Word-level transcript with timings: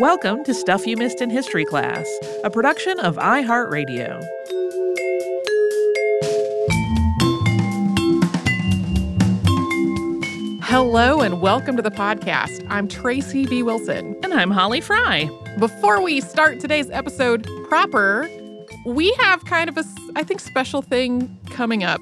Welcome 0.00 0.44
to 0.44 0.54
Stuff 0.54 0.86
You 0.86 0.96
Missed 0.96 1.20
in 1.20 1.28
History 1.28 1.64
Class, 1.64 2.06
a 2.44 2.50
production 2.50 3.00
of 3.00 3.16
iHeartRadio. 3.16 4.24
Hello 10.62 11.20
and 11.20 11.40
welcome 11.40 11.74
to 11.74 11.82
the 11.82 11.90
podcast. 11.90 12.64
I'm 12.70 12.86
Tracy 12.86 13.44
V. 13.46 13.64
Wilson. 13.64 14.16
And 14.22 14.32
I'm 14.32 14.52
Holly 14.52 14.80
Fry. 14.80 15.28
Before 15.58 16.00
we 16.00 16.20
start 16.20 16.60
today's 16.60 16.88
episode 16.90 17.48
proper, 17.68 18.30
we 18.86 19.10
have 19.14 19.46
kind 19.46 19.68
of 19.68 19.76
a, 19.76 19.84
I 20.14 20.22
think, 20.22 20.38
special 20.38 20.80
thing 20.80 21.36
coming 21.50 21.82
up. 21.82 22.00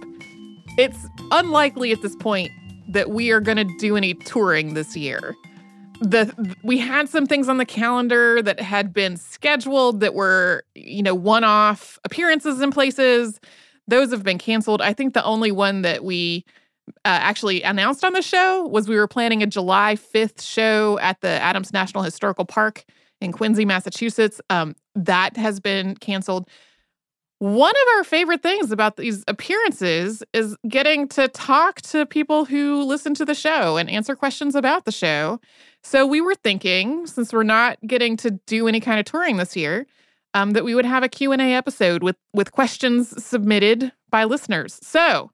It's 0.77 1.07
unlikely 1.31 1.93
at 1.93 2.03
this 2.03 2.15
point 2.17 2.51
that 2.89 3.09
we 3.09 3.31
are 3.31 3.41
going 3.41 3.57
to 3.57 3.79
do 3.79 3.97
any 3.97 4.13
touring 4.13 4.75
this 4.75 4.95
year 4.99 5.35
the 6.01 6.57
we 6.63 6.79
had 6.79 7.09
some 7.09 7.27
things 7.27 7.49
on 7.49 7.59
the 7.59 7.65
calendar 7.65 8.43
that 8.43 8.61
had 8.61 8.93
been 8.93 9.16
scheduled 9.16 10.01
that 10.01 10.15
were 10.15 10.65
you 10.75 11.03
know 11.03 11.15
one-off 11.15 11.98
appearances 12.05 12.61
in 12.61 12.70
places. 12.70 13.41
Those 13.89 14.11
have 14.11 14.25
been 14.25 14.39
canceled. 14.39 14.83
I 14.83 14.93
think 14.93 15.15
the 15.15 15.25
only 15.25 15.53
one 15.53 15.83
that 15.83 16.05
we 16.05 16.45
uh, 16.89 16.93
actually 17.05 17.62
announced 17.62 18.05
on 18.05 18.12
the 18.12 18.23
show 18.23 18.67
was 18.67 18.89
we 18.89 18.97
were 18.97 19.09
planning 19.09 19.43
a 19.43 19.47
july 19.47 19.97
5th 19.97 20.41
show 20.41 20.98
at 21.01 21.20
the 21.20 21.29
adams 21.29 21.73
national 21.73 22.05
historical 22.05 22.45
park 22.45 22.84
in 23.20 23.33
quincy 23.33 23.65
massachusetts. 23.65 24.41
Um, 24.51 24.75
that 24.95 25.37
has 25.37 25.61
been 25.61 25.97
canceled. 25.97 26.48
One 27.39 27.70
of 27.70 27.97
our 27.98 28.05
favorite 28.05 28.42
things 28.42 28.73
about 28.73 28.97
these 28.97 29.23
appearances 29.28 30.23
is 30.33 30.56
getting 30.67 31.06
to 31.09 31.28
talk 31.28 31.83
to 31.83 32.06
people 32.06 32.47
who 32.47 32.83
listen 32.83 33.12
to 33.15 33.27
the 33.27 33.34
show 33.34 33.77
and 33.77 33.91
answer 33.91 34.17
questions 34.17 34.55
about 34.55 34.87
the 34.87 34.92
show. 34.92 35.39
So 35.89 36.05
we 36.05 36.21
were 36.21 36.35
thinking, 36.35 37.07
since 37.07 37.33
we're 37.33 37.45
not 37.45 37.79
getting 37.87 38.17
to 38.17 38.33
do 38.33 38.67
any 38.67 38.81
kind 38.81 38.99
of 38.99 39.07
touring 39.07 39.37
this 39.37 39.55
year, 39.55 39.87
um, 40.35 40.51
that 40.51 40.65
we 40.65 40.75
would 40.75 40.84
have 40.84 41.05
a 41.05 41.09
Q&A 41.09 41.55
episode 41.55 42.03
with 42.03 42.17
with 42.34 42.51
questions 42.51 43.25
submitted 43.25 43.93
by 44.11 44.25
listeners. 44.25 44.81
So 44.83 45.31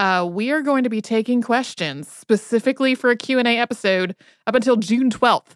uh, 0.00 0.28
we 0.28 0.50
are 0.50 0.60
going 0.60 0.82
to 0.82 0.90
be 0.90 1.00
taking 1.00 1.40
questions 1.40 2.08
specifically 2.08 2.96
for 2.96 3.10
a 3.10 3.16
Q&A 3.16 3.58
episode 3.58 4.16
up 4.48 4.56
until 4.56 4.74
June 4.74 5.08
12th. 5.08 5.54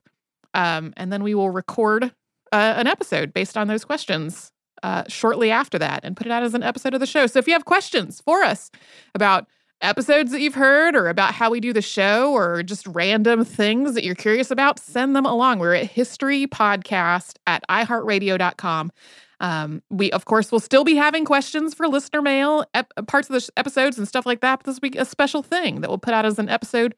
Um, 0.55 0.95
and 0.97 1.13
then 1.13 1.25
we 1.25 1.35
will 1.35 1.51
record 1.51 2.05
uh, 2.05 2.75
an 2.77 2.87
episode 2.87 3.35
based 3.35 3.57
on 3.57 3.67
those 3.67 3.85
questions 3.85 4.53
uh, 4.85 5.03
shortly 5.09 5.51
after 5.51 5.77
that 5.81 6.05
and 6.05 6.17
put 6.17 6.29
it 6.29 6.33
out 6.33 6.45
as 6.45 6.55
an 6.55 6.63
episode 6.63 6.95
of 6.95 7.01
the 7.01 7.07
show. 7.07 7.27
So 7.27 7.41
if 7.41 7.49
you 7.49 7.53
have 7.53 7.65
questions 7.65 8.21
for 8.21 8.45
us 8.45 8.71
about 9.13 9.49
episodes 9.83 10.33
that 10.33 10.41
you've 10.41 10.55
heard 10.55 10.95
or 10.95 11.09
about 11.09 11.35
how 11.35 11.51
we 11.51 11.61
do 11.61 11.73
the 11.73 11.83
show 11.83 12.33
or 12.33 12.63
just 12.63 12.87
random 12.87 13.45
things 13.45 13.95
that 13.95 14.05
you're 14.05 14.15
curious 14.15 14.51
about, 14.51 14.79
send 14.79 15.17
them 15.17 15.27
along. 15.27 15.59
We're 15.59 15.75
at 15.75 15.91
historypodcast 15.91 17.37
at 17.47 17.65
iheartradio.com. 17.69 18.93
Um, 19.41 19.83
we, 19.89 20.11
of 20.13 20.27
course, 20.27 20.53
will 20.53 20.61
still 20.61 20.85
be 20.85 20.97
having 20.97 21.25
questions 21.25 21.73
for 21.73 21.89
listener 21.89 22.21
mail, 22.21 22.65
ep- 22.75 22.93
parts 23.07 23.31
of 23.31 23.35
the 23.35 23.41
sh- 23.41 23.49
episodes 23.57 23.97
and 23.97 24.07
stuff 24.07 24.27
like 24.27 24.41
that. 24.41 24.61
But 24.61 24.67
this 24.67 24.81
week, 24.83 24.97
a 24.97 25.05
special 25.07 25.43
thing 25.43 25.81
that 25.81 25.89
we'll 25.89 25.99
put 25.99 26.13
out 26.13 26.27
as 26.27 26.39
an 26.39 26.51
episode 26.51 26.95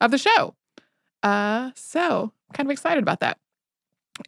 of 0.00 0.12
the 0.12 0.18
show. 0.18 0.54
Uh, 1.22 1.72
so, 1.74 2.32
kind 2.54 2.68
of 2.68 2.70
excited 2.70 3.02
about 3.02 3.20
that. 3.20 3.38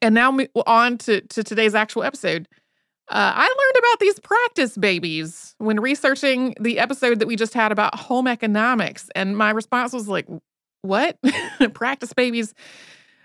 And 0.01 0.15
now 0.15 0.37
on 0.67 0.99
to, 0.99 1.21
to 1.21 1.45
today's 1.45 1.75
actual 1.75 2.03
episode. 2.03 2.49
Uh, 3.13 3.33
I 3.35 3.43
learned 3.43 3.77
about 3.79 4.01
these 4.01 4.19
practice 4.21 4.75
babies 4.79 5.55
when 5.59 5.79
researching 5.81 6.55
the 6.59 6.79
episode 6.79 7.19
that 7.19 7.27
we 7.27 7.37
just 7.37 7.53
had 7.53 7.71
about 7.71 7.95
home 7.95 8.27
economics. 8.27 9.11
And 9.15 9.37
my 9.37 9.51
response 9.51 9.93
was 9.93 10.09
like, 10.09 10.27
what? 10.81 11.19
practice 11.75 12.15
babies? 12.15 12.55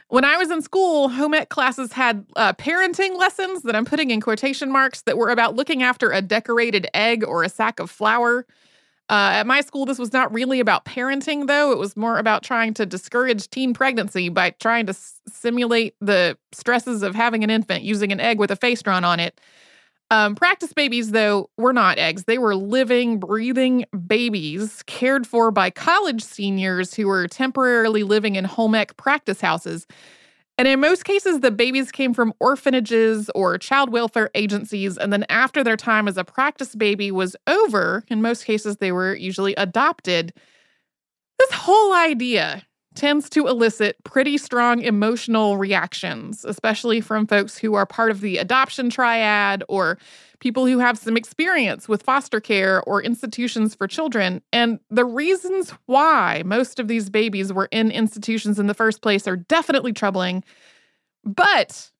When 0.09 0.25
I 0.25 0.35
was 0.35 0.51
in 0.51 0.61
school, 0.61 1.07
home 1.07 1.33
ec 1.33 1.47
classes 1.47 1.93
had 1.93 2.25
uh, 2.35 2.51
parenting 2.53 3.17
lessons 3.17 3.63
that 3.63 3.77
I'm 3.77 3.85
putting 3.85 4.11
in 4.11 4.19
quotation 4.19 4.69
marks 4.73 5.03
that 5.03 5.17
were 5.17 5.29
about 5.29 5.55
looking 5.55 5.83
after 5.83 6.11
a 6.11 6.21
decorated 6.21 6.87
egg 6.93 7.23
or 7.23 7.43
a 7.43 7.49
sack 7.49 7.79
of 7.79 7.89
flour. 7.89 8.45
Uh, 9.09 9.39
at 9.39 9.47
my 9.47 9.61
school, 9.61 9.85
this 9.85 9.99
was 9.99 10.11
not 10.11 10.33
really 10.33 10.59
about 10.59 10.83
parenting, 10.83 11.47
though. 11.47 11.71
It 11.71 11.77
was 11.77 11.95
more 11.95 12.17
about 12.17 12.43
trying 12.43 12.73
to 12.73 12.85
discourage 12.85 13.49
teen 13.49 13.73
pregnancy 13.73 14.27
by 14.27 14.49
trying 14.59 14.85
to 14.87 14.89
s- 14.91 15.21
simulate 15.29 15.95
the 16.01 16.37
stresses 16.51 17.03
of 17.03 17.15
having 17.15 17.41
an 17.45 17.49
infant 17.49 17.83
using 17.83 18.11
an 18.11 18.19
egg 18.19 18.37
with 18.37 18.51
a 18.51 18.57
face 18.57 18.81
drawn 18.81 19.05
on 19.05 19.21
it. 19.21 19.39
Um, 20.09 20.35
practice 20.35 20.71
babies, 20.71 21.11
though, 21.11 21.49
were 21.57 21.73
not 21.73 21.97
eggs. 21.97 22.23
They 22.23 22.37
were 22.37 22.55
living, 22.55 23.19
breathing 23.19 23.85
babies 24.07 24.81
cared 24.83 25.27
for 25.27 25.51
by 25.51 25.69
college 25.69 26.23
seniors 26.23 26.93
who 26.93 27.07
were 27.07 27.27
temporarily 27.27 28.03
living 28.03 28.35
in 28.35 28.45
home 28.45 28.73
ec 28.73 28.95
practice 28.95 29.41
houses. 29.41 29.85
And 30.57 30.67
in 30.67 30.79
most 30.79 31.05
cases, 31.05 31.41
the 31.41 31.51
babies 31.51 31.91
came 31.91 32.13
from 32.13 32.33
orphanages 32.39 33.29
or 33.35 33.57
child 33.57 33.91
welfare 33.91 34.31
agencies. 34.33 34.97
And 34.97 35.13
then 35.13 35.25
after 35.29 35.63
their 35.63 35.77
time 35.77 36.07
as 36.07 36.17
a 36.17 36.23
practice 36.23 36.73
baby 36.73 37.11
was 37.11 37.35
over, 37.45 38.03
in 38.07 38.21
most 38.21 38.45
cases, 38.45 38.77
they 38.77 38.91
were 38.91 39.13
usually 39.13 39.53
adopted. 39.55 40.33
This 41.37 41.51
whole 41.51 41.93
idea 41.93 42.63
tends 42.97 43.29
to 43.29 43.47
elicit 43.47 44.03
pretty 44.03 44.37
strong 44.37 44.81
emotional 44.81 45.57
reactions, 45.57 46.43
especially 46.43 46.99
from 46.99 47.27
folks 47.27 47.57
who 47.57 47.75
are 47.75 47.85
part 47.85 48.09
of 48.09 48.21
the 48.21 48.37
adoption 48.39 48.89
triad 48.89 49.63
or 49.69 49.99
people 50.39 50.65
who 50.65 50.79
have 50.79 50.97
some 50.97 51.15
experience 51.15 51.87
with 51.87 52.01
foster 52.01 52.39
care 52.39 52.81
or 52.83 53.01
institutions 53.01 53.75
for 53.75 53.87
children. 53.87 54.41
And 54.51 54.79
the 54.89 55.05
reasons 55.05 55.71
why 55.85 56.41
most 56.43 56.79
of 56.79 56.87
these 56.87 57.09
babies 57.09 57.53
were 57.53 57.69
in 57.71 57.91
institutions 57.91 58.57
in 58.59 58.65
the 58.65 58.73
first 58.73 59.01
place 59.01 59.27
are 59.27 59.37
definitely 59.37 59.93
troubling. 59.93 60.43
But 61.23 61.91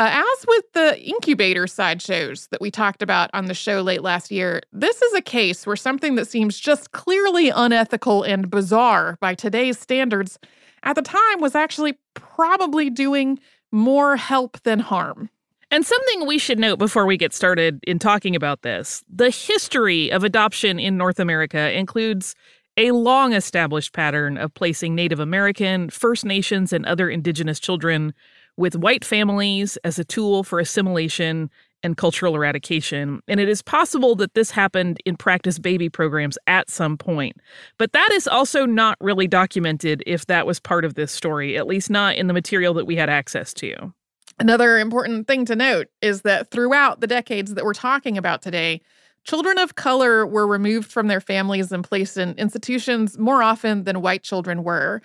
uh, 0.00 0.24
as 0.24 0.46
with 0.48 0.72
the 0.72 0.98
incubator 1.06 1.66
sideshows 1.66 2.46
that 2.50 2.60
we 2.62 2.70
talked 2.70 3.02
about 3.02 3.28
on 3.34 3.44
the 3.44 3.54
show 3.54 3.82
late 3.82 4.00
last 4.00 4.30
year, 4.30 4.62
this 4.72 5.02
is 5.02 5.12
a 5.12 5.20
case 5.20 5.66
where 5.66 5.76
something 5.76 6.14
that 6.14 6.26
seems 6.26 6.58
just 6.58 6.92
clearly 6.92 7.50
unethical 7.50 8.22
and 8.22 8.48
bizarre 8.48 9.18
by 9.20 9.34
today's 9.34 9.78
standards 9.78 10.38
at 10.84 10.96
the 10.96 11.02
time 11.02 11.40
was 11.40 11.54
actually 11.54 11.98
probably 12.14 12.88
doing 12.88 13.38
more 13.70 14.16
help 14.16 14.58
than 14.62 14.78
harm. 14.78 15.28
And 15.70 15.84
something 15.84 16.26
we 16.26 16.38
should 16.38 16.58
note 16.58 16.78
before 16.78 17.04
we 17.04 17.18
get 17.18 17.34
started 17.34 17.78
in 17.86 17.98
talking 17.98 18.34
about 18.34 18.62
this 18.62 19.04
the 19.14 19.28
history 19.28 20.10
of 20.10 20.24
adoption 20.24 20.80
in 20.80 20.96
North 20.96 21.20
America 21.20 21.76
includes 21.78 22.34
a 22.78 22.92
long 22.92 23.34
established 23.34 23.92
pattern 23.92 24.38
of 24.38 24.54
placing 24.54 24.94
Native 24.94 25.20
American, 25.20 25.90
First 25.90 26.24
Nations, 26.24 26.72
and 26.72 26.86
other 26.86 27.10
indigenous 27.10 27.60
children 27.60 28.14
with 28.60 28.76
white 28.76 29.04
families 29.04 29.78
as 29.84 29.98
a 29.98 30.04
tool 30.04 30.44
for 30.44 30.60
assimilation 30.60 31.50
and 31.82 31.96
cultural 31.96 32.34
eradication. 32.34 33.22
And 33.26 33.40
it 33.40 33.48
is 33.48 33.62
possible 33.62 34.14
that 34.16 34.34
this 34.34 34.50
happened 34.50 35.00
in 35.06 35.16
practice 35.16 35.58
baby 35.58 35.88
programs 35.88 36.36
at 36.46 36.68
some 36.68 36.98
point. 36.98 37.36
But 37.78 37.92
that 37.92 38.10
is 38.12 38.28
also 38.28 38.66
not 38.66 38.98
really 39.00 39.26
documented 39.26 40.02
if 40.06 40.26
that 40.26 40.46
was 40.46 40.60
part 40.60 40.84
of 40.84 40.92
this 40.92 41.10
story, 41.10 41.56
at 41.56 41.66
least 41.66 41.88
not 41.88 42.16
in 42.16 42.26
the 42.26 42.34
material 42.34 42.74
that 42.74 42.86
we 42.86 42.96
had 42.96 43.08
access 43.08 43.54
to. 43.54 43.94
Another 44.38 44.78
important 44.78 45.26
thing 45.26 45.46
to 45.46 45.56
note 45.56 45.88
is 46.02 46.22
that 46.22 46.50
throughout 46.50 47.00
the 47.00 47.06
decades 47.06 47.54
that 47.54 47.64
we're 47.64 47.72
talking 47.72 48.18
about 48.18 48.42
today, 48.42 48.82
children 49.24 49.58
of 49.58 49.74
color 49.74 50.26
were 50.26 50.46
removed 50.46 50.90
from 50.90 51.06
their 51.06 51.20
families 51.20 51.72
and 51.72 51.82
placed 51.82 52.18
in 52.18 52.34
institutions 52.34 53.18
more 53.18 53.42
often 53.42 53.84
than 53.84 54.02
white 54.02 54.22
children 54.22 54.64
were. 54.64 55.00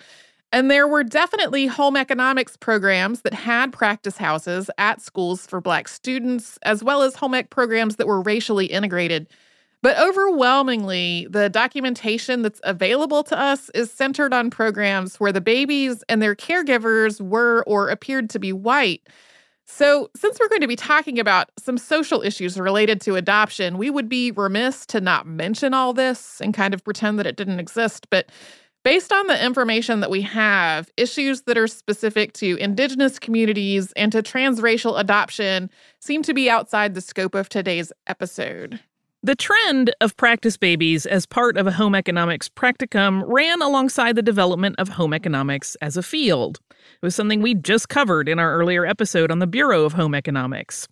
And 0.52 0.70
there 0.70 0.86
were 0.86 1.02
definitely 1.02 1.66
home 1.66 1.96
economics 1.96 2.56
programs 2.56 3.22
that 3.22 3.34
had 3.34 3.72
practice 3.72 4.16
houses 4.16 4.70
at 4.78 5.00
schools 5.02 5.46
for 5.46 5.60
Black 5.60 5.88
students, 5.88 6.58
as 6.62 6.82
well 6.84 7.02
as 7.02 7.16
home 7.16 7.34
ec 7.34 7.50
programs 7.50 7.96
that 7.96 8.06
were 8.06 8.22
racially 8.22 8.66
integrated. 8.66 9.26
But 9.82 9.98
overwhelmingly, 9.98 11.26
the 11.30 11.48
documentation 11.48 12.42
that's 12.42 12.60
available 12.64 13.22
to 13.24 13.38
us 13.38 13.70
is 13.74 13.90
centered 13.90 14.32
on 14.32 14.50
programs 14.50 15.20
where 15.20 15.32
the 15.32 15.40
babies 15.40 16.02
and 16.08 16.22
their 16.22 16.34
caregivers 16.34 17.20
were 17.20 17.62
or 17.66 17.88
appeared 17.88 18.30
to 18.30 18.38
be 18.38 18.52
white. 18.52 19.06
So, 19.68 20.10
since 20.16 20.38
we're 20.38 20.48
going 20.48 20.60
to 20.60 20.68
be 20.68 20.76
talking 20.76 21.18
about 21.18 21.50
some 21.58 21.76
social 21.76 22.22
issues 22.22 22.58
related 22.58 23.00
to 23.02 23.16
adoption, 23.16 23.78
we 23.78 23.90
would 23.90 24.08
be 24.08 24.30
remiss 24.30 24.86
to 24.86 25.00
not 25.00 25.26
mention 25.26 25.74
all 25.74 25.92
this 25.92 26.40
and 26.40 26.54
kind 26.54 26.72
of 26.72 26.84
pretend 26.84 27.18
that 27.18 27.26
it 27.26 27.36
didn't 27.36 27.58
exist. 27.58 28.08
But 28.08 28.28
Based 28.86 29.12
on 29.12 29.26
the 29.26 29.44
information 29.44 29.98
that 29.98 30.10
we 30.10 30.22
have, 30.22 30.92
issues 30.96 31.42
that 31.42 31.58
are 31.58 31.66
specific 31.66 32.32
to 32.34 32.56
Indigenous 32.58 33.18
communities 33.18 33.90
and 33.96 34.12
to 34.12 34.22
transracial 34.22 34.96
adoption 34.96 35.70
seem 35.98 36.22
to 36.22 36.32
be 36.32 36.48
outside 36.48 36.94
the 36.94 37.00
scope 37.00 37.34
of 37.34 37.48
today's 37.48 37.92
episode. 38.06 38.78
The 39.24 39.34
trend 39.34 39.92
of 40.00 40.16
practice 40.16 40.56
babies 40.56 41.04
as 41.04 41.26
part 41.26 41.56
of 41.56 41.66
a 41.66 41.72
home 41.72 41.96
economics 41.96 42.48
practicum 42.48 43.24
ran 43.26 43.60
alongside 43.60 44.14
the 44.14 44.22
development 44.22 44.76
of 44.78 44.90
home 44.90 45.12
economics 45.12 45.76
as 45.82 45.96
a 45.96 46.02
field. 46.04 46.60
It 46.70 47.04
was 47.04 47.16
something 47.16 47.42
we 47.42 47.54
just 47.54 47.88
covered 47.88 48.28
in 48.28 48.38
our 48.38 48.54
earlier 48.54 48.86
episode 48.86 49.32
on 49.32 49.40
the 49.40 49.48
Bureau 49.48 49.84
of 49.84 49.94
Home 49.94 50.14
Economics. 50.14 50.86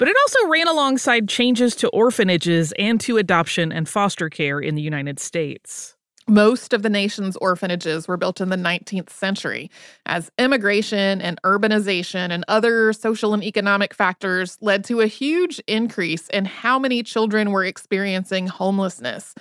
But 0.00 0.08
it 0.08 0.16
also 0.24 0.48
ran 0.48 0.66
alongside 0.66 1.28
changes 1.28 1.76
to 1.76 1.88
orphanages 1.90 2.72
and 2.76 3.00
to 3.02 3.18
adoption 3.18 3.70
and 3.70 3.88
foster 3.88 4.28
care 4.28 4.58
in 4.58 4.74
the 4.74 4.82
United 4.82 5.20
States. 5.20 5.95
Most 6.28 6.72
of 6.72 6.82
the 6.82 6.90
nation's 6.90 7.36
orphanages 7.36 8.08
were 8.08 8.16
built 8.16 8.40
in 8.40 8.48
the 8.48 8.56
19th 8.56 9.10
century 9.10 9.70
as 10.06 10.28
immigration 10.38 11.20
and 11.20 11.40
urbanization 11.42 12.30
and 12.30 12.44
other 12.48 12.92
social 12.92 13.32
and 13.32 13.44
economic 13.44 13.94
factors 13.94 14.58
led 14.60 14.82
to 14.86 15.02
a 15.02 15.06
huge 15.06 15.60
increase 15.68 16.26
in 16.28 16.44
how 16.44 16.80
many 16.80 17.04
children 17.04 17.52
were 17.52 17.64
experiencing 17.64 18.48
homelessness. 18.48 19.36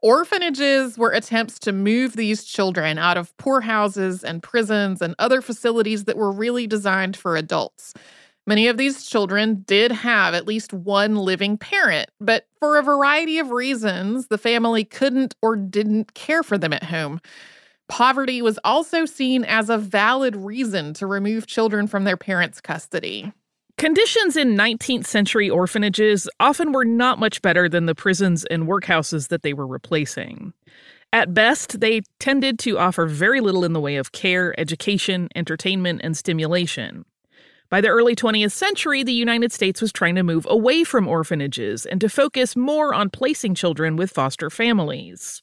Orphanages 0.00 0.96
were 0.96 1.12
attempts 1.12 1.58
to 1.58 1.72
move 1.72 2.16
these 2.16 2.44
children 2.44 2.96
out 2.96 3.18
of 3.18 3.36
poorhouses 3.36 4.24
and 4.24 4.42
prisons 4.42 5.02
and 5.02 5.14
other 5.18 5.42
facilities 5.42 6.04
that 6.04 6.16
were 6.16 6.32
really 6.32 6.66
designed 6.66 7.18
for 7.18 7.36
adults. 7.36 7.92
Many 8.46 8.68
of 8.68 8.76
these 8.76 9.06
children 9.06 9.64
did 9.66 9.90
have 9.90 10.34
at 10.34 10.46
least 10.46 10.72
one 10.72 11.16
living 11.16 11.56
parent, 11.56 12.10
but 12.20 12.46
for 12.60 12.76
a 12.76 12.82
variety 12.82 13.38
of 13.38 13.50
reasons, 13.50 14.26
the 14.26 14.36
family 14.36 14.84
couldn't 14.84 15.34
or 15.40 15.56
didn't 15.56 16.12
care 16.14 16.42
for 16.42 16.58
them 16.58 16.72
at 16.72 16.84
home. 16.84 17.20
Poverty 17.88 18.42
was 18.42 18.58
also 18.64 19.06
seen 19.06 19.44
as 19.44 19.70
a 19.70 19.78
valid 19.78 20.36
reason 20.36 20.92
to 20.94 21.06
remove 21.06 21.46
children 21.46 21.86
from 21.86 22.04
their 22.04 22.16
parents' 22.16 22.60
custody. 22.60 23.32
Conditions 23.76 24.36
in 24.36 24.56
19th 24.56 25.06
century 25.06 25.50
orphanages 25.50 26.28
often 26.38 26.72
were 26.72 26.84
not 26.84 27.18
much 27.18 27.42
better 27.42 27.68
than 27.68 27.86
the 27.86 27.94
prisons 27.94 28.44
and 28.46 28.64
workhouses 28.68 29.28
that 29.28 29.42
they 29.42 29.52
were 29.52 29.66
replacing. 29.66 30.52
At 31.12 31.34
best, 31.34 31.80
they 31.80 32.02
tended 32.18 32.58
to 32.60 32.78
offer 32.78 33.06
very 33.06 33.40
little 33.40 33.64
in 33.64 33.72
the 33.72 33.80
way 33.80 33.96
of 33.96 34.12
care, 34.12 34.58
education, 34.58 35.28
entertainment, 35.34 36.02
and 36.04 36.16
stimulation. 36.16 37.04
By 37.74 37.80
the 37.80 37.88
early 37.88 38.14
20th 38.14 38.52
century, 38.52 39.02
the 39.02 39.12
United 39.12 39.52
States 39.52 39.82
was 39.82 39.92
trying 39.92 40.14
to 40.14 40.22
move 40.22 40.46
away 40.48 40.84
from 40.84 41.08
orphanages 41.08 41.84
and 41.84 42.00
to 42.02 42.08
focus 42.08 42.54
more 42.54 42.94
on 42.94 43.10
placing 43.10 43.56
children 43.56 43.96
with 43.96 44.12
foster 44.12 44.48
families. 44.48 45.42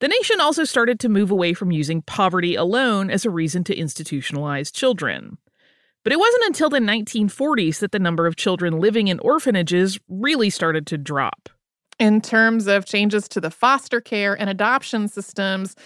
The 0.00 0.08
nation 0.08 0.40
also 0.40 0.64
started 0.64 0.98
to 0.98 1.08
move 1.08 1.30
away 1.30 1.54
from 1.54 1.70
using 1.70 2.02
poverty 2.02 2.56
alone 2.56 3.10
as 3.10 3.24
a 3.24 3.30
reason 3.30 3.62
to 3.62 3.76
institutionalize 3.76 4.74
children. 4.74 5.38
But 6.02 6.12
it 6.12 6.18
wasn't 6.18 6.46
until 6.46 6.68
the 6.68 6.80
1940s 6.80 7.78
that 7.78 7.92
the 7.92 8.00
number 8.00 8.26
of 8.26 8.34
children 8.34 8.80
living 8.80 9.06
in 9.06 9.20
orphanages 9.20 10.00
really 10.08 10.50
started 10.50 10.84
to 10.88 10.98
drop. 10.98 11.48
In 12.00 12.20
terms 12.20 12.66
of 12.66 12.86
changes 12.86 13.28
to 13.28 13.40
the 13.40 13.52
foster 13.52 14.00
care 14.00 14.34
and 14.34 14.50
adoption 14.50 15.06
systems, 15.06 15.76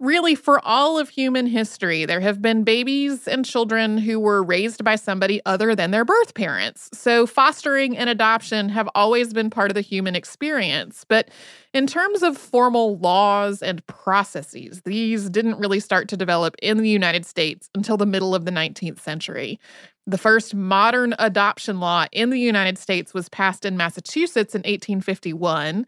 Really, 0.00 0.34
for 0.34 0.66
all 0.66 0.98
of 0.98 1.10
human 1.10 1.44
history, 1.44 2.06
there 2.06 2.20
have 2.20 2.40
been 2.40 2.64
babies 2.64 3.28
and 3.28 3.44
children 3.44 3.98
who 3.98 4.18
were 4.18 4.42
raised 4.42 4.82
by 4.82 4.96
somebody 4.96 5.42
other 5.44 5.74
than 5.74 5.90
their 5.90 6.06
birth 6.06 6.32
parents. 6.32 6.88
So, 6.94 7.26
fostering 7.26 7.98
and 7.98 8.08
adoption 8.08 8.70
have 8.70 8.88
always 8.94 9.34
been 9.34 9.50
part 9.50 9.70
of 9.70 9.74
the 9.74 9.82
human 9.82 10.16
experience. 10.16 11.04
But 11.06 11.28
in 11.74 11.86
terms 11.86 12.22
of 12.22 12.38
formal 12.38 12.96
laws 12.96 13.60
and 13.60 13.86
processes, 13.88 14.80
these 14.86 15.28
didn't 15.28 15.58
really 15.58 15.80
start 15.80 16.08
to 16.08 16.16
develop 16.16 16.56
in 16.62 16.78
the 16.78 16.88
United 16.88 17.26
States 17.26 17.68
until 17.74 17.98
the 17.98 18.06
middle 18.06 18.34
of 18.34 18.46
the 18.46 18.52
19th 18.52 19.00
century. 19.00 19.60
The 20.06 20.16
first 20.16 20.54
modern 20.54 21.14
adoption 21.18 21.78
law 21.78 22.06
in 22.10 22.30
the 22.30 22.40
United 22.40 22.78
States 22.78 23.12
was 23.12 23.28
passed 23.28 23.66
in 23.66 23.76
Massachusetts 23.76 24.54
in 24.54 24.60
1851. 24.60 25.86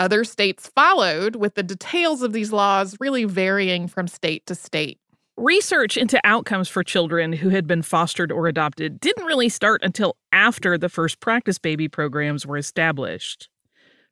Other 0.00 0.24
states 0.24 0.70
followed, 0.74 1.36
with 1.36 1.56
the 1.56 1.62
details 1.62 2.22
of 2.22 2.32
these 2.32 2.52
laws 2.52 2.96
really 3.00 3.24
varying 3.24 3.86
from 3.86 4.08
state 4.08 4.46
to 4.46 4.54
state. 4.54 4.98
Research 5.36 5.98
into 5.98 6.18
outcomes 6.24 6.70
for 6.70 6.82
children 6.82 7.34
who 7.34 7.50
had 7.50 7.66
been 7.66 7.82
fostered 7.82 8.32
or 8.32 8.46
adopted 8.46 8.98
didn't 8.98 9.26
really 9.26 9.50
start 9.50 9.82
until 9.84 10.16
after 10.32 10.78
the 10.78 10.88
first 10.88 11.20
practice 11.20 11.58
baby 11.58 11.86
programs 11.86 12.46
were 12.46 12.56
established. 12.56 13.50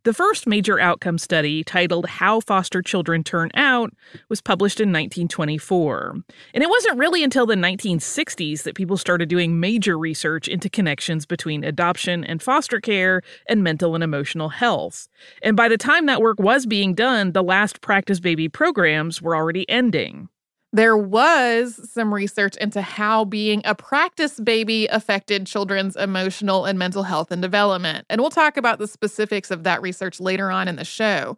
The 0.04 0.14
first 0.14 0.46
major 0.46 0.78
outcome 0.78 1.18
study, 1.18 1.64
titled 1.64 2.06
How 2.06 2.38
Foster 2.38 2.82
Children 2.82 3.24
Turn 3.24 3.50
Out, 3.54 3.92
was 4.28 4.40
published 4.40 4.78
in 4.78 4.90
1924. 4.90 6.14
And 6.54 6.62
it 6.62 6.70
wasn't 6.70 6.98
really 6.98 7.24
until 7.24 7.46
the 7.46 7.56
1960s 7.56 8.62
that 8.62 8.76
people 8.76 8.96
started 8.96 9.28
doing 9.28 9.58
major 9.58 9.98
research 9.98 10.46
into 10.46 10.70
connections 10.70 11.26
between 11.26 11.64
adoption 11.64 12.22
and 12.22 12.40
foster 12.40 12.80
care 12.80 13.22
and 13.48 13.64
mental 13.64 13.96
and 13.96 14.04
emotional 14.04 14.50
health. 14.50 15.08
And 15.42 15.56
by 15.56 15.66
the 15.68 15.76
time 15.76 16.06
that 16.06 16.22
work 16.22 16.38
was 16.38 16.64
being 16.64 16.94
done, 16.94 17.32
the 17.32 17.42
last 17.42 17.80
practice 17.80 18.20
baby 18.20 18.48
programs 18.48 19.20
were 19.20 19.34
already 19.34 19.68
ending. 19.68 20.28
There 20.72 20.96
was 20.96 21.90
some 21.90 22.12
research 22.12 22.56
into 22.56 22.82
how 22.82 23.24
being 23.24 23.62
a 23.64 23.74
practice 23.74 24.38
baby 24.38 24.86
affected 24.88 25.46
children's 25.46 25.96
emotional 25.96 26.66
and 26.66 26.78
mental 26.78 27.04
health 27.04 27.30
and 27.30 27.40
development. 27.40 28.04
And 28.10 28.20
we'll 28.20 28.30
talk 28.30 28.58
about 28.58 28.78
the 28.78 28.86
specifics 28.86 29.50
of 29.50 29.64
that 29.64 29.80
research 29.80 30.20
later 30.20 30.50
on 30.50 30.68
in 30.68 30.76
the 30.76 30.84
show. 30.84 31.36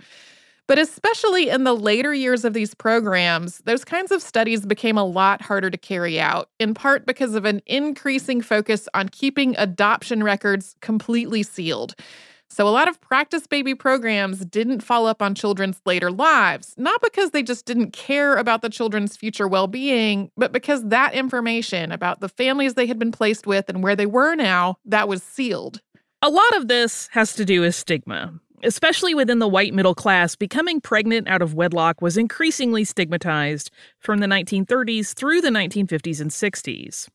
But 0.66 0.78
especially 0.78 1.48
in 1.48 1.64
the 1.64 1.74
later 1.74 2.14
years 2.14 2.44
of 2.44 2.54
these 2.54 2.74
programs, 2.74 3.58
those 3.66 3.84
kinds 3.84 4.12
of 4.12 4.22
studies 4.22 4.64
became 4.66 4.96
a 4.96 5.04
lot 5.04 5.42
harder 5.42 5.70
to 5.70 5.78
carry 5.78 6.20
out, 6.20 6.48
in 6.60 6.74
part 6.74 7.06
because 7.06 7.34
of 7.34 7.44
an 7.44 7.60
increasing 7.66 8.40
focus 8.40 8.88
on 8.94 9.08
keeping 9.08 9.56
adoption 9.58 10.22
records 10.22 10.76
completely 10.80 11.42
sealed. 11.42 11.94
So, 12.52 12.66
a 12.66 12.70
lot 12.70 12.88
of 12.88 13.00
practice 13.00 13.46
baby 13.46 13.76
programs 13.76 14.44
didn't 14.44 14.80
follow 14.80 15.08
up 15.08 15.22
on 15.22 15.36
children's 15.36 15.80
later 15.86 16.10
lives, 16.10 16.74
not 16.76 17.00
because 17.00 17.30
they 17.30 17.44
just 17.44 17.64
didn't 17.64 17.92
care 17.92 18.36
about 18.36 18.60
the 18.60 18.68
children's 18.68 19.16
future 19.16 19.46
well 19.46 19.68
being, 19.68 20.32
but 20.36 20.50
because 20.50 20.82
that 20.88 21.14
information 21.14 21.92
about 21.92 22.20
the 22.20 22.28
families 22.28 22.74
they 22.74 22.86
had 22.86 22.98
been 22.98 23.12
placed 23.12 23.46
with 23.46 23.68
and 23.68 23.84
where 23.84 23.94
they 23.94 24.06
were 24.06 24.34
now, 24.34 24.76
that 24.84 25.06
was 25.06 25.22
sealed. 25.22 25.80
A 26.22 26.28
lot 26.28 26.56
of 26.56 26.66
this 26.66 27.08
has 27.12 27.34
to 27.34 27.44
do 27.44 27.60
with 27.60 27.74
stigma. 27.74 28.34
Especially 28.62 29.14
within 29.14 29.38
the 29.38 29.48
white 29.48 29.72
middle 29.72 29.94
class, 29.94 30.36
becoming 30.36 30.80
pregnant 30.82 31.28
out 31.28 31.40
of 31.40 31.54
wedlock 31.54 32.02
was 32.02 32.18
increasingly 32.18 32.84
stigmatized 32.84 33.70
from 34.00 34.18
the 34.18 34.26
1930s 34.26 35.14
through 35.14 35.40
the 35.40 35.48
1950s 35.48 36.20
and 36.20 36.30
60s. 36.30 37.08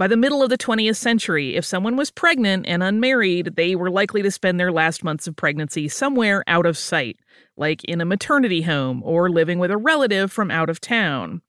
By 0.00 0.06
the 0.06 0.16
middle 0.16 0.42
of 0.42 0.48
the 0.48 0.56
20th 0.56 0.96
century, 0.96 1.56
if 1.56 1.66
someone 1.66 1.94
was 1.94 2.10
pregnant 2.10 2.64
and 2.66 2.82
unmarried, 2.82 3.56
they 3.56 3.76
were 3.76 3.90
likely 3.90 4.22
to 4.22 4.30
spend 4.30 4.58
their 4.58 4.72
last 4.72 5.04
months 5.04 5.26
of 5.26 5.36
pregnancy 5.36 5.88
somewhere 5.88 6.42
out 6.46 6.64
of 6.64 6.78
sight, 6.78 7.18
like 7.58 7.84
in 7.84 8.00
a 8.00 8.06
maternity 8.06 8.62
home 8.62 9.02
or 9.04 9.28
living 9.28 9.58
with 9.58 9.70
a 9.70 9.76
relative 9.76 10.32
from 10.32 10.50
out 10.50 10.70
of 10.70 10.80
town. 10.80 11.42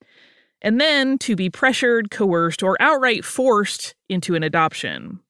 And 0.62 0.82
then 0.82 1.18
to 1.20 1.38
be 1.38 1.50
pressured, 1.50 2.12
coerced, 2.12 2.62
or 2.62 2.76
outright 2.82 3.24
forced 3.24 3.96
into 4.10 4.36
an 4.36 4.44
adoption. 4.44 5.22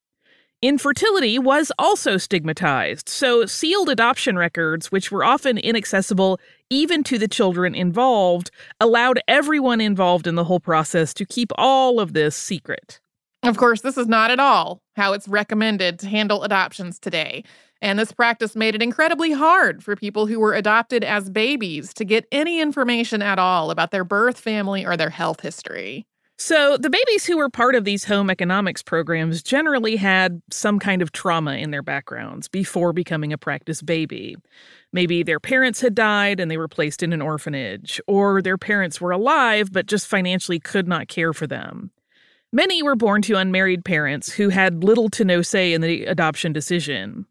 Infertility 0.64 1.38
was 1.38 1.72
also 1.78 2.18
stigmatized, 2.18 3.08
so 3.08 3.46
sealed 3.46 3.90
adoption 3.90 4.36
records, 4.36 4.92
which 4.92 5.12
were 5.12 5.24
often 5.24 5.60
inaccessible 5.60 6.40
even 6.72 7.04
to 7.04 7.20
the 7.20 7.28
children 7.28 7.76
involved, 7.76 8.50
allowed 8.80 9.20
everyone 9.28 9.80
involved 9.80 10.26
in 10.26 10.34
the 10.34 10.46
whole 10.46 10.60
process 10.60 11.14
to 11.14 11.24
keep 11.24 11.52
all 11.56 12.00
of 12.00 12.14
this 12.14 12.36
secret. 12.36 13.00
Of 13.44 13.58
course, 13.58 13.82
this 13.82 13.98
is 13.98 14.08
not 14.08 14.30
at 14.30 14.40
all 14.40 14.82
how 14.96 15.14
it's 15.14 15.28
recommended 15.28 15.98
to 16.00 16.08
handle 16.08 16.44
adoptions 16.44 17.00
today. 17.00 17.44
And 17.82 17.98
this 17.98 18.12
practice 18.12 18.56
made 18.56 18.76
it 18.76 18.84
incredibly 18.84 19.32
hard 19.32 19.84
for 19.84 19.96
people 19.96 20.28
who 20.28 20.40
were 20.40 20.54
adopted 20.54 21.04
as 21.04 21.30
babies 21.32 21.94
to 21.96 22.06
get 22.06 22.28
any 22.32 22.62
information 22.62 23.24
at 23.24 23.40
all 23.40 23.72
about 23.72 23.90
their 23.90 24.04
birth 24.04 24.40
family 24.40 24.86
or 24.86 24.96
their 24.96 25.10
health 25.10 25.40
history. 25.42 26.06
So, 26.38 26.76
the 26.76 26.90
babies 26.90 27.26
who 27.26 27.38
were 27.38 27.50
part 27.50 27.76
of 27.76 27.84
these 27.84 28.06
home 28.06 28.30
economics 28.32 28.82
programs 28.82 29.44
generally 29.44 29.96
had 29.96 30.42
some 30.52 30.80
kind 30.80 31.04
of 31.04 31.12
trauma 31.12 31.54
in 31.54 31.70
their 31.70 31.84
backgrounds 31.84 32.48
before 32.48 32.94
becoming 32.94 33.32
a 33.32 33.38
practice 33.38 33.84
baby. 33.84 34.36
Maybe 34.92 35.22
their 35.22 35.40
parents 35.40 35.82
had 35.82 35.94
died 35.94 36.40
and 36.40 36.50
they 36.50 36.58
were 36.58 36.68
placed 36.68 37.04
in 37.04 37.14
an 37.14 37.22
orphanage, 37.22 38.02
or 38.08 38.42
their 38.42 38.58
parents 38.58 39.00
were 39.00 39.12
alive 39.12 39.72
but 39.72 39.86
just 39.86 40.08
financially 40.08 40.60
could 40.60 40.88
not 40.88 41.08
care 41.08 41.32
for 41.32 41.46
them. 41.46 41.92
Many 42.54 42.84
were 42.84 42.98
born 42.98 43.22
to 43.24 43.38
unmarried 43.38 43.86
parents 43.86 44.30
who 44.34 44.50
had 44.50 44.84
little 44.84 45.10
to 45.12 45.24
no 45.24 45.42
say 45.42 45.72
in 45.72 45.80
the 45.80 46.04
adoption 46.04 46.52
decision. 46.52 47.26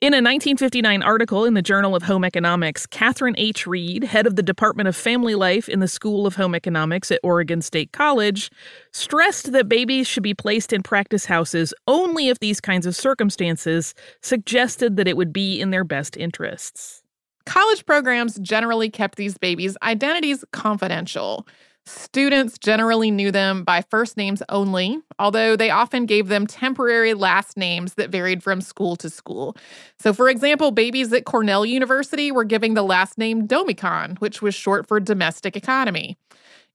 In 0.00 0.14
a 0.14 0.18
1959 0.18 1.00
article 1.02 1.44
in 1.44 1.54
the 1.54 1.62
Journal 1.62 1.94
of 1.94 2.02
Home 2.02 2.24
Economics, 2.24 2.84
Katherine 2.84 3.36
H. 3.38 3.68
Read, 3.68 4.02
head 4.02 4.26
of 4.26 4.34
the 4.34 4.42
Department 4.42 4.88
of 4.88 4.96
Family 4.96 5.36
Life 5.36 5.68
in 5.68 5.78
the 5.78 5.86
School 5.86 6.26
of 6.26 6.34
Home 6.34 6.56
Economics 6.56 7.12
at 7.12 7.20
Oregon 7.22 7.62
State 7.62 7.92
College, 7.92 8.50
stressed 8.92 9.52
that 9.52 9.68
babies 9.68 10.08
should 10.08 10.24
be 10.24 10.34
placed 10.34 10.72
in 10.72 10.82
practice 10.82 11.24
houses 11.24 11.72
only 11.86 12.28
if 12.28 12.40
these 12.40 12.60
kinds 12.60 12.84
of 12.84 12.96
circumstances 12.96 13.94
suggested 14.22 14.96
that 14.96 15.06
it 15.06 15.16
would 15.16 15.32
be 15.32 15.60
in 15.60 15.70
their 15.70 15.84
best 15.84 16.16
interests. 16.16 17.04
College 17.46 17.86
programs 17.86 18.38
generally 18.40 18.90
kept 18.90 19.16
these 19.16 19.38
babies' 19.38 19.76
identities 19.82 20.44
confidential. 20.52 21.46
Students 21.88 22.58
generally 22.58 23.10
knew 23.10 23.32
them 23.32 23.64
by 23.64 23.80
first 23.80 24.18
names 24.18 24.42
only, 24.50 24.98
although 25.18 25.56
they 25.56 25.70
often 25.70 26.04
gave 26.04 26.28
them 26.28 26.46
temporary 26.46 27.14
last 27.14 27.56
names 27.56 27.94
that 27.94 28.10
varied 28.10 28.42
from 28.42 28.60
school 28.60 28.94
to 28.96 29.08
school. 29.08 29.56
So, 29.98 30.12
for 30.12 30.28
example, 30.28 30.70
babies 30.70 31.12
at 31.14 31.24
Cornell 31.24 31.64
University 31.64 32.30
were 32.30 32.44
giving 32.44 32.74
the 32.74 32.82
last 32.82 33.16
name 33.16 33.48
Domecon, 33.48 34.18
which 34.18 34.42
was 34.42 34.54
short 34.54 34.86
for 34.86 35.00
domestic 35.00 35.56
economy. 35.56 36.18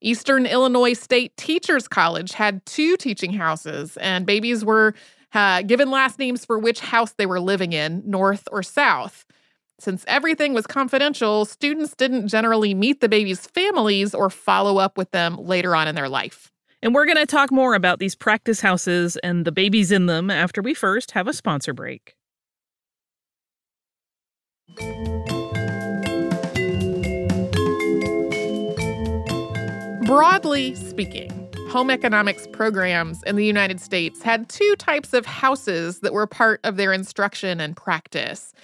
Eastern 0.00 0.46
Illinois 0.46 0.94
State 0.94 1.36
Teachers 1.36 1.86
College 1.86 2.32
had 2.32 2.66
two 2.66 2.96
teaching 2.96 3.32
houses, 3.32 3.96
and 3.98 4.26
babies 4.26 4.64
were 4.64 4.94
uh, 5.32 5.62
given 5.62 5.92
last 5.92 6.18
names 6.18 6.44
for 6.44 6.58
which 6.58 6.80
house 6.80 7.12
they 7.12 7.26
were 7.26 7.40
living 7.40 7.72
in, 7.72 8.02
north 8.04 8.48
or 8.50 8.64
south. 8.64 9.24
Since 9.84 10.02
everything 10.08 10.54
was 10.54 10.66
confidential, 10.66 11.44
students 11.44 11.94
didn't 11.94 12.28
generally 12.28 12.72
meet 12.72 13.02
the 13.02 13.08
babies' 13.08 13.46
families 13.46 14.14
or 14.14 14.30
follow 14.30 14.78
up 14.78 14.96
with 14.96 15.10
them 15.10 15.36
later 15.36 15.76
on 15.76 15.86
in 15.86 15.94
their 15.94 16.08
life. 16.08 16.50
And 16.80 16.94
we're 16.94 17.04
going 17.04 17.18
to 17.18 17.26
talk 17.26 17.52
more 17.52 17.74
about 17.74 17.98
these 17.98 18.14
practice 18.14 18.62
houses 18.62 19.18
and 19.18 19.44
the 19.44 19.52
babies 19.52 19.92
in 19.92 20.06
them 20.06 20.30
after 20.30 20.62
we 20.62 20.72
first 20.72 21.10
have 21.10 21.28
a 21.28 21.34
sponsor 21.34 21.74
break. 21.74 22.16
Broadly 30.06 30.74
speaking, 30.76 31.30
home 31.68 31.90
economics 31.90 32.46
programs 32.52 33.22
in 33.24 33.36
the 33.36 33.44
United 33.44 33.80
States 33.80 34.22
had 34.22 34.48
two 34.48 34.74
types 34.78 35.12
of 35.12 35.26
houses 35.26 36.00
that 36.00 36.14
were 36.14 36.26
part 36.26 36.60
of 36.64 36.78
their 36.78 36.94
instruction 36.94 37.60
and 37.60 37.76
practice. 37.76 38.54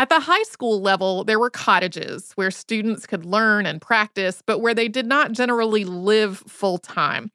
At 0.00 0.08
the 0.08 0.20
high 0.20 0.44
school 0.44 0.80
level, 0.80 1.24
there 1.24 1.38
were 1.38 1.50
cottages 1.50 2.32
where 2.32 2.50
students 2.50 3.06
could 3.06 3.26
learn 3.26 3.66
and 3.66 3.82
practice, 3.82 4.42
but 4.46 4.60
where 4.60 4.72
they 4.72 4.88
did 4.88 5.04
not 5.04 5.32
generally 5.32 5.84
live 5.84 6.38
full 6.46 6.78
time. 6.78 7.30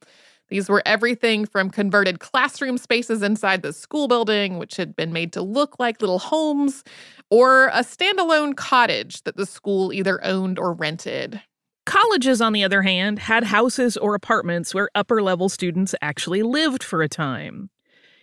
These 0.50 0.68
were 0.68 0.82
everything 0.84 1.46
from 1.46 1.70
converted 1.70 2.18
classroom 2.18 2.80
spaces 2.80 3.22
inside 3.22 3.62
the 3.62 3.72
school 3.72 4.08
building, 4.08 4.58
which 4.58 4.78
had 4.78 4.96
been 4.96 5.14
made 5.14 5.32
to 5.34 5.44
look 5.44 5.78
like 5.78 6.02
little 6.02 6.18
homes, 6.18 6.84
or 7.30 7.68
a 7.68 7.84
standalone 7.84 8.56
cottage 8.56 9.22
that 9.26 9.38
the 9.38 9.46
school 9.46 9.94
either 9.94 10.24
owned 10.26 10.58
or 10.58 10.74
rented. 10.74 11.44
Colleges, 11.86 12.42
on 12.42 12.52
the 12.52 12.64
other 12.64 12.82
hand, 12.82 13.20
had 13.20 13.44
houses 13.44 13.96
or 13.96 14.16
apartments 14.16 14.74
where 14.74 14.90
upper 14.96 15.22
level 15.22 15.50
students 15.50 15.94
actually 16.02 16.42
lived 16.42 16.82
for 16.82 17.04
a 17.04 17.08
time. 17.08 17.70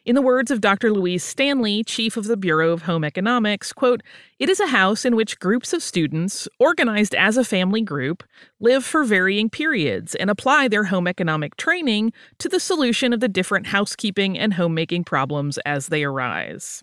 In 0.04 0.16
the 0.16 0.22
words 0.22 0.50
of 0.50 0.60
Dr. 0.60 0.92
Louise 0.92 1.22
Stanley, 1.22 1.84
chief 1.84 2.16
of 2.16 2.24
the 2.24 2.36
Bureau 2.36 2.72
of 2.72 2.82
Home 2.82 3.04
Economics, 3.04 3.72
quote, 3.72 4.02
"It 4.40 4.48
is 4.48 4.58
a 4.58 4.66
house 4.66 5.04
in 5.04 5.14
which 5.14 5.38
groups 5.38 5.72
of 5.72 5.80
students, 5.80 6.48
organized 6.58 7.14
as 7.14 7.36
a 7.36 7.44
family 7.44 7.82
group, 7.82 8.24
live 8.58 8.84
for 8.84 9.04
varying 9.04 9.48
periods 9.48 10.16
and 10.16 10.28
apply 10.28 10.66
their 10.66 10.84
home 10.84 11.06
economic 11.06 11.56
training 11.56 12.12
to 12.38 12.48
the 12.48 12.58
solution 12.58 13.12
of 13.12 13.20
the 13.20 13.28
different 13.28 13.68
housekeeping 13.68 14.36
and 14.36 14.54
homemaking 14.54 15.04
problems 15.04 15.58
as 15.58 15.86
they 15.86 16.02
arise." 16.02 16.82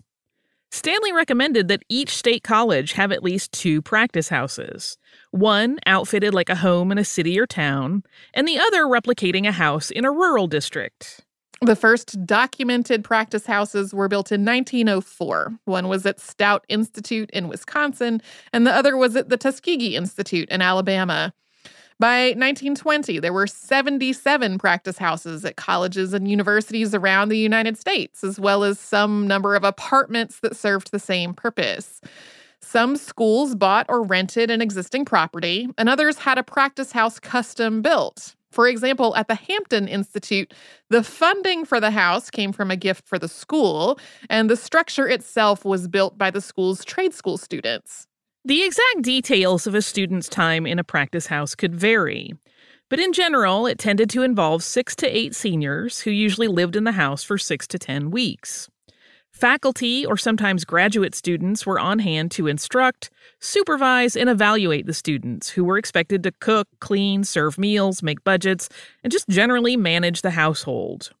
Stanley 0.70 1.12
recommended 1.12 1.68
that 1.68 1.82
each 1.90 2.10
state 2.16 2.42
college 2.42 2.92
have 2.92 3.12
at 3.12 3.22
least 3.22 3.52
two 3.52 3.82
practice 3.82 4.30
houses, 4.30 4.96
one 5.30 5.78
outfitted 5.84 6.32
like 6.32 6.48
a 6.48 6.54
home 6.54 6.90
in 6.90 6.96
a 6.96 7.04
city 7.04 7.38
or 7.38 7.46
town, 7.46 8.02
and 8.32 8.48
the 8.48 8.58
other 8.58 8.84
replicating 8.84 9.46
a 9.46 9.52
house 9.52 9.90
in 9.90 10.06
a 10.06 10.10
rural 10.10 10.46
district. 10.46 11.26
The 11.62 11.76
first 11.76 12.24
documented 12.24 13.04
practice 13.04 13.44
houses 13.44 13.92
were 13.92 14.08
built 14.08 14.32
in 14.32 14.46
1904. 14.46 15.58
One 15.66 15.88
was 15.88 16.06
at 16.06 16.18
Stout 16.18 16.64
Institute 16.70 17.28
in 17.34 17.48
Wisconsin, 17.48 18.22
and 18.54 18.66
the 18.66 18.74
other 18.74 18.96
was 18.96 19.14
at 19.14 19.28
the 19.28 19.36
Tuskegee 19.36 19.94
Institute 19.94 20.48
in 20.48 20.62
Alabama. 20.62 21.34
By 21.98 22.28
1920, 22.28 23.20
there 23.20 23.34
were 23.34 23.46
77 23.46 24.56
practice 24.56 24.96
houses 24.96 25.44
at 25.44 25.56
colleges 25.56 26.14
and 26.14 26.26
universities 26.26 26.94
around 26.94 27.28
the 27.28 27.36
United 27.36 27.76
States, 27.76 28.24
as 28.24 28.40
well 28.40 28.64
as 28.64 28.80
some 28.80 29.28
number 29.28 29.54
of 29.54 29.62
apartments 29.62 30.40
that 30.40 30.56
served 30.56 30.92
the 30.92 30.98
same 30.98 31.34
purpose. 31.34 32.00
Some 32.62 32.96
schools 32.96 33.54
bought 33.54 33.84
or 33.90 34.02
rented 34.02 34.50
an 34.50 34.62
existing 34.62 35.04
property, 35.04 35.68
and 35.76 35.90
others 35.90 36.16
had 36.16 36.38
a 36.38 36.42
practice 36.42 36.92
house 36.92 37.18
custom 37.18 37.82
built. 37.82 38.34
For 38.50 38.66
example, 38.66 39.14
at 39.16 39.28
the 39.28 39.34
Hampton 39.34 39.86
Institute, 39.88 40.54
the 40.88 41.04
funding 41.04 41.64
for 41.64 41.80
the 41.80 41.90
house 41.90 42.30
came 42.30 42.52
from 42.52 42.70
a 42.70 42.76
gift 42.76 43.06
for 43.06 43.18
the 43.18 43.28
school, 43.28 43.98
and 44.28 44.48
the 44.48 44.56
structure 44.56 45.08
itself 45.08 45.64
was 45.64 45.88
built 45.88 46.16
by 46.16 46.30
the 46.30 46.40
school's 46.40 46.84
trade 46.84 47.14
school 47.14 47.38
students. 47.38 48.06
The 48.44 48.62
exact 48.64 49.02
details 49.02 49.66
of 49.66 49.74
a 49.74 49.82
student's 49.82 50.28
time 50.28 50.66
in 50.66 50.78
a 50.78 50.84
practice 50.84 51.26
house 51.26 51.54
could 51.54 51.74
vary, 51.74 52.32
but 52.88 52.98
in 52.98 53.12
general, 53.12 53.66
it 53.66 53.78
tended 53.78 54.08
to 54.10 54.22
involve 54.22 54.64
six 54.64 54.96
to 54.96 55.06
eight 55.06 55.34
seniors 55.34 56.00
who 56.00 56.10
usually 56.10 56.48
lived 56.48 56.74
in 56.74 56.84
the 56.84 56.92
house 56.92 57.22
for 57.22 57.36
six 57.36 57.66
to 57.68 57.78
ten 57.78 58.10
weeks. 58.10 58.69
Faculty 59.40 60.04
or 60.04 60.18
sometimes 60.18 60.66
graduate 60.66 61.14
students 61.14 61.64
were 61.64 61.80
on 61.80 61.98
hand 62.00 62.30
to 62.32 62.46
instruct, 62.46 63.08
supervise, 63.38 64.14
and 64.14 64.28
evaluate 64.28 64.84
the 64.84 64.92
students 64.92 65.48
who 65.48 65.64
were 65.64 65.78
expected 65.78 66.22
to 66.24 66.32
cook, 66.40 66.68
clean, 66.80 67.24
serve 67.24 67.56
meals, 67.56 68.02
make 68.02 68.22
budgets, 68.22 68.68
and 69.02 69.10
just 69.10 69.26
generally 69.30 69.78
manage 69.78 70.20
the 70.20 70.32
household. 70.32 71.12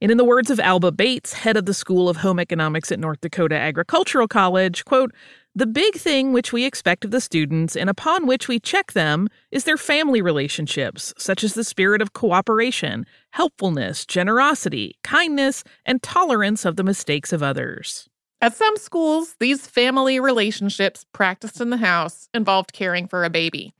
And 0.00 0.10
in 0.10 0.16
the 0.16 0.24
words 0.24 0.48
of 0.48 0.58
Alba 0.58 0.90
Bales, 0.90 1.34
head 1.34 1.58
of 1.58 1.66
the 1.66 1.74
School 1.74 2.08
of 2.08 2.16
Home 2.18 2.40
Economics 2.40 2.90
at 2.90 2.98
North 2.98 3.20
Dakota 3.20 3.56
Agricultural 3.56 4.26
College, 4.26 4.86
quote, 4.86 5.12
the 5.56 5.66
big 5.66 5.94
thing 5.94 6.34
which 6.34 6.52
we 6.52 6.66
expect 6.66 7.02
of 7.02 7.10
the 7.10 7.20
students 7.20 7.74
and 7.74 7.88
upon 7.88 8.26
which 8.26 8.46
we 8.46 8.60
check 8.60 8.92
them 8.92 9.26
is 9.50 9.64
their 9.64 9.78
family 9.78 10.20
relationships, 10.20 11.14
such 11.16 11.42
as 11.42 11.54
the 11.54 11.64
spirit 11.64 12.02
of 12.02 12.12
cooperation, 12.12 13.06
helpfulness, 13.30 14.04
generosity, 14.04 14.98
kindness, 15.02 15.64
and 15.86 16.02
tolerance 16.02 16.66
of 16.66 16.76
the 16.76 16.84
mistakes 16.84 17.32
of 17.32 17.42
others. 17.42 18.06
At 18.42 18.54
some 18.54 18.76
schools, 18.76 19.36
these 19.40 19.66
family 19.66 20.20
relationships 20.20 21.06
practiced 21.14 21.58
in 21.58 21.70
the 21.70 21.78
house 21.78 22.28
involved 22.34 22.74
caring 22.74 23.08
for 23.08 23.24
a 23.24 23.30
baby. 23.30 23.72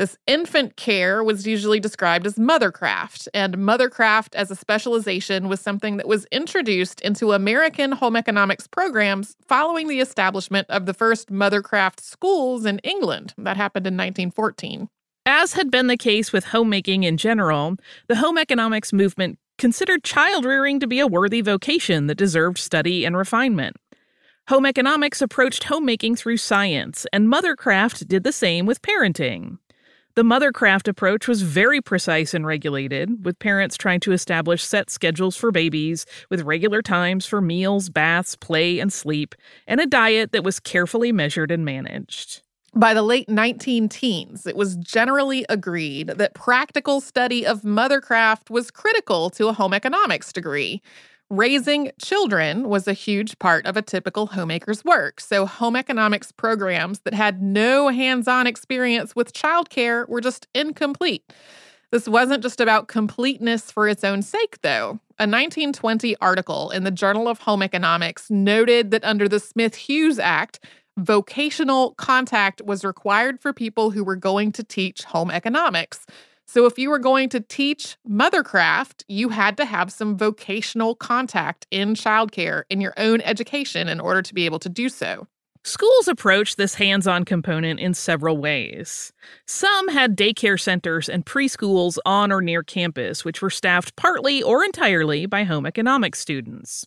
This 0.00 0.16
infant 0.26 0.76
care 0.76 1.22
was 1.22 1.46
usually 1.46 1.78
described 1.78 2.26
as 2.26 2.36
mothercraft, 2.36 3.28
and 3.34 3.58
mothercraft 3.58 4.34
as 4.34 4.50
a 4.50 4.56
specialization 4.56 5.46
was 5.46 5.60
something 5.60 5.98
that 5.98 6.08
was 6.08 6.24
introduced 6.32 7.02
into 7.02 7.34
American 7.34 7.92
home 7.92 8.16
economics 8.16 8.66
programs 8.66 9.36
following 9.46 9.88
the 9.88 10.00
establishment 10.00 10.66
of 10.70 10.86
the 10.86 10.94
first 10.94 11.30
mothercraft 11.30 12.00
schools 12.00 12.64
in 12.64 12.78
England. 12.78 13.34
That 13.36 13.58
happened 13.58 13.86
in 13.86 13.92
1914. 13.92 14.88
As 15.26 15.52
had 15.52 15.70
been 15.70 15.88
the 15.88 15.98
case 15.98 16.32
with 16.32 16.46
homemaking 16.46 17.02
in 17.02 17.18
general, 17.18 17.76
the 18.08 18.16
home 18.16 18.38
economics 18.38 18.94
movement 18.94 19.38
considered 19.58 20.02
child 20.02 20.46
rearing 20.46 20.80
to 20.80 20.86
be 20.86 21.00
a 21.00 21.06
worthy 21.06 21.42
vocation 21.42 22.06
that 22.06 22.14
deserved 22.14 22.56
study 22.56 23.04
and 23.04 23.18
refinement. 23.18 23.76
Home 24.48 24.64
economics 24.64 25.20
approached 25.20 25.64
homemaking 25.64 26.16
through 26.16 26.38
science, 26.38 27.06
and 27.12 27.28
mothercraft 27.28 28.08
did 28.08 28.24
the 28.24 28.32
same 28.32 28.64
with 28.64 28.80
parenting. 28.80 29.58
The 30.16 30.24
mothercraft 30.24 30.88
approach 30.88 31.28
was 31.28 31.42
very 31.42 31.80
precise 31.80 32.34
and 32.34 32.44
regulated, 32.44 33.24
with 33.24 33.38
parents 33.38 33.76
trying 33.76 34.00
to 34.00 34.12
establish 34.12 34.64
set 34.64 34.90
schedules 34.90 35.36
for 35.36 35.52
babies, 35.52 36.04
with 36.28 36.42
regular 36.42 36.82
times 36.82 37.26
for 37.26 37.40
meals, 37.40 37.88
baths, 37.88 38.34
play, 38.34 38.80
and 38.80 38.92
sleep, 38.92 39.36
and 39.68 39.80
a 39.80 39.86
diet 39.86 40.32
that 40.32 40.42
was 40.42 40.58
carefully 40.58 41.12
measured 41.12 41.52
and 41.52 41.64
managed. 41.64 42.42
By 42.74 42.92
the 42.92 43.02
late 43.02 43.28
19 43.28 43.88
teens, 43.88 44.46
it 44.46 44.56
was 44.56 44.76
generally 44.76 45.44
agreed 45.48 46.08
that 46.08 46.34
practical 46.34 47.00
study 47.00 47.46
of 47.46 47.62
mothercraft 47.62 48.50
was 48.50 48.70
critical 48.70 49.30
to 49.30 49.46
a 49.48 49.52
home 49.52 49.74
economics 49.74 50.32
degree. 50.32 50.82
Raising 51.30 51.92
children 52.02 52.68
was 52.68 52.88
a 52.88 52.92
huge 52.92 53.38
part 53.38 53.64
of 53.64 53.76
a 53.76 53.82
typical 53.82 54.26
homemaker's 54.26 54.84
work. 54.84 55.20
So, 55.20 55.46
home 55.46 55.76
economics 55.76 56.32
programs 56.32 56.98
that 57.00 57.14
had 57.14 57.40
no 57.40 57.86
hands 57.86 58.26
on 58.26 58.48
experience 58.48 59.14
with 59.14 59.32
childcare 59.32 60.08
were 60.08 60.20
just 60.20 60.48
incomplete. 60.56 61.32
This 61.92 62.08
wasn't 62.08 62.42
just 62.42 62.60
about 62.60 62.88
completeness 62.88 63.70
for 63.70 63.86
its 63.86 64.02
own 64.02 64.22
sake, 64.22 64.60
though. 64.62 64.98
A 65.20 65.22
1920 65.22 66.16
article 66.16 66.70
in 66.70 66.82
the 66.82 66.90
Journal 66.90 67.28
of 67.28 67.38
Home 67.42 67.62
Economics 67.62 68.28
noted 68.28 68.90
that 68.90 69.04
under 69.04 69.28
the 69.28 69.38
Smith 69.38 69.76
Hughes 69.76 70.18
Act, 70.18 70.58
vocational 70.96 71.94
contact 71.94 72.60
was 72.64 72.84
required 72.84 73.40
for 73.40 73.52
people 73.52 73.92
who 73.92 74.02
were 74.02 74.16
going 74.16 74.50
to 74.50 74.64
teach 74.64 75.04
home 75.04 75.30
economics. 75.30 76.06
So, 76.52 76.66
if 76.66 76.80
you 76.80 76.90
were 76.90 76.98
going 76.98 77.28
to 77.28 77.38
teach 77.38 77.96
mothercraft, 78.10 79.04
you 79.06 79.28
had 79.28 79.56
to 79.58 79.64
have 79.64 79.92
some 79.92 80.18
vocational 80.18 80.96
contact 80.96 81.64
in 81.70 81.94
childcare 81.94 82.64
in 82.68 82.80
your 82.80 82.92
own 82.96 83.20
education 83.20 83.88
in 83.88 84.00
order 84.00 84.20
to 84.20 84.34
be 84.34 84.46
able 84.46 84.58
to 84.58 84.68
do 84.68 84.88
so. 84.88 85.28
Schools 85.62 86.08
approached 86.08 86.56
this 86.56 86.74
hands 86.74 87.06
on 87.06 87.24
component 87.24 87.78
in 87.78 87.94
several 87.94 88.36
ways. 88.36 89.12
Some 89.46 89.86
had 89.86 90.16
daycare 90.16 90.58
centers 90.58 91.08
and 91.08 91.24
preschools 91.24 91.98
on 92.04 92.32
or 92.32 92.42
near 92.42 92.64
campus, 92.64 93.24
which 93.24 93.40
were 93.40 93.48
staffed 93.48 93.94
partly 93.94 94.42
or 94.42 94.64
entirely 94.64 95.26
by 95.26 95.44
home 95.44 95.66
economics 95.66 96.18
students. 96.18 96.84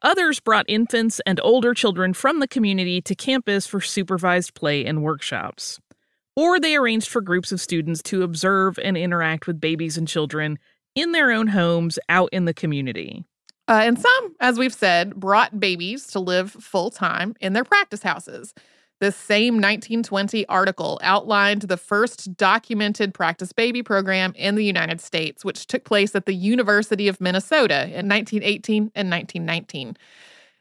Others 0.00 0.40
brought 0.40 0.64
infants 0.66 1.20
and 1.26 1.38
older 1.40 1.74
children 1.74 2.14
from 2.14 2.40
the 2.40 2.48
community 2.48 3.02
to 3.02 3.14
campus 3.14 3.66
for 3.66 3.82
supervised 3.82 4.54
play 4.54 4.86
and 4.86 5.02
workshops 5.02 5.78
or 6.36 6.58
they 6.58 6.76
arranged 6.76 7.08
for 7.08 7.20
groups 7.20 7.52
of 7.52 7.60
students 7.60 8.02
to 8.02 8.22
observe 8.22 8.78
and 8.78 8.96
interact 8.96 9.46
with 9.46 9.60
babies 9.60 9.96
and 9.96 10.08
children 10.08 10.58
in 10.94 11.12
their 11.12 11.30
own 11.32 11.48
homes 11.48 11.98
out 12.08 12.28
in 12.32 12.44
the 12.44 12.54
community. 12.54 13.24
Uh, 13.66 13.80
and 13.82 13.98
some, 13.98 14.36
as 14.40 14.58
we've 14.58 14.74
said, 14.74 15.14
brought 15.16 15.58
babies 15.58 16.06
to 16.08 16.20
live 16.20 16.52
full 16.52 16.90
time 16.90 17.34
in 17.40 17.52
their 17.54 17.64
practice 17.64 18.02
houses. 18.02 18.52
This 19.00 19.16
same 19.16 19.54
1920 19.54 20.46
article 20.46 21.00
outlined 21.02 21.62
the 21.62 21.76
first 21.76 22.36
documented 22.36 23.12
practice 23.12 23.52
baby 23.52 23.82
program 23.82 24.32
in 24.36 24.54
the 24.54 24.64
United 24.64 25.00
States, 25.00 25.44
which 25.44 25.66
took 25.66 25.84
place 25.84 26.14
at 26.14 26.26
the 26.26 26.34
University 26.34 27.08
of 27.08 27.20
Minnesota 27.20 27.84
in 27.84 28.08
1918 28.08 28.92
and 28.94 29.10
1919. 29.10 29.96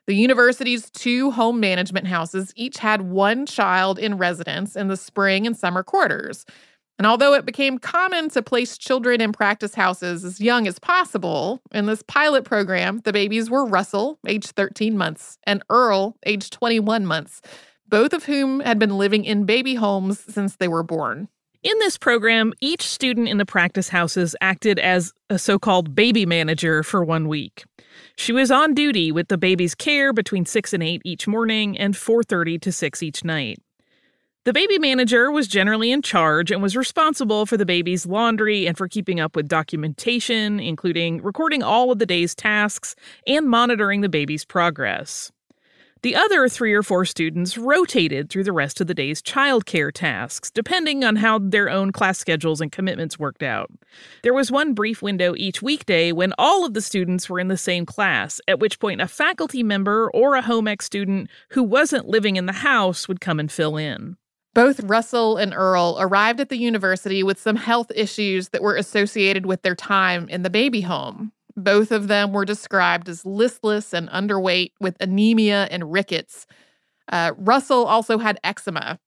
The 0.06 0.16
university's 0.16 0.90
two 0.90 1.32
home 1.32 1.60
management 1.60 2.08
houses 2.08 2.52
each 2.56 2.78
had 2.78 3.04
one 3.04 3.46
child 3.46 3.98
in 3.98 4.18
residence 4.18 4.76
in 4.76 4.90
the 4.90 4.98
spring 4.98 5.48
and 5.48 5.56
summer 5.56 5.82
quarters. 5.82 6.46
And 7.00 7.08
although 7.08 7.34
it 7.34 7.46
became 7.46 7.80
common 7.80 8.30
to 8.30 8.42
place 8.42 8.78
children 8.78 9.22
in 9.22 9.32
practice 9.32 9.74
houses 9.74 10.24
as 10.24 10.40
young 10.40 10.68
as 10.68 10.78
possible, 10.78 11.62
in 11.72 11.86
this 11.86 12.04
pilot 12.04 12.44
program, 12.44 13.00
the 13.04 13.14
babies 13.14 13.50
were 13.50 13.66
Russell, 13.66 14.20
age 14.28 14.48
13 14.48 14.98
months, 14.98 15.38
and 15.46 15.64
Earl, 15.70 16.18
age 16.26 16.50
21 16.50 17.06
months, 17.06 17.42
both 17.88 18.14
of 18.14 18.26
whom 18.26 18.60
had 18.60 18.78
been 18.78 18.98
living 18.98 19.26
in 19.26 19.46
baby 19.46 19.76
homes 19.76 20.20
since 20.20 20.58
they 20.58 20.68
were 20.68 20.84
born. 20.84 21.30
In 21.64 21.80
this 21.80 21.98
program, 21.98 22.54
each 22.60 22.82
student 22.82 23.30
in 23.30 23.38
the 23.38 23.46
practice 23.46 23.88
houses 23.88 24.36
acted 24.42 24.80
as 24.80 25.14
a 25.30 25.40
so 25.40 25.58
called 25.58 25.96
baby 25.96 26.26
manager 26.26 26.84
for 26.84 27.06
one 27.06 27.30
week. 27.30 27.64
She 28.16 28.32
was 28.32 28.52
on 28.52 28.74
duty 28.74 29.12
with 29.12 29.28
the 29.28 29.38
baby's 29.38 29.76
care 29.76 30.14
between 30.14 30.46
6 30.46 30.74
and 30.74 30.84
8 30.84 31.02
each 31.06 31.28
morning 31.28 31.78
and 31.78 31.96
4:30 31.96 32.60
to 32.62 32.72
6 32.72 33.04
each 33.04 33.24
night. 33.24 33.60
The 34.46 34.52
baby 34.52 34.78
manager 34.78 35.32
was 35.32 35.48
generally 35.48 35.90
in 35.90 36.02
charge 36.02 36.52
and 36.52 36.62
was 36.62 36.76
responsible 36.76 37.46
for 37.46 37.56
the 37.56 37.66
baby's 37.66 38.06
laundry 38.06 38.68
and 38.68 38.78
for 38.78 38.90
keeping 38.90 39.22
up 39.22 39.38
with 39.38 39.48
documentation, 39.48 40.60
including 40.60 41.22
recording 41.22 41.64
all 41.64 41.92
of 41.92 42.00
the 42.00 42.06
day's 42.06 42.36
tasks 42.36 42.94
and 43.26 43.48
monitoring 43.48 44.02
the 44.02 44.10
baby's 44.10 44.44
progress. 44.44 45.32
The 46.04 46.18
other 46.18 46.50
three 46.50 46.74
or 46.74 46.84
four 46.84 47.06
students 47.06 47.58
rotated 47.58 48.30
through 48.30 48.44
the 48.44 48.52
rest 48.52 48.82
of 48.82 48.88
the 48.88 48.94
day's 48.94 49.22
childcare 49.22 49.90
tasks, 49.90 50.52
depending 50.52 51.06
on 51.06 51.16
how 51.16 51.40
their 51.40 51.70
own 51.70 51.94
class 51.94 52.20
schedules 52.20 52.60
and 52.60 52.70
commitments 52.74 53.18
worked 53.18 53.42
out. 53.42 53.72
There 54.22 54.34
was 54.34 54.52
one 54.52 54.74
brief 54.74 55.02
window 55.02 55.34
each 55.38 55.62
weekday 55.62 56.12
when 56.12 56.34
all 56.38 56.66
of 56.66 56.74
the 56.74 56.82
students 56.82 57.30
were 57.30 57.40
in 57.40 57.48
the 57.48 57.56
same 57.56 57.86
class, 57.86 58.42
at 58.50 58.60
which 58.60 58.80
point 58.80 59.00
a 59.00 59.08
faculty 59.08 59.64
member 59.64 60.12
or 60.14 60.36
a 60.36 60.42
home 60.42 60.68
ec 60.68 60.82
student 60.82 61.30
who 61.52 61.64
wasn't 61.64 62.10
living 62.10 62.36
in 62.36 62.48
the 62.48 62.52
house 62.52 63.08
would 63.08 63.22
come 63.22 63.40
and 63.40 63.50
fill 63.50 63.78
in. 63.78 64.18
Both 64.54 64.82
Russell 64.84 65.38
and 65.38 65.54
Earl 65.54 65.98
arrived 66.00 66.40
at 66.40 66.50
the 66.50 66.58
university 66.58 67.24
with 67.24 67.40
some 67.40 67.56
health 67.56 67.92
issues 67.96 68.50
that 68.50 68.62
were 68.62 68.76
associated 68.76 69.46
with 69.46 69.62
their 69.62 69.76
time 69.76 70.28
in 70.28 70.44
the 70.44 70.50
baby 70.50 70.82
home. 70.82 71.32
Both 71.56 71.92
of 71.92 72.08
them 72.08 72.34
were 72.34 72.46
described 72.46 73.08
as 73.08 73.26
listless 73.26 73.94
and 73.94 74.10
underweight 74.10 74.72
with 74.80 74.98
anemia 75.00 75.68
and 75.70 75.92
rickets. 75.92 76.48
Uh, 77.12 77.34
Russell 77.38 77.86
also 77.86 78.18
had 78.18 78.40
eczema. 78.44 79.00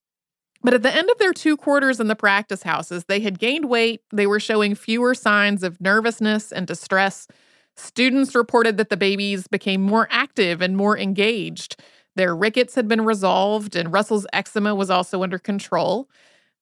But 0.62 0.74
at 0.74 0.82
the 0.82 0.94
end 0.94 1.08
of 1.10 1.18
their 1.18 1.32
two 1.32 1.56
quarters 1.56 2.00
in 2.00 2.08
the 2.08 2.16
practice 2.16 2.62
houses, 2.62 3.04
they 3.04 3.20
had 3.20 3.38
gained 3.38 3.68
weight. 3.68 4.00
They 4.12 4.26
were 4.26 4.40
showing 4.40 4.74
fewer 4.74 5.14
signs 5.14 5.62
of 5.62 5.80
nervousness 5.80 6.50
and 6.50 6.66
distress. 6.66 7.28
Students 7.76 8.34
reported 8.34 8.76
that 8.76 8.88
the 8.88 8.96
babies 8.96 9.46
became 9.48 9.82
more 9.82 10.08
active 10.10 10.60
and 10.62 10.76
more 10.76 10.98
engaged. 10.98 11.80
Their 12.16 12.34
rickets 12.34 12.74
had 12.74 12.88
been 12.88 13.04
resolved, 13.04 13.76
and 13.76 13.92
Russell's 13.92 14.26
eczema 14.32 14.74
was 14.74 14.90
also 14.90 15.22
under 15.22 15.38
control. 15.38 16.08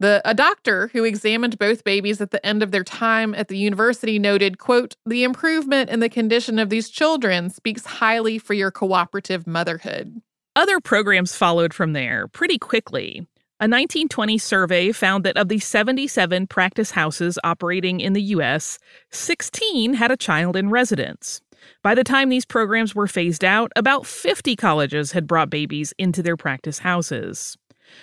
The 0.01 0.21
a 0.25 0.35
doctor 0.35 0.89
who 0.93 1.05
examined 1.05 1.59
both 1.59 1.85
babies 1.85 2.21
at 2.21 2.31
the 2.31 2.45
end 2.45 2.63
of 2.63 2.73
their 2.73 2.85
time 2.85 3.35
at 3.35 3.49
the 3.49 3.57
university 3.57 4.19
noted, 4.19 4.59
quote, 4.59 4.97
"The 5.07 5.23
improvement 5.23 5.89
in 5.89 6.01
the 6.01 6.09
condition 6.09 6.59
of 6.59 6.69
these 6.69 6.91
children 6.91 7.49
speaks 7.49 7.87
highly 7.87 8.39
for 8.39 8.55
your 8.55 8.71
cooperative 8.71 9.47
motherhood." 9.47 10.21
Other 10.57 10.81
programs 10.81 11.37
followed 11.37 11.73
from 11.73 11.93
there 11.93 12.29
pretty 12.29 12.59
quickly. 12.59 13.27
A 13.61 13.69
1920 13.69 14.37
survey 14.37 14.91
found 14.91 15.25
that 15.25 15.37
of 15.37 15.49
the 15.49 15.61
77 15.61 16.49
practice 16.49 16.91
houses 16.91 17.39
operating 17.45 18.01
in 18.01 18.13
the 18.13 18.23
US, 18.23 18.79
16 19.11 19.95
had 19.95 20.11
a 20.11 20.17
child 20.17 20.57
in 20.57 20.71
residence. 20.71 21.41
By 21.83 21.95
the 21.95 22.05
time 22.05 22.29
these 22.29 22.45
programs 22.45 22.95
were 22.95 23.07
phased 23.07 23.45
out, 23.45 23.73
about 23.77 24.07
50 24.07 24.57
colleges 24.57 25.13
had 25.13 25.27
brought 25.27 25.51
babies 25.51 25.95
into 25.99 26.23
their 26.23 26.37
practice 26.37 26.81
houses. 26.81 27.57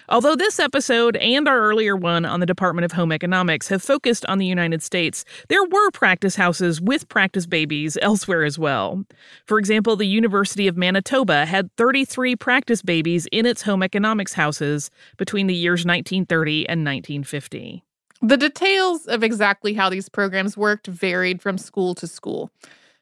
Although 0.09 0.35
this 0.35 0.59
episode 0.59 1.15
and 1.17 1.47
our 1.47 1.59
earlier 1.59 1.95
one 1.95 2.25
on 2.25 2.39
the 2.39 2.45
Department 2.45 2.85
of 2.85 2.91
Home 2.93 3.11
Economics 3.11 3.67
have 3.69 3.81
focused 3.81 4.25
on 4.25 4.37
the 4.37 4.45
United 4.45 4.81
States, 4.83 5.25
there 5.47 5.63
were 5.63 5.91
practice 5.91 6.35
houses 6.35 6.81
with 6.81 7.07
practice 7.09 7.45
babies 7.45 7.97
elsewhere 8.01 8.43
as 8.43 8.59
well. 8.59 9.03
For 9.45 9.59
example, 9.59 9.95
the 9.95 10.07
University 10.07 10.67
of 10.67 10.77
Manitoba 10.77 11.45
had 11.45 11.75
33 11.77 12.35
practice 12.35 12.81
babies 12.81 13.27
in 13.31 13.45
its 13.45 13.61
home 13.61 13.83
economics 13.83 14.33
houses 14.33 14.91
between 15.17 15.47
the 15.47 15.55
years 15.55 15.85
1930 15.85 16.67
and 16.67 16.81
1950. 16.81 17.83
The 18.23 18.37
details 18.37 19.07
of 19.07 19.23
exactly 19.23 19.73
how 19.73 19.89
these 19.89 20.07
programs 20.07 20.55
worked 20.55 20.85
varied 20.85 21.41
from 21.41 21.57
school 21.57 21.95
to 21.95 22.05
school. 22.05 22.51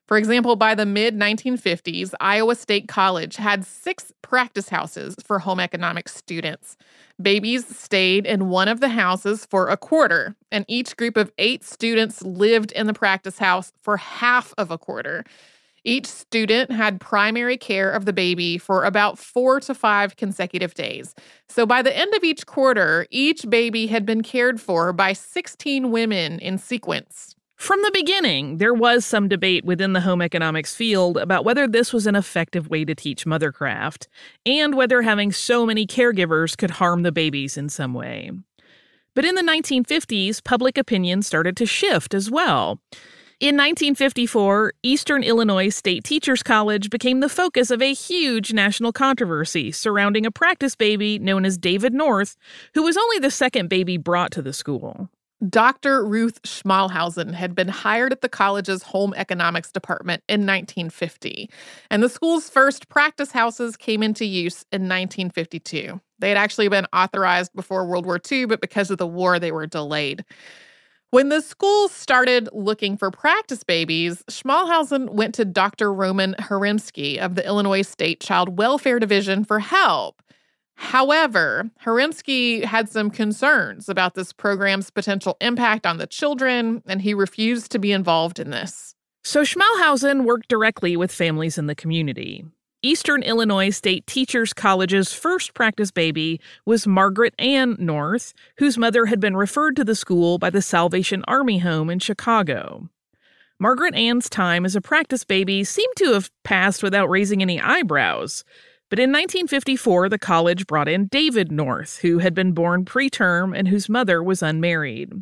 For 0.10 0.18
example, 0.18 0.56
by 0.56 0.74
the 0.74 0.88
mid 0.88 1.16
1950s, 1.16 2.16
Iowa 2.20 2.56
State 2.56 2.88
College 2.88 3.36
had 3.36 3.64
six 3.64 4.12
practice 4.24 4.70
houses 4.70 5.16
for 5.24 5.38
home 5.38 5.60
economics 5.60 6.16
students. 6.16 6.78
Babies 7.22 7.78
stayed 7.78 8.26
in 8.26 8.50
one 8.50 8.68
of 8.68 8.80
the 8.80 8.90
houses 8.90 9.46
for 9.46 9.68
a 9.68 9.78
quarter, 9.78 10.36
and 10.52 10.66
each 10.68 10.98
group 10.98 11.16
of 11.16 11.32
eight 11.38 11.64
students 11.64 12.24
lived 12.24 12.72
in 12.72 12.88
the 12.88 12.94
practice 12.94 13.38
house 13.38 13.72
for 13.84 13.98
half 13.98 14.52
of 14.58 14.72
a 14.72 14.80
quarter. 14.80 15.26
Each 15.84 16.08
student 16.08 16.72
had 16.72 17.00
primary 17.00 17.56
care 17.56 17.92
of 17.92 18.06
the 18.06 18.14
baby 18.14 18.58
for 18.58 18.86
about 18.86 19.20
four 19.20 19.60
to 19.60 19.76
five 19.76 20.16
consecutive 20.16 20.74
days. 20.74 21.14
So 21.50 21.68
by 21.68 21.84
the 21.84 21.96
end 21.96 22.16
of 22.16 22.24
each 22.24 22.48
quarter, 22.48 23.06
each 23.12 23.48
baby 23.48 23.86
had 23.86 24.08
been 24.08 24.24
cared 24.24 24.60
for 24.60 24.92
by 24.92 25.14
16 25.14 25.92
women 25.92 26.40
in 26.40 26.58
sequence. 26.58 27.36
From 27.60 27.82
the 27.82 27.92
beginning, 27.94 28.58
there 28.58 28.74
was 28.74 29.06
some 29.06 29.28
debate 29.28 29.66
within 29.66 29.92
the 29.92 30.00
home 30.00 30.22
economics 30.22 30.74
field 30.74 31.18
about 31.18 31.44
whether 31.44 31.68
this 31.68 31.92
was 31.92 32.08
an 32.08 32.16
effective 32.16 32.70
way 32.70 32.86
to 32.86 32.96
teach 32.96 33.26
mothercraft, 33.26 34.08
and 34.46 34.76
whether 34.76 35.02
having 35.02 35.34
so 35.34 35.66
many 35.66 35.86
caregivers 35.86 36.58
could 36.58 36.72
harm 36.72 37.04
the 37.04 37.12
babies 37.12 37.58
in 37.58 37.68
some 37.68 37.94
way. 37.94 38.32
But 39.14 39.26
in 39.26 39.36
the 39.36 39.42
1950s, 39.42 40.42
public 40.42 40.78
opinion 40.78 41.22
started 41.22 41.58
to 41.58 41.66
shift 41.66 42.14
as 42.14 42.32
well. 42.32 42.80
In 43.42 43.58
1954, 43.58 44.74
Eastern 44.82 45.22
Illinois 45.22 45.68
State 45.68 46.06
Teachers 46.06 46.42
College 46.42 46.90
became 46.90 47.20
the 47.20 47.28
focus 47.28 47.72
of 47.72 47.82
a 47.82 47.94
huge 47.94 48.54
national 48.54 48.94
controversy 48.94 49.70
surrounding 49.74 50.26
a 50.26 50.32
practice 50.32 50.76
baby 50.76 51.20
known 51.20 51.44
as 51.44 51.58
David 51.58 51.94
North, 51.94 52.38
who 52.74 52.84
was 52.84 52.96
only 52.96 53.20
the 53.20 53.30
second 53.30 53.68
baby 53.68 53.98
brought 53.98 54.32
to 54.32 54.42
the 54.42 54.54
school. 54.54 55.10
Dr. 55.48 56.06
Ruth 56.06 56.42
Schmalhausen 56.42 57.34
had 57.34 57.56
been 57.56 57.70
hired 57.70 58.12
at 58.12 58.20
the 58.20 58.28
college's 58.28 58.84
home 58.84 59.14
economics 59.16 59.72
department 59.72 60.22
in 60.28 60.42
1950, 60.42 61.50
and 61.90 62.04
the 62.04 62.10
school's 62.10 62.50
first 62.50 62.90
practice 62.90 63.32
houses 63.32 63.78
came 63.78 64.04
into 64.04 64.26
use 64.26 64.66
in 64.74 64.82
1952. 64.82 66.02
They 66.20 66.28
had 66.28 66.38
actually 66.38 66.68
been 66.68 66.88
authorized 66.92 67.54
before 67.56 67.86
World 67.86 68.06
War 68.06 68.20
II, 68.30 68.48
but 68.48 68.60
because 68.60 68.92
of 68.92 68.98
the 68.98 69.08
war, 69.08 69.40
they 69.40 69.54
were 69.54 69.66
delayed. 69.66 70.26
When 71.12 71.30
the 71.30 71.42
school 71.42 71.88
started 71.88 72.50
looking 72.52 72.98
for 72.98 73.10
practice 73.10 73.64
babies, 73.64 74.24
Schmalhausen 74.30 75.10
went 75.10 75.34
to 75.36 75.46
Dr. 75.46 75.94
Roman 75.94 76.36
Haremsky 76.38 77.18
of 77.18 77.36
the 77.36 77.46
Illinois 77.46 77.82
State 77.82 78.20
Child 78.20 78.58
Welfare 78.58 79.00
Division 79.00 79.46
for 79.46 79.60
help. 79.60 80.22
However, 80.80 81.70
Haremsky 81.86 82.64
had 82.64 82.90
some 82.90 83.12
concerns 83.12 83.90
about 83.90 84.16
this 84.16 84.32
program's 84.32 84.90
potential 84.90 85.36
impact 85.42 85.86
on 85.86 85.98
the 85.98 86.08
children, 86.08 86.82
and 86.88 87.02
he 87.02 87.14
refused 87.14 87.70
to 87.72 87.80
be 87.80 87.92
involved 87.92 88.40
in 88.40 88.50
this. 88.50 88.96
So 89.26 89.44
Schmalhausen 89.44 90.24
worked 90.24 90.48
directly 90.48 90.96
with 90.96 91.12
families 91.12 91.58
in 91.58 91.68
the 91.68 91.76
community. 91.76 92.46
Eastern 92.82 93.24
Illinois 93.24 93.72
State 93.72 94.08
Teachers 94.08 94.54
College's 94.54 95.12
first 95.14 95.54
practice 95.54 95.92
baby 95.92 96.40
was 96.66 96.88
Margaret 96.88 97.36
Ann 97.38 97.76
North, 97.78 98.34
whose 98.58 98.78
mother 98.78 99.06
had 99.08 99.20
been 99.20 99.36
referred 99.36 99.76
to 99.76 99.84
the 99.84 99.96
school 99.96 100.38
by 100.38 100.50
the 100.50 100.62
Salvation 100.62 101.26
Army 101.28 101.58
home 101.60 101.90
in 101.90 102.00
Chicago. 102.00 102.90
Margaret 103.60 103.96
Ann's 103.96 104.30
time 104.30 104.66
as 104.66 104.78
a 104.78 104.82
practice 104.82 105.26
baby 105.26 105.66
seemed 105.66 105.98
to 105.98 106.14
have 106.14 106.32
passed 106.46 106.82
without 106.82 107.10
raising 107.10 107.42
any 107.42 107.60
eyebrows. 107.60 108.46
But 108.90 108.98
in 108.98 109.12
1954, 109.12 110.10
the 110.10 110.18
college 110.18 110.66
brought 110.66 110.90
in 110.90 111.08
David 111.08 111.52
North, 111.52 112.00
who 112.00 112.18
had 112.18 112.34
been 112.34 112.54
born 112.54 112.86
preterm 112.86 113.58
and 113.58 113.68
whose 113.68 113.88
mother 113.88 114.24
was 114.24 114.42
unmarried. 114.42 115.14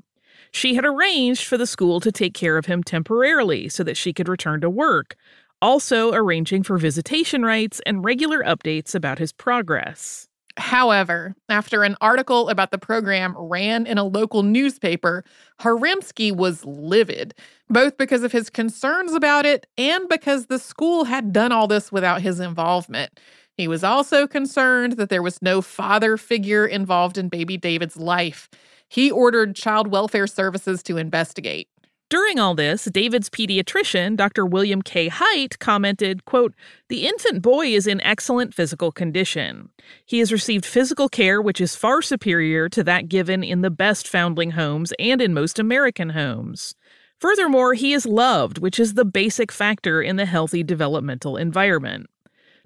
She 0.51 0.75
had 0.75 0.85
arranged 0.85 1.45
for 1.45 1.57
the 1.57 1.67
school 1.67 1.99
to 1.99 2.11
take 2.11 2.33
care 2.33 2.57
of 2.57 2.67
him 2.67 2.81
temporarily 2.81 3.67
so 3.67 3.83
that 3.83 3.97
she 3.97 4.13
could 4.13 4.29
return 4.29 4.61
to 4.61 4.69
work, 4.69 5.15
also 5.61 6.13
arranging 6.13 6.63
for 6.63 6.77
visitation 6.77 7.43
rights 7.43 7.81
and 7.85 8.05
regular 8.05 8.41
updates 8.43 8.95
about 8.95 9.19
his 9.19 9.33
progress. 9.33 10.29
However, 10.57 11.35
after 11.49 11.83
an 11.83 11.95
article 12.01 12.49
about 12.49 12.71
the 12.71 12.79
program 12.79 13.35
ran 13.37 13.85
in 13.85 13.99
a 13.99 14.03
local 14.03 14.41
newspaper, 14.41 15.23
Haremsky 15.59 16.35
was 16.35 16.65
livid, 16.65 17.35
both 17.69 17.97
because 17.97 18.23
of 18.23 18.31
his 18.31 18.49
concerns 18.49 19.13
about 19.13 19.45
it 19.45 19.67
and 19.77 20.09
because 20.09 20.47
the 20.47 20.57
school 20.57 21.03
had 21.03 21.31
done 21.31 21.51
all 21.51 21.67
this 21.67 21.91
without 21.91 22.21
his 22.21 22.39
involvement. 22.39 23.19
He 23.57 23.67
was 23.67 23.83
also 23.83 24.27
concerned 24.27 24.93
that 24.93 25.09
there 25.09 25.23
was 25.23 25.41
no 25.41 25.63
father 25.63 26.15
figure 26.15 26.65
involved 26.65 27.17
in 27.17 27.27
baby 27.27 27.57
David's 27.57 27.97
life. 27.97 28.49
He 28.87 29.09
ordered 29.09 29.55
child 29.55 29.87
welfare 29.87 30.27
services 30.27 30.83
to 30.83 30.97
investigate. 30.97 31.67
During 32.09 32.39
all 32.39 32.55
this, 32.55 32.85
David's 32.85 33.29
pediatrician, 33.29 34.15
Dr. 34.15 34.45
William 34.45 34.81
K. 34.81 35.09
Height, 35.09 35.59
commented, 35.59 36.23
quote, 36.23 36.53
The 36.87 37.05
infant 37.05 37.41
boy 37.41 37.67
is 37.67 37.85
in 37.85 37.99
excellent 37.99 38.53
physical 38.53 38.93
condition. 38.93 39.69
He 40.05 40.19
has 40.19 40.31
received 40.31 40.65
physical 40.65 41.09
care 41.09 41.41
which 41.41 41.59
is 41.59 41.75
far 41.75 42.01
superior 42.01 42.69
to 42.69 42.83
that 42.85 43.09
given 43.09 43.43
in 43.43 43.61
the 43.61 43.69
best 43.69 44.07
foundling 44.07 44.51
homes 44.51 44.93
and 44.99 45.21
in 45.21 45.33
most 45.33 45.59
American 45.59 46.11
homes. 46.11 46.75
Furthermore, 47.19 47.73
he 47.73 47.91
is 47.91 48.05
loved, 48.05 48.59
which 48.59 48.79
is 48.79 48.93
the 48.93 49.03
basic 49.03 49.51
factor 49.51 50.01
in 50.01 50.15
the 50.15 50.25
healthy 50.25 50.63
developmental 50.63 51.35
environment. 51.35 52.07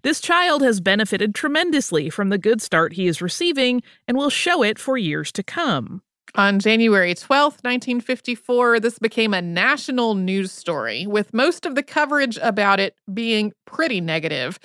This 0.04 0.20
child 0.20 0.64
has 0.64 0.80
benefited 0.80 1.36
tremendously 1.36 2.10
from 2.10 2.30
the 2.30 2.40
good 2.40 2.62
start 2.62 2.94
he 2.94 3.08
is 3.08 3.22
receiving 3.22 3.84
and 4.08 4.18
will 4.18 4.32
show 4.32 4.64
it 4.64 4.80
for 4.80 4.98
years 4.98 5.32
to 5.34 5.44
come. 5.44 6.02
On 6.34 6.60
January 6.60 7.14
12, 7.14 7.56
1954, 7.62 8.80
this 8.80 8.98
became 8.98 9.34
a 9.34 9.42
national 9.42 10.16
news 10.16 10.52
story, 10.52 11.06
with 11.06 11.34
most 11.34 11.66
of 11.66 11.76
the 11.76 11.84
coverage 11.84 12.40
about 12.42 12.80
it 12.80 12.96
being 13.14 13.52
pretty 13.66 14.00
negative. 14.00 14.58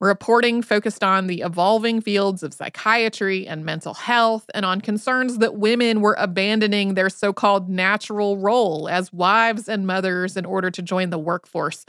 Reporting 0.00 0.62
focused 0.62 1.04
on 1.04 1.26
the 1.26 1.42
evolving 1.42 2.00
fields 2.00 2.42
of 2.42 2.54
psychiatry 2.54 3.46
and 3.46 3.66
mental 3.66 3.92
health, 3.92 4.46
and 4.54 4.64
on 4.64 4.80
concerns 4.80 5.38
that 5.38 5.56
women 5.56 6.00
were 6.00 6.16
abandoning 6.18 6.94
their 6.94 7.10
so 7.10 7.34
called 7.34 7.68
natural 7.68 8.38
role 8.38 8.88
as 8.88 9.12
wives 9.12 9.68
and 9.68 9.86
mothers 9.86 10.38
in 10.38 10.46
order 10.46 10.70
to 10.70 10.80
join 10.80 11.10
the 11.10 11.18
workforce. 11.18 11.84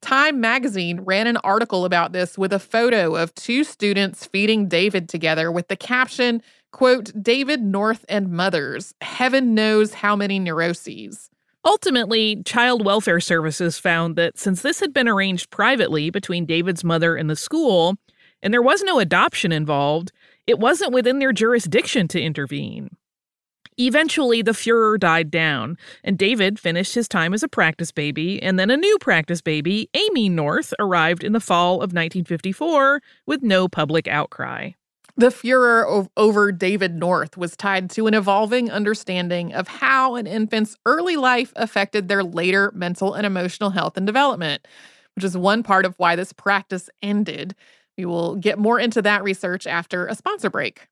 Time 0.00 0.40
magazine 0.40 1.00
ran 1.00 1.26
an 1.26 1.38
article 1.38 1.84
about 1.84 2.12
this 2.12 2.38
with 2.38 2.52
a 2.52 2.58
photo 2.58 3.16
of 3.16 3.34
two 3.34 3.64
students 3.64 4.26
feeding 4.26 4.68
David 4.68 5.08
together 5.08 5.50
with 5.50 5.68
the 5.68 5.76
caption, 5.76 6.40
quote, 6.70 7.10
David 7.20 7.62
North 7.62 8.04
and 8.08 8.30
mothers, 8.30 8.94
heaven 9.00 9.54
knows 9.54 9.94
how 9.94 10.14
many 10.14 10.38
neuroses. 10.38 11.30
Ultimately, 11.64 12.42
Child 12.44 12.84
Welfare 12.84 13.20
Services 13.20 13.78
found 13.78 14.14
that 14.16 14.38
since 14.38 14.62
this 14.62 14.80
had 14.80 14.94
been 14.94 15.08
arranged 15.08 15.50
privately 15.50 16.10
between 16.10 16.46
David's 16.46 16.84
mother 16.84 17.16
and 17.16 17.28
the 17.28 17.36
school, 17.36 17.96
and 18.40 18.54
there 18.54 18.62
was 18.62 18.82
no 18.84 19.00
adoption 19.00 19.50
involved, 19.50 20.12
it 20.46 20.60
wasn't 20.60 20.92
within 20.92 21.18
their 21.18 21.32
jurisdiction 21.32 22.06
to 22.08 22.20
intervene. 22.20 22.90
Eventually, 23.80 24.42
the 24.42 24.54
furor 24.54 24.98
died 24.98 25.30
down, 25.30 25.78
and 26.02 26.18
David 26.18 26.58
finished 26.58 26.96
his 26.96 27.06
time 27.06 27.32
as 27.32 27.44
a 27.44 27.48
practice 27.48 27.92
baby, 27.92 28.42
and 28.42 28.58
then 28.58 28.70
a 28.70 28.76
new 28.76 28.98
practice 28.98 29.40
baby, 29.40 29.88
Amy 29.94 30.28
North, 30.28 30.74
arrived 30.80 31.22
in 31.22 31.32
the 31.32 31.40
fall 31.40 31.74
of 31.74 31.92
1954 31.92 33.00
with 33.24 33.42
no 33.42 33.68
public 33.68 34.08
outcry. 34.08 34.72
The 35.16 35.30
furor 35.30 36.06
over 36.16 36.50
David 36.50 36.96
North 36.96 37.36
was 37.36 37.56
tied 37.56 37.88
to 37.90 38.08
an 38.08 38.14
evolving 38.14 38.68
understanding 38.68 39.52
of 39.52 39.68
how 39.68 40.16
an 40.16 40.26
infant's 40.26 40.76
early 40.84 41.16
life 41.16 41.52
affected 41.54 42.08
their 42.08 42.24
later 42.24 42.72
mental 42.74 43.14
and 43.14 43.24
emotional 43.24 43.70
health 43.70 43.96
and 43.96 44.06
development, 44.06 44.66
which 45.14 45.24
is 45.24 45.36
one 45.36 45.62
part 45.62 45.84
of 45.84 45.94
why 45.98 46.16
this 46.16 46.32
practice 46.32 46.90
ended. 47.00 47.54
We 47.96 48.04
will 48.04 48.34
get 48.36 48.58
more 48.58 48.78
into 48.80 49.02
that 49.02 49.22
research 49.22 49.68
after 49.68 50.06
a 50.06 50.14
sponsor 50.16 50.50
break. 50.50 50.88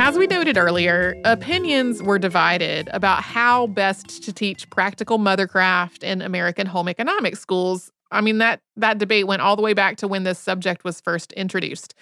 As 0.00 0.16
we 0.16 0.26
noted 0.26 0.56
earlier, 0.56 1.20
opinions 1.24 2.02
were 2.02 2.18
divided 2.18 2.88
about 2.92 3.22
how 3.22 3.66
best 3.66 4.22
to 4.24 4.32
teach 4.32 4.68
practical 4.70 5.18
mothercraft 5.18 6.02
in 6.02 6.22
American 6.22 6.66
home 6.66 6.88
economics 6.88 7.40
schools. 7.40 7.92
I 8.10 8.22
mean 8.22 8.38
that 8.38 8.60
that 8.76 8.98
debate 8.98 9.26
went 9.26 9.42
all 9.42 9.54
the 9.54 9.62
way 9.62 9.74
back 9.74 9.98
to 9.98 10.08
when 10.08 10.24
this 10.24 10.38
subject 10.38 10.82
was 10.84 11.00
first 11.00 11.32
introduced. 11.32 11.94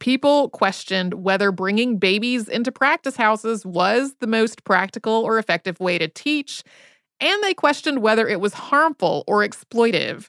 People 0.00 0.48
questioned 0.50 1.14
whether 1.14 1.52
bringing 1.52 1.98
babies 1.98 2.48
into 2.48 2.72
practice 2.72 3.16
houses 3.16 3.66
was 3.66 4.14
the 4.20 4.26
most 4.26 4.64
practical 4.64 5.12
or 5.12 5.38
effective 5.38 5.78
way 5.78 5.98
to 5.98 6.08
teach, 6.08 6.62
and 7.20 7.42
they 7.42 7.52
questioned 7.52 8.00
whether 8.00 8.26
it 8.26 8.40
was 8.40 8.54
harmful 8.54 9.24
or 9.26 9.46
exploitive. 9.46 10.28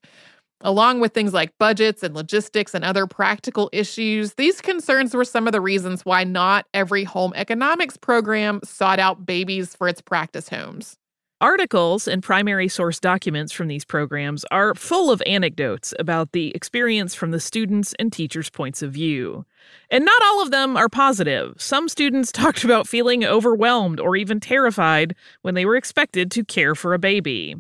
Along 0.66 1.02
with 1.02 1.14
things 1.14 1.34
like 1.34 1.58
budgets 1.60 2.04
and 2.04 2.16
logistics 2.16 2.74
and 2.74 2.86
other 2.86 3.06
practical 3.06 3.70
issues, 3.74 4.36
these 4.36 4.62
concerns 4.62 5.14
were 5.14 5.26
some 5.26 5.46
of 5.46 5.52
the 5.52 5.60
reasons 5.60 6.06
why 6.06 6.24
not 6.24 6.68
every 6.74 7.04
home 7.04 7.34
economics 7.36 7.98
program 7.98 8.62
sought 8.64 8.98
out 8.98 9.26
babies 9.26 9.76
for 9.76 9.90
its 9.90 10.02
practice 10.02 10.48
homes. 10.48 10.96
Articles 11.42 12.08
and 12.08 12.24
primary 12.24 12.70
source 12.70 13.02
documents 13.02 13.52
from 13.52 13.68
these 13.68 13.84
programs 13.84 14.46
are 14.52 14.74
full 14.74 15.12
of 15.12 15.22
anecdotes 15.26 15.94
about 16.00 16.32
the 16.32 16.56
experience 16.56 17.14
from 17.14 17.32
the 17.32 17.42
students' 17.42 17.94
and 18.00 18.14
teachers' 18.14 18.50
points 18.50 18.82
of 18.82 18.94
view. 18.94 19.46
And 19.90 20.06
not 20.06 20.22
all 20.24 20.42
of 20.42 20.52
them 20.52 20.78
are 20.78 20.88
positive. 20.88 21.56
Some 21.58 21.90
students 21.90 22.32
talked 22.32 22.64
about 22.64 22.88
feeling 22.88 23.26
overwhelmed 23.26 24.00
or 24.00 24.16
even 24.16 24.40
terrified 24.40 25.14
when 25.42 25.56
they 25.56 25.66
were 25.66 25.76
expected 25.76 26.32
to 26.32 26.46
care 26.46 26.74
for 26.74 26.94
a 26.94 27.00
baby. 27.00 27.58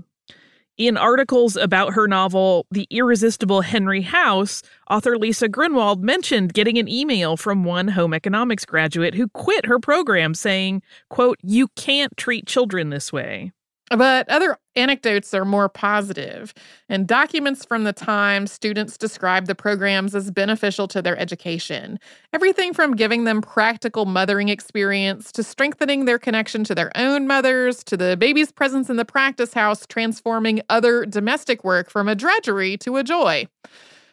In 0.77 0.97
articles 0.97 1.55
about 1.55 1.93
her 1.93 2.07
novel, 2.07 2.65
The 2.71 2.87
Irresistible 2.89 3.61
Henry 3.61 4.01
House, 4.01 4.63
author 4.89 5.19
Lisa 5.19 5.47
Grunwald 5.47 6.03
mentioned 6.03 6.55
getting 6.55 6.79
an 6.79 6.87
email 6.87 7.37
from 7.37 7.63
one 7.63 7.89
home 7.89 8.11
economics 8.11 8.65
graduate 8.65 9.13
who 9.13 9.27
quit 9.27 9.67
her 9.67 9.77
program 9.77 10.33
saying, 10.33 10.81
quote, 11.11 11.37
you 11.43 11.67
can't 11.75 12.17
treat 12.17 12.47
children 12.47 12.89
this 12.89 13.13
way. 13.13 13.51
But 13.89 14.27
other 14.29 14.57
anecdotes 14.75 15.33
are 15.33 15.45
more 15.45 15.69
positive. 15.69 16.53
In 16.89 17.05
documents 17.05 17.65
from 17.65 17.83
the 17.83 17.93
time, 17.93 18.47
students 18.47 18.97
describe 18.97 19.45
the 19.45 19.55
programs 19.55 20.15
as 20.15 20.31
beneficial 20.31 20.87
to 20.87 21.01
their 21.01 21.17
education. 21.17 21.99
Everything 22.31 22.73
from 22.73 22.95
giving 22.95 23.25
them 23.25 23.41
practical 23.41 24.05
mothering 24.05 24.49
experience 24.49 25.31
to 25.33 25.43
strengthening 25.43 26.05
their 26.05 26.17
connection 26.17 26.63
to 26.63 26.73
their 26.73 26.91
own 26.95 27.27
mothers 27.27 27.83
to 27.83 27.97
the 27.97 28.17
baby's 28.17 28.51
presence 28.51 28.89
in 28.89 28.95
the 28.95 29.05
practice 29.05 29.53
house 29.53 29.85
transforming 29.85 30.61
other 30.69 31.05
domestic 31.05 31.63
work 31.63 31.89
from 31.89 32.07
a 32.07 32.15
drudgery 32.15 32.77
to 32.77 32.97
a 32.97 33.03
joy. 33.03 33.45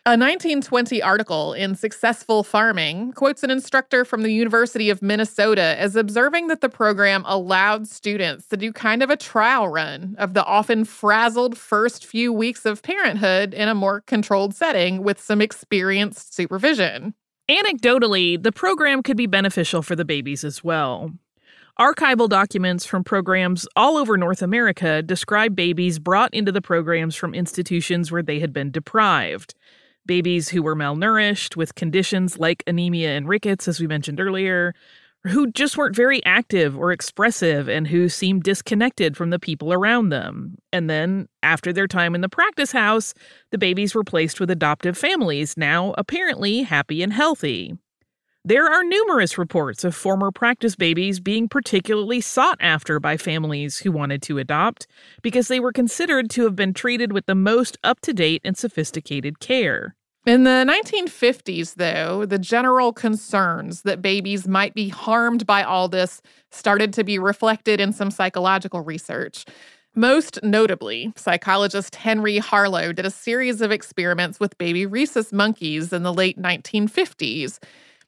A 0.07 0.17
1920 0.17 1.03
article 1.03 1.53
in 1.53 1.75
Successful 1.75 2.43
Farming 2.43 3.13
quotes 3.13 3.43
an 3.43 3.51
instructor 3.51 4.07
from 4.07 4.23
the 4.23 4.33
University 4.33 4.89
of 4.89 5.03
Minnesota 5.03 5.77
as 5.79 5.95
observing 5.95 6.47
that 6.47 6.63
the 6.63 6.71
program 6.71 7.23
allowed 7.27 7.87
students 7.87 8.47
to 8.47 8.57
do 8.57 8.73
kind 8.73 9.03
of 9.03 9.11
a 9.11 9.17
trial 9.19 9.69
run 9.69 10.15
of 10.17 10.33
the 10.33 10.43
often 10.47 10.87
frazzled 10.87 11.59
first 11.59 12.07
few 12.07 12.33
weeks 12.33 12.65
of 12.65 12.83
parenthood 12.83 13.53
in 13.53 13.69
a 13.69 13.75
more 13.75 14.01
controlled 14.01 14.55
setting 14.55 15.03
with 15.03 15.21
some 15.21 15.43
experienced 15.43 16.35
supervision. 16.35 17.13
Anecdotally, 17.51 18.43
the 18.43 18.53
program 18.53 19.03
could 19.03 19.19
be 19.19 19.27
beneficial 19.27 19.83
for 19.83 19.97
the 19.97 20.07
babies 20.07 20.45
as 20.45 20.65
well. 20.65 21.13
Archival 21.79 22.29
documents 22.29 22.87
from 22.87 23.05
programs 23.05 23.67
all 23.77 23.97
over 23.97 24.17
North 24.17 24.41
America 24.41 25.03
describe 25.03 25.55
babies 25.55 25.99
brought 25.99 26.33
into 26.33 26.53
the 26.53 26.63
programs 26.63 27.17
from 27.17 27.35
institutions 27.35 28.11
where 28.11 28.23
they 28.23 28.39
had 28.39 28.53
been 28.53 28.71
deprived 28.71 29.55
babies 30.07 30.49
who 30.49 30.63
were 30.63 30.77
malnourished 30.77 31.57
with 31.57 31.75
conditions 31.75 32.39
like 32.39 32.63
anemia 32.67 33.11
and 33.11 33.29
rickets, 33.29 33.69
as 33.69 33.81
we 33.81 33.87
mentioned 33.87 34.21
earlier, 34.21 34.75
who 35.25 35.51
just 35.51 35.77
weren't 35.77 35.95
very 35.95 36.25
active 36.25 36.77
or 36.79 36.93
expressive 36.93 37.69
and 37.69 37.87
who 37.87 38.09
seemed 38.09 38.43
disconnected 38.43 39.17
from 39.17 39.31
the 39.31 39.39
people 39.39 39.73
around 39.73 40.09
them. 40.09 40.57
And 40.73 40.89
then, 40.89 41.29
after 41.43 41.73
their 41.73 41.87
time 41.87 42.15
in 42.15 42.23
the 42.23 42.29
practice 42.29 42.73
house, 42.73 43.13
the 43.51 43.59
babies 43.59 43.95
were 43.95 44.05
placed 44.05 44.41
with 44.41 44.51
adoptive 44.51 44.97
families, 44.97 45.57
now 45.57 45.95
apparently 45.99 46.63
happy 46.63 47.03
and 47.03 47.13
healthy. 47.13 47.77
There 48.43 48.67
are 48.67 48.83
numerous 48.83 49.37
reports 49.37 49.85
of 49.85 49.95
former 49.95 50.31
practice 50.31 50.75
babies 50.75 51.21
being 51.21 51.47
particularly 51.47 52.23
sought 52.23 52.57
after 52.59 52.99
by 52.99 53.19
families 53.19 53.81
who 53.81 53.93
wanted 53.93 54.23
to 54.23 54.39
adopt 54.39 54.87
because 55.21 55.49
they 55.49 55.61
were 55.61 55.73
considered 55.73 56.31
to 56.31 56.45
have 56.45 56.57
been 56.57 56.73
treated 56.73 57.13
with 57.13 57.27
the 57.27 57.35
most 57.35 57.77
up 57.85 58.01
to 58.01 58.15
date 58.15 58.41
and 58.43 58.57
sophisticated 58.57 59.41
care. 59.41 59.95
In 60.25 60.45
the 60.45 60.65
1950s, 60.67 61.75
though, 61.75 62.25
the 62.25 62.39
general 62.39 62.95
concerns 62.95 63.83
that 63.83 64.01
babies 64.01 64.49
might 64.49 64.73
be 64.73 64.89
harmed 64.89 65.47
by 65.47 65.63
all 65.63 65.89
this 65.89 66.23
started 66.51 66.95
to 66.95 67.05
be 67.05 67.19
reflected 67.19 67.79
in 67.79 67.93
some 67.93 68.11
psychological 68.11 68.81
research. 68.81 69.45
Most 69.95 70.43
notably, 70.43 71.13
psychologist 71.15 71.95
Henry 71.95 72.39
Harlow 72.39 72.95
did 72.95 73.05
a 73.05 73.11
series 73.11 73.61
of 73.61 73.71
experiments 73.71 74.41
with 74.41 74.57
baby 74.57 74.87
rhesus 74.87 75.31
monkeys 75.31 75.93
in 75.93 76.05
the 76.05 76.15
late 76.15 76.41
1950s. 76.41 77.59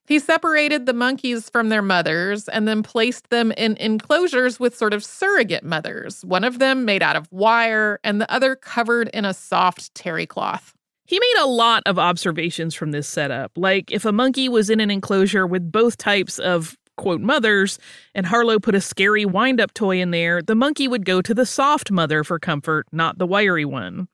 He 0.06 0.18
separated 0.18 0.86
the 0.86 0.92
monkeys 0.92 1.48
from 1.48 1.68
their 1.68 1.82
mothers 1.82 2.48
and 2.48 2.66
then 2.66 2.82
placed 2.82 3.30
them 3.30 3.52
in 3.52 3.76
enclosures 3.76 4.58
with 4.58 4.76
sort 4.76 4.92
of 4.92 5.04
surrogate 5.04 5.64
mothers, 5.64 6.24
one 6.24 6.44
of 6.44 6.58
them 6.58 6.84
made 6.84 7.02
out 7.02 7.16
of 7.16 7.30
wire 7.30 8.00
and 8.02 8.20
the 8.20 8.30
other 8.32 8.56
covered 8.56 9.08
in 9.14 9.24
a 9.24 9.32
soft 9.32 9.94
terry 9.94 10.26
cloth. 10.26 10.74
He 11.06 11.18
made 11.18 11.42
a 11.42 11.46
lot 11.46 11.82
of 11.86 11.98
observations 11.98 12.74
from 12.74 12.90
this 12.90 13.06
setup. 13.06 13.52
Like 13.56 13.90
if 13.92 14.04
a 14.04 14.12
monkey 14.12 14.48
was 14.48 14.70
in 14.70 14.80
an 14.80 14.90
enclosure 14.90 15.46
with 15.46 15.70
both 15.70 15.98
types 15.98 16.38
of 16.38 16.76
quote 16.96 17.20
mothers 17.20 17.78
and 18.14 18.26
Harlow 18.26 18.58
put 18.58 18.74
a 18.74 18.80
scary 18.80 19.24
wind 19.24 19.60
up 19.60 19.72
toy 19.72 20.00
in 20.00 20.10
there, 20.10 20.42
the 20.42 20.54
monkey 20.54 20.88
would 20.88 21.04
go 21.04 21.22
to 21.22 21.34
the 21.34 21.46
soft 21.46 21.90
mother 21.90 22.24
for 22.24 22.38
comfort, 22.38 22.86
not 22.92 23.18
the 23.18 23.26
wiry 23.26 23.64
one. 23.64 24.08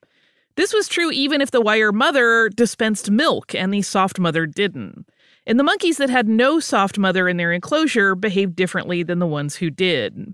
This 0.55 0.73
was 0.73 0.87
true 0.87 1.11
even 1.11 1.41
if 1.41 1.51
the 1.51 1.61
wire 1.61 1.91
mother 1.91 2.49
dispensed 2.49 3.09
milk 3.09 3.55
and 3.55 3.73
the 3.73 3.81
soft 3.81 4.19
mother 4.19 4.45
didn't. 4.45 5.07
And 5.47 5.59
the 5.59 5.63
monkeys 5.63 5.97
that 5.97 6.09
had 6.09 6.27
no 6.27 6.59
soft 6.59 6.97
mother 6.97 7.27
in 7.27 7.37
their 7.37 7.51
enclosure 7.51 8.15
behaved 8.15 8.55
differently 8.55 9.03
than 9.03 9.19
the 9.19 9.27
ones 9.27 9.55
who 9.55 9.69
did. 9.69 10.33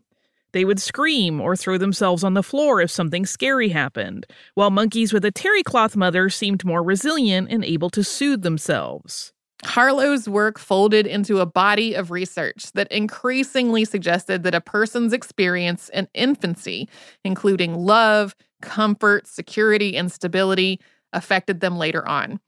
They 0.52 0.64
would 0.66 0.80
scream 0.80 1.42
or 1.42 1.56
throw 1.56 1.78
themselves 1.78 2.24
on 2.24 2.34
the 2.34 2.44
floor 2.44 2.80
if 2.80 2.90
something 2.90 3.26
scary 3.26 3.70
happened, 3.70 4.26
while 4.54 4.72
monkeys 4.72 5.12
with 5.12 5.26
a 5.26 5.32
terry 5.32 5.64
cloth 5.64 5.98
mother 5.98 6.30
seemed 6.30 6.64
more 6.64 6.82
resilient 6.82 7.50
and 7.52 7.64
able 7.66 7.90
to 7.90 8.04
soothe 8.04 8.42
themselves. 8.42 9.34
Harlow's 9.66 10.30
work 10.30 10.60
folded 10.60 11.08
into 11.08 11.40
a 11.40 11.46
body 11.46 11.94
of 11.94 12.12
research 12.12 12.72
that 12.74 12.92
increasingly 12.92 13.84
suggested 13.84 14.44
that 14.44 14.56
a 14.56 14.62
person's 14.62 15.12
experience 15.12 15.90
in 15.90 16.08
infancy, 16.14 16.88
including 17.24 17.76
love, 17.76 18.36
comfort, 18.62 19.28
security, 19.28 19.98
and 19.98 20.12
stability, 20.12 20.80
affected 21.14 21.60
them 21.62 21.78
later 21.78 22.08
on. 22.08 22.40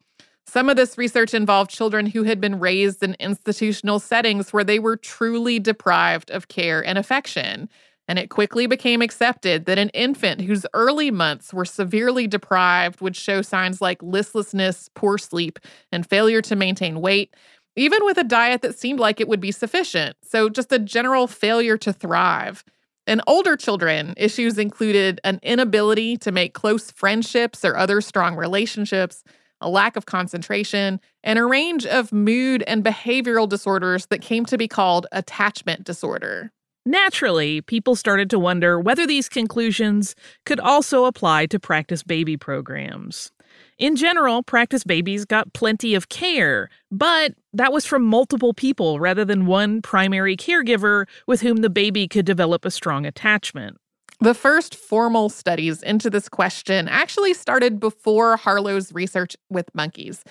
Some 0.47 0.69
of 0.69 0.77
this 0.77 0.97
research 0.97 1.33
involved 1.33 1.69
children 1.69 2.05
who 2.07 2.23
had 2.23 2.39
been 2.39 2.59
raised 2.59 3.03
in 3.03 3.15
institutional 3.19 3.99
settings 3.99 4.53
where 4.53 4.63
they 4.63 4.79
were 4.79 4.95
truly 4.97 5.59
deprived 5.59 6.31
of 6.31 6.47
care 6.47 6.85
and 6.85 6.97
affection 6.97 7.69
and 8.07 8.17
it 8.17 8.29
quickly 8.29 8.67
became 8.67 9.01
accepted 9.01 9.65
that 9.65 9.77
an 9.77 9.89
infant 9.89 10.41
whose 10.41 10.65
early 10.73 11.11
months 11.11 11.53
were 11.53 11.65
severely 11.65 12.27
deprived 12.27 13.01
would 13.01 13.15
show 13.15 13.41
signs 13.41 13.81
like 13.81 14.01
listlessness, 14.01 14.89
poor 14.95 15.17
sleep, 15.17 15.59
and 15.91 16.07
failure 16.07 16.41
to 16.41 16.55
maintain 16.55 17.01
weight, 17.01 17.35
even 17.75 18.05
with 18.05 18.17
a 18.17 18.23
diet 18.23 18.61
that 18.61 18.79
seemed 18.79 18.99
like 18.99 19.19
it 19.19 19.27
would 19.27 19.41
be 19.41 19.51
sufficient. 19.51 20.15
So, 20.23 20.49
just 20.49 20.71
a 20.71 20.79
general 20.79 21.27
failure 21.27 21.77
to 21.77 21.91
thrive. 21.91 22.63
In 23.05 23.21
older 23.27 23.55
children, 23.55 24.13
issues 24.17 24.57
included 24.57 25.19
an 25.23 25.39
inability 25.43 26.17
to 26.17 26.31
make 26.31 26.53
close 26.53 26.91
friendships 26.91 27.63
or 27.63 27.75
other 27.75 28.01
strong 28.01 28.35
relationships, 28.35 29.23
a 29.61 29.69
lack 29.69 29.95
of 29.95 30.05
concentration, 30.05 30.99
and 31.23 31.39
a 31.39 31.45
range 31.45 31.85
of 31.85 32.11
mood 32.11 32.63
and 32.67 32.83
behavioral 32.83 33.49
disorders 33.49 34.05
that 34.07 34.21
came 34.21 34.45
to 34.45 34.57
be 34.57 34.67
called 34.67 35.07
attachment 35.11 35.83
disorder. 35.83 36.51
Naturally, 36.85 37.61
people 37.61 37.95
started 37.95 38.29
to 38.29 38.39
wonder 38.39 38.79
whether 38.79 39.05
these 39.05 39.27
conclusions 39.27 40.15
could 40.45 40.59
also 40.59 41.03
apply 41.03 41.45
to 41.47 41.59
practice 41.59 42.01
baby 42.01 42.37
programs. 42.37 43.31
In 43.77 43.95
general, 43.95 44.41
practice 44.41 44.83
babies 44.83 45.25
got 45.25 45.53
plenty 45.53 45.95
of 45.95 46.09
care, 46.09 46.69
but 46.89 47.33
that 47.53 47.73
was 47.73 47.85
from 47.85 48.03
multiple 48.03 48.53
people 48.53 48.99
rather 48.99 49.25
than 49.25 49.45
one 49.45 49.81
primary 49.81 50.37
caregiver 50.37 51.05
with 51.27 51.41
whom 51.41 51.57
the 51.57 51.69
baby 51.69 52.07
could 52.07 52.25
develop 52.25 52.65
a 52.65 52.71
strong 52.71 53.05
attachment. 53.05 53.77
The 54.19 54.33
first 54.33 54.73
formal 54.73 55.29
studies 55.29 55.83
into 55.83 56.09
this 56.09 56.27
question 56.27 56.87
actually 56.87 57.35
started 57.35 57.79
before 57.79 58.35
Harlow's 58.35 58.91
research 58.91 59.37
with 59.49 59.73
monkeys. 59.75 60.23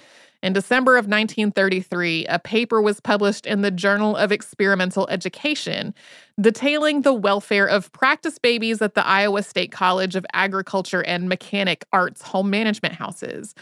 In 0.43 0.53
December 0.53 0.97
of 0.97 1.05
1933, 1.07 2.27
a 2.27 2.41
paper 2.41 2.83
was 2.83 3.01
published 3.01 3.47
in 3.47 3.63
the 3.63 3.71
Journal 3.71 4.17
of 4.17 4.33
Experimental 4.33 5.09
Education 5.09 5.95
detailing 6.41 7.03
the 7.03 7.15
welfare 7.15 7.67
of 7.67 7.93
practice 7.93 8.39
babies 8.39 8.83
at 8.83 8.95
the 8.95 9.07
Iowa 9.07 9.43
State 9.45 9.71
College 9.71 10.17
of 10.17 10.27
Agriculture 10.33 11.05
and 11.05 11.29
Mechanic 11.29 11.85
Arts 11.93 12.23
home 12.23 12.51
management 12.51 12.95
houses. 12.95 13.55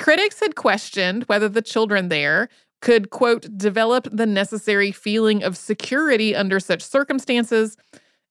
Critics 0.00 0.40
had 0.40 0.56
questioned 0.56 1.24
whether 1.24 1.48
the 1.48 1.62
children 1.62 2.08
there 2.08 2.48
could, 2.80 3.10
quote, 3.10 3.56
develop 3.56 4.08
the 4.10 4.26
necessary 4.26 4.90
feeling 4.90 5.44
of 5.44 5.56
security 5.56 6.34
under 6.34 6.58
such 6.58 6.82
circumstances, 6.82 7.76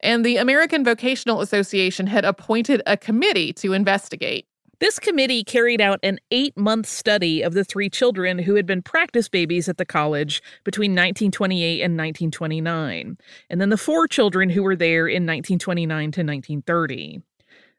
and 0.01 0.25
the 0.25 0.37
American 0.37 0.83
Vocational 0.83 1.41
Association 1.41 2.07
had 2.07 2.25
appointed 2.25 2.81
a 2.85 2.97
committee 2.97 3.53
to 3.53 3.73
investigate. 3.73 4.45
This 4.79 4.97
committee 4.97 5.43
carried 5.43 5.81
out 5.81 5.99
an 6.03 6.19
eight 6.31 6.55
month 6.55 6.87
study 6.87 7.41
of 7.41 7.53
the 7.53 7.65
three 7.65 7.89
children 7.89 8.39
who 8.39 8.55
had 8.55 8.65
been 8.65 8.81
practice 8.81 9.27
babies 9.27 9.67
at 9.67 9.77
the 9.77 9.85
college 9.85 10.41
between 10.63 10.91
1928 10.91 11.81
and 11.81 11.97
1929, 11.97 13.17
and 13.49 13.61
then 13.61 13.69
the 13.69 13.77
four 13.77 14.07
children 14.07 14.49
who 14.49 14.63
were 14.63 14.77
there 14.77 15.05
in 15.05 15.25
1929 15.25 15.99
to 15.99 16.21
1930. 16.21 17.21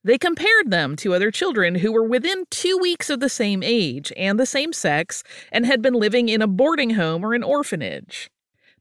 They 0.04 0.18
compared 0.18 0.70
them 0.70 0.96
to 0.96 1.14
other 1.14 1.30
children 1.30 1.74
who 1.74 1.92
were 1.92 2.04
within 2.04 2.44
two 2.50 2.76
weeks 2.78 3.08
of 3.08 3.20
the 3.20 3.28
same 3.28 3.62
age 3.62 4.12
and 4.16 4.38
the 4.38 4.46
same 4.46 4.72
sex 4.72 5.22
and 5.52 5.64
had 5.64 5.80
been 5.80 5.94
living 5.94 6.28
in 6.28 6.42
a 6.42 6.46
boarding 6.46 6.90
home 6.90 7.24
or 7.24 7.32
an 7.32 7.42
orphanage. 7.42 8.30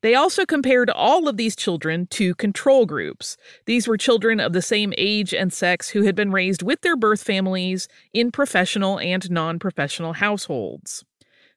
They 0.01 0.15
also 0.15 0.45
compared 0.45 0.89
all 0.89 1.27
of 1.27 1.37
these 1.37 1.55
children 1.55 2.07
to 2.07 2.35
control 2.35 2.85
groups. 2.85 3.35
These 3.65 3.87
were 3.87 3.97
children 3.97 4.39
of 4.39 4.53
the 4.53 4.61
same 4.61 4.93
age 4.97 5.33
and 5.33 5.51
sex 5.51 5.89
who 5.89 6.03
had 6.03 6.15
been 6.15 6.31
raised 6.31 6.61
with 6.61 6.81
their 6.81 6.95
birth 6.95 7.21
families 7.21 7.87
in 8.13 8.31
professional 8.31 8.99
and 8.99 9.29
non 9.29 9.59
professional 9.59 10.13
households. 10.13 11.03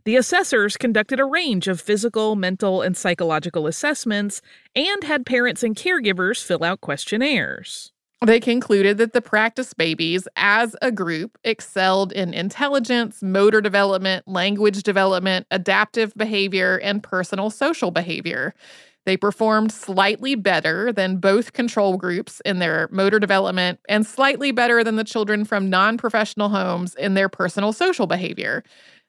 The 0.05 0.17
assessors 0.17 0.77
conducted 0.77 1.21
a 1.21 1.25
range 1.25 1.69
of 1.69 1.81
physical, 1.81 2.35
mental, 2.35 2.83
and 2.83 2.97
psychological 2.97 3.69
assessments 3.69 4.43
and 4.75 5.05
had 5.05 5.25
parents 5.25 5.63
and 5.63 5.77
caregivers 5.77 6.43
fill 6.43 6.65
out 6.65 6.81
questionnaires. 6.81 7.93
They 8.25 8.39
concluded 8.39 8.99
that 8.99 9.15
the 9.15 9.21
practice 9.21 9.75
babies, 9.75 10.29
as 10.37 10.77
a 10.81 10.93
group, 10.93 11.39
excelled 11.43 12.13
in 12.13 12.33
intelligence, 12.35 13.21
motor 13.21 13.61
development, 13.61 14.29
language 14.29 14.85
development, 14.85 15.47
adaptive 15.51 16.15
behavior, 16.15 16.79
and 16.79 17.03
personal 17.03 17.51
social 17.51 17.91
behavior. 17.91 18.55
They 19.05 19.17
performed 19.17 19.73
slightly 19.73 20.37
better 20.37 20.93
than 20.93 21.17
both 21.17 21.53
control 21.53 21.97
groups 21.97 22.41
in 22.45 22.61
their 22.61 22.89
motor 22.93 23.19
development 23.19 23.81
and 23.89 24.07
slightly 24.07 24.53
better 24.53 24.85
than 24.85 24.95
the 24.95 25.03
children 25.03 25.45
from 25.45 25.69
non 25.69 25.99
professional 25.99 26.51
homes 26.51 26.95
in 26.95 27.15
their 27.15 27.29
personal 27.29 27.73
social 27.73 28.07
behavior. 28.07 28.63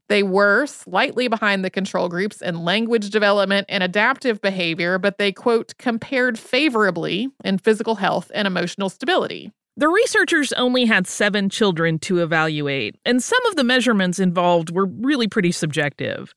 They 0.09 0.23
were 0.23 0.65
slightly 0.65 1.27
behind 1.27 1.63
the 1.63 1.69
control 1.69 2.09
groups 2.09 2.41
in 2.41 2.63
language 2.63 3.09
development 3.09 3.65
and 3.69 3.83
adaptive 3.83 4.41
behavior, 4.41 4.99
but 4.99 5.17
they, 5.17 5.31
quote, 5.31 5.73
compared 5.77 6.37
favorably 6.37 7.29
in 7.43 7.57
physical 7.57 7.95
health 7.95 8.31
and 8.33 8.45
emotional 8.45 8.89
stability. 8.89 9.51
The 9.75 9.87
researchers 9.87 10.53
only 10.53 10.85
had 10.85 11.07
seven 11.07 11.49
children 11.49 11.97
to 11.99 12.19
evaluate, 12.19 12.95
and 13.05 13.23
some 13.23 13.43
of 13.47 13.55
the 13.55 13.63
measurements 13.63 14.19
involved 14.19 14.69
were 14.69 14.85
really 14.85 15.27
pretty 15.27 15.51
subjective. 15.51 16.35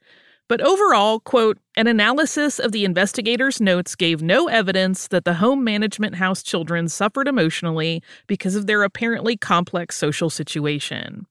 But 0.49 0.61
overall, 0.61 1.19
quote, 1.21 1.59
an 1.77 1.89
analysis 1.89 2.59
of 2.61 2.71
the 2.71 2.85
investigators' 2.85 3.61
notes 3.61 3.97
gave 3.97 4.23
no 4.23 4.47
evidence 4.47 5.09
that 5.09 5.25
the 5.25 5.35
home 5.35 5.65
management 5.65 6.15
house 6.15 6.43
children 6.43 6.89
suffered 6.89 7.27
emotionally 7.27 8.03
because 8.29 8.55
of 8.55 8.67
their 8.67 8.85
apparently 8.85 9.37
complex 9.37 9.97
social 9.97 10.31
situation. 10.31 11.27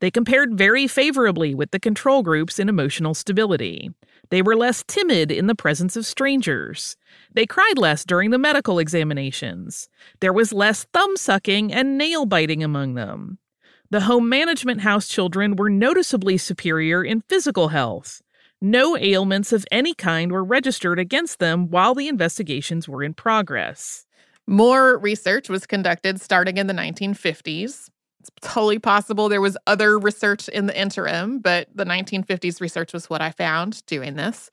They 0.00 0.10
compared 0.10 0.56
very 0.56 0.86
favorably 0.86 1.54
with 1.54 1.70
the 1.70 1.78
control 1.78 2.22
groups 2.22 2.58
in 2.58 2.68
emotional 2.68 3.14
stability. 3.14 3.90
They 4.30 4.42
were 4.42 4.56
less 4.56 4.82
timid 4.86 5.30
in 5.30 5.46
the 5.46 5.54
presence 5.54 5.96
of 5.96 6.06
strangers. 6.06 6.96
They 7.32 7.46
cried 7.46 7.76
less 7.76 8.04
during 8.04 8.30
the 8.30 8.38
medical 8.38 8.78
examinations. 8.78 9.88
There 10.20 10.32
was 10.32 10.52
less 10.52 10.84
thumb 10.92 11.16
sucking 11.16 11.72
and 11.72 11.98
nail 11.98 12.26
biting 12.26 12.64
among 12.64 12.94
them. 12.94 13.38
The 13.90 14.02
home 14.02 14.28
management 14.28 14.82
house 14.82 15.08
children 15.08 15.56
were 15.56 15.68
noticeably 15.68 16.38
superior 16.38 17.04
in 17.04 17.22
physical 17.22 17.68
health. 17.68 18.22
No 18.62 18.96
ailments 18.96 19.52
of 19.52 19.66
any 19.70 19.94
kind 19.94 20.30
were 20.30 20.44
registered 20.44 20.98
against 20.98 21.40
them 21.40 21.68
while 21.70 21.94
the 21.94 22.08
investigations 22.08 22.88
were 22.88 23.02
in 23.02 23.14
progress. 23.14 24.06
More 24.46 24.98
research 24.98 25.48
was 25.48 25.66
conducted 25.66 26.20
starting 26.20 26.56
in 26.56 26.66
the 26.68 26.74
1950s. 26.74 27.88
It's 28.20 28.30
totally 28.42 28.78
possible 28.78 29.28
there 29.28 29.40
was 29.40 29.56
other 29.66 29.98
research 29.98 30.48
in 30.48 30.66
the 30.66 30.78
interim, 30.78 31.38
but 31.38 31.68
the 31.74 31.84
1950s 31.84 32.60
research 32.60 32.92
was 32.92 33.08
what 33.08 33.22
I 33.22 33.30
found 33.30 33.84
doing 33.86 34.16
this. 34.16 34.50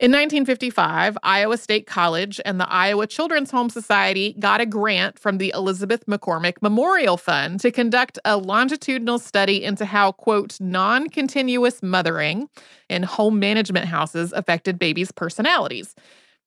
In 0.00 0.12
1955, 0.12 1.18
Iowa 1.22 1.58
State 1.58 1.86
College 1.86 2.40
and 2.46 2.58
the 2.58 2.66
Iowa 2.72 3.06
Children's 3.06 3.50
Home 3.50 3.68
Society 3.68 4.34
got 4.38 4.62
a 4.62 4.64
grant 4.64 5.18
from 5.18 5.36
the 5.36 5.52
Elizabeth 5.54 6.06
McCormick 6.06 6.62
Memorial 6.62 7.18
Fund 7.18 7.60
to 7.60 7.70
conduct 7.70 8.18
a 8.24 8.38
longitudinal 8.38 9.18
study 9.18 9.62
into 9.62 9.84
how, 9.84 10.12
quote, 10.12 10.58
non 10.58 11.10
continuous 11.10 11.82
mothering 11.82 12.48
in 12.88 13.02
home 13.02 13.38
management 13.38 13.84
houses 13.84 14.32
affected 14.32 14.78
babies' 14.78 15.12
personalities. 15.12 15.94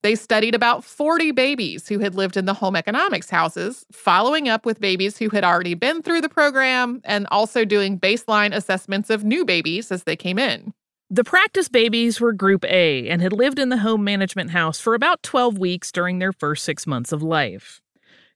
They 0.04 0.16
studied 0.16 0.54
about 0.54 0.84
40 0.84 1.32
babies 1.32 1.88
who 1.88 2.00
had 2.00 2.14
lived 2.14 2.36
in 2.36 2.44
the 2.44 2.54
home 2.54 2.76
economics 2.76 3.30
houses, 3.30 3.86
following 3.94 4.50
up 4.50 4.66
with 4.66 4.82
babies 4.82 5.18
who 5.18 5.30
had 5.30 5.46
already 5.46 5.76
been 5.76 6.02
through 6.02 6.20
the 6.20 6.28
program 6.28 7.02
and 7.06 7.26
also 7.32 7.64
doing 7.64 7.98
baseline 7.98 8.54
assessments 8.54 9.10
of 9.10 9.24
new 9.24 9.46
babies 9.46 9.94
as 9.94 10.04
they 10.04 10.18
came 10.18 10.38
in. 10.38 10.74
The 11.10 11.24
practice 11.24 11.70
babies 11.70 12.20
were 12.20 12.34
Group 12.34 12.66
A 12.66 13.08
and 13.08 13.22
had 13.22 13.32
lived 13.32 13.60
in 13.60 13.70
the 13.70 13.78
home 13.78 14.04
management 14.04 14.50
house 14.50 14.78
for 14.78 14.94
about 14.94 15.24
12 15.24 15.58
weeks 15.58 15.90
during 15.90 16.20
their 16.20 16.34
first 16.34 16.66
six 16.66 16.86
months 16.86 17.14
of 17.14 17.24
life. 17.24 17.82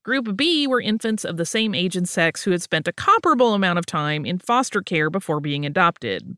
Group 0.06 0.38
B 0.38 0.68
were 0.68 0.80
infants 0.80 1.26
of 1.26 1.36
the 1.36 1.46
same 1.46 1.76
age 1.76 1.98
and 1.98 2.08
sex 2.08 2.44
who 2.44 2.52
had 2.52 2.62
spent 2.62 2.88
a 2.88 2.94
comparable 2.94 3.54
amount 3.54 3.78
of 3.78 3.86
time 3.86 4.26
in 4.26 4.40
foster 4.40 4.82
care 4.82 5.10
before 5.10 5.42
being 5.42 5.66
adopted. 5.66 6.38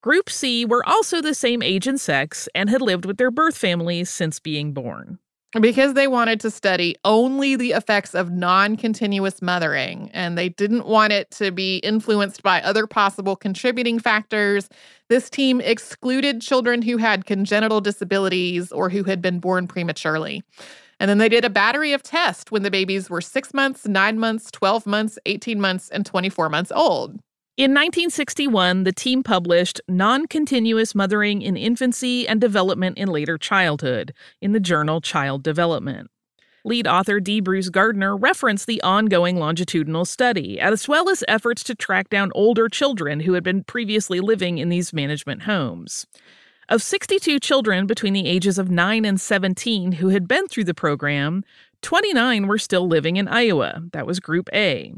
Group 0.00 0.30
C 0.30 0.64
were 0.64 0.88
also 0.88 1.20
the 1.20 1.34
same 1.34 1.60
age 1.60 1.88
and 1.88 2.00
sex 2.00 2.48
and 2.54 2.70
had 2.70 2.80
lived 2.80 3.04
with 3.04 3.16
their 3.16 3.32
birth 3.32 3.56
families 3.56 4.08
since 4.08 4.38
being 4.38 4.72
born. 4.72 5.18
Because 5.58 5.94
they 5.94 6.06
wanted 6.06 6.40
to 6.40 6.50
study 6.50 6.94
only 7.04 7.56
the 7.56 7.72
effects 7.72 8.14
of 8.14 8.30
non 8.30 8.76
continuous 8.76 9.40
mothering, 9.42 10.10
and 10.12 10.36
they 10.36 10.50
didn't 10.50 10.86
want 10.86 11.12
it 11.12 11.30
to 11.32 11.50
be 11.50 11.78
influenced 11.78 12.42
by 12.42 12.60
other 12.60 12.86
possible 12.86 13.34
contributing 13.34 13.98
factors. 13.98 14.68
This 15.08 15.30
team 15.30 15.60
excluded 15.62 16.42
children 16.42 16.82
who 16.82 16.98
had 16.98 17.24
congenital 17.24 17.80
disabilities 17.80 18.70
or 18.70 18.90
who 18.90 19.04
had 19.04 19.22
been 19.22 19.40
born 19.40 19.66
prematurely. 19.66 20.44
And 21.00 21.08
then 21.08 21.18
they 21.18 21.30
did 21.30 21.44
a 21.46 21.50
battery 21.50 21.92
of 21.92 22.02
tests 22.02 22.50
when 22.50 22.62
the 22.62 22.70
babies 22.70 23.08
were 23.08 23.22
six 23.22 23.54
months, 23.54 23.86
nine 23.86 24.18
months, 24.18 24.50
12 24.50 24.86
months, 24.86 25.18
18 25.26 25.60
months, 25.60 25.88
and 25.88 26.04
24 26.04 26.50
months 26.50 26.70
old. 26.72 27.18
In 27.58 27.72
1961, 27.72 28.84
the 28.84 28.92
team 28.92 29.24
published 29.24 29.80
Non 29.88 30.28
Continuous 30.28 30.94
Mothering 30.94 31.42
in 31.42 31.56
Infancy 31.56 32.28
and 32.28 32.40
Development 32.40 32.96
in 32.96 33.08
Later 33.08 33.36
Childhood 33.36 34.14
in 34.40 34.52
the 34.52 34.60
journal 34.60 35.00
Child 35.00 35.42
Development. 35.42 36.08
Lead 36.64 36.86
author 36.86 37.18
D. 37.18 37.40
Bruce 37.40 37.68
Gardner 37.68 38.16
referenced 38.16 38.68
the 38.68 38.80
ongoing 38.82 39.38
longitudinal 39.38 40.04
study, 40.04 40.60
as 40.60 40.86
well 40.86 41.10
as 41.10 41.24
efforts 41.26 41.64
to 41.64 41.74
track 41.74 42.08
down 42.08 42.30
older 42.32 42.68
children 42.68 43.18
who 43.18 43.32
had 43.32 43.42
been 43.42 43.64
previously 43.64 44.20
living 44.20 44.58
in 44.58 44.68
these 44.68 44.92
management 44.92 45.42
homes. 45.42 46.06
Of 46.68 46.80
62 46.80 47.40
children 47.40 47.88
between 47.88 48.12
the 48.12 48.28
ages 48.28 48.58
of 48.58 48.70
9 48.70 49.04
and 49.04 49.20
17 49.20 49.92
who 49.92 50.10
had 50.10 50.28
been 50.28 50.46
through 50.46 50.62
the 50.62 50.74
program, 50.74 51.42
29 51.82 52.46
were 52.46 52.58
still 52.58 52.86
living 52.86 53.16
in 53.16 53.26
Iowa. 53.26 53.82
That 53.92 54.06
was 54.06 54.20
Group 54.20 54.48
A. 54.54 54.94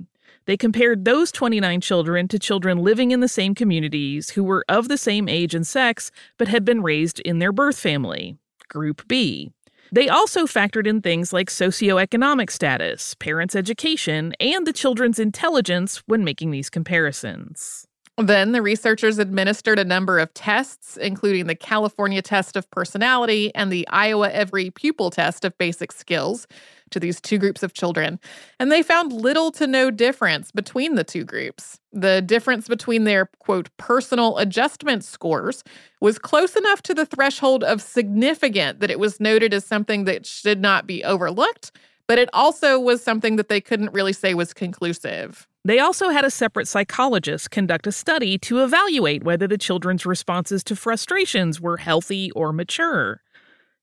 They 0.50 0.56
compared 0.56 1.04
those 1.04 1.30
29 1.30 1.80
children 1.80 2.26
to 2.26 2.36
children 2.36 2.78
living 2.78 3.12
in 3.12 3.20
the 3.20 3.28
same 3.28 3.54
communities 3.54 4.30
who 4.30 4.42
were 4.42 4.64
of 4.68 4.88
the 4.88 4.98
same 4.98 5.28
age 5.28 5.54
and 5.54 5.64
sex 5.64 6.10
but 6.38 6.48
had 6.48 6.64
been 6.64 6.82
raised 6.82 7.20
in 7.20 7.38
their 7.38 7.52
birth 7.52 7.78
family, 7.78 8.36
Group 8.68 9.06
B. 9.06 9.52
They 9.92 10.08
also 10.08 10.46
factored 10.46 10.88
in 10.88 11.02
things 11.02 11.32
like 11.32 11.50
socioeconomic 11.50 12.50
status, 12.50 13.14
parents' 13.14 13.54
education, 13.54 14.34
and 14.40 14.66
the 14.66 14.72
children's 14.72 15.20
intelligence 15.20 16.02
when 16.06 16.24
making 16.24 16.50
these 16.50 16.68
comparisons. 16.68 17.86
Then 18.18 18.50
the 18.50 18.60
researchers 18.60 19.18
administered 19.18 19.78
a 19.78 19.84
number 19.84 20.18
of 20.18 20.34
tests, 20.34 20.96
including 20.96 21.46
the 21.46 21.54
California 21.54 22.22
Test 22.22 22.56
of 22.56 22.70
Personality 22.70 23.54
and 23.54 23.72
the 23.72 23.86
Iowa 23.88 24.30
Every 24.30 24.70
Pupil 24.70 25.10
Test 25.10 25.44
of 25.44 25.56
Basic 25.58 25.92
Skills, 25.92 26.46
to 26.90 27.00
these 27.00 27.20
two 27.20 27.38
groups 27.38 27.62
of 27.62 27.72
children, 27.72 28.18
and 28.58 28.70
they 28.70 28.82
found 28.82 29.12
little 29.12 29.50
to 29.52 29.66
no 29.66 29.90
difference 29.90 30.50
between 30.50 30.94
the 30.94 31.04
two 31.04 31.24
groups. 31.24 31.78
The 31.92 32.22
difference 32.22 32.68
between 32.68 33.04
their, 33.04 33.26
quote, 33.38 33.68
personal 33.76 34.38
adjustment 34.38 35.04
scores 35.04 35.64
was 36.00 36.18
close 36.18 36.56
enough 36.56 36.82
to 36.82 36.94
the 36.94 37.06
threshold 37.06 37.64
of 37.64 37.82
significant 37.82 38.80
that 38.80 38.90
it 38.90 38.98
was 38.98 39.20
noted 39.20 39.52
as 39.52 39.64
something 39.64 40.04
that 40.04 40.26
should 40.26 40.60
not 40.60 40.86
be 40.86 41.02
overlooked, 41.04 41.72
but 42.06 42.18
it 42.18 42.28
also 42.32 42.78
was 42.78 43.02
something 43.02 43.36
that 43.36 43.48
they 43.48 43.60
couldn't 43.60 43.92
really 43.92 44.12
say 44.12 44.34
was 44.34 44.52
conclusive. 44.52 45.46
They 45.64 45.78
also 45.78 46.08
had 46.08 46.24
a 46.24 46.30
separate 46.30 46.68
psychologist 46.68 47.50
conduct 47.50 47.86
a 47.86 47.92
study 47.92 48.38
to 48.38 48.64
evaluate 48.64 49.24
whether 49.24 49.46
the 49.46 49.58
children's 49.58 50.06
responses 50.06 50.64
to 50.64 50.76
frustrations 50.76 51.60
were 51.60 51.76
healthy 51.76 52.30
or 52.32 52.52
mature. 52.52 53.20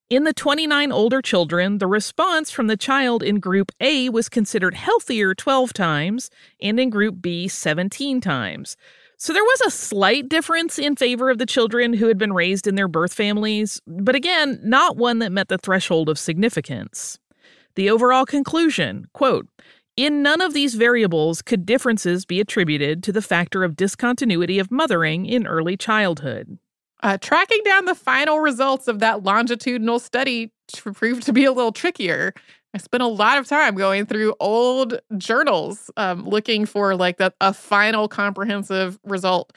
In 0.09 0.23
the 0.23 0.31
29 0.31 0.89
older 0.89 1.21
children, 1.21 1.79
the 1.79 1.87
response 1.87 2.49
from 2.49 2.67
the 2.67 2.77
child 2.77 3.21
in 3.21 3.41
Group 3.41 3.73
A 3.81 4.07
was 4.07 4.29
considered 4.29 4.73
healthier 4.73 5.35
12 5.35 5.73
times, 5.73 6.29
and 6.61 6.79
in 6.79 6.89
Group 6.89 7.21
B, 7.21 7.49
17 7.49 8.21
times. 8.21 8.77
So 9.17 9.33
there 9.33 9.43
was 9.43 9.59
a 9.65 9.69
slight 9.69 10.29
difference 10.29 10.79
in 10.79 10.95
favor 10.95 11.29
of 11.29 11.39
the 11.39 11.45
children 11.45 11.91
who 11.91 12.07
had 12.07 12.17
been 12.17 12.31
raised 12.31 12.67
in 12.67 12.75
their 12.75 12.87
birth 12.87 13.13
families, 13.13 13.81
but 13.85 14.15
again, 14.15 14.61
not 14.63 14.95
one 14.95 15.19
that 15.19 15.33
met 15.33 15.49
the 15.49 15.57
threshold 15.57 16.07
of 16.07 16.17
significance. 16.17 17.19
The 17.75 17.89
overall 17.89 18.25
conclusion 18.25 19.07
quote, 19.11 19.49
in 19.97 20.23
none 20.23 20.39
of 20.39 20.53
these 20.53 20.75
variables 20.75 21.41
could 21.41 21.65
differences 21.65 22.25
be 22.25 22.39
attributed 22.39 23.03
to 23.03 23.11
the 23.11 23.21
factor 23.21 23.65
of 23.65 23.75
discontinuity 23.75 24.57
of 24.57 24.71
mothering 24.71 25.25
in 25.25 25.45
early 25.45 25.75
childhood. 25.75 26.59
Uh, 27.03 27.17
tracking 27.19 27.61
down 27.63 27.85
the 27.85 27.95
final 27.95 28.39
results 28.39 28.87
of 28.87 28.99
that 28.99 29.23
longitudinal 29.23 29.99
study 29.99 30.51
proved 30.75 31.23
to 31.23 31.33
be 31.33 31.45
a 31.45 31.51
little 31.51 31.71
trickier. 31.71 32.33
I 32.73 32.79
spent 32.79 33.01
a 33.03 33.07
lot 33.07 33.37
of 33.37 33.47
time 33.47 33.75
going 33.75 34.05
through 34.05 34.35
old 34.39 34.99
journals 35.17 35.89
um, 35.97 36.27
looking 36.27 36.65
for 36.65 36.95
like 36.95 37.17
the, 37.17 37.33
a 37.39 37.53
final 37.53 38.07
comprehensive 38.07 38.99
result. 39.03 39.53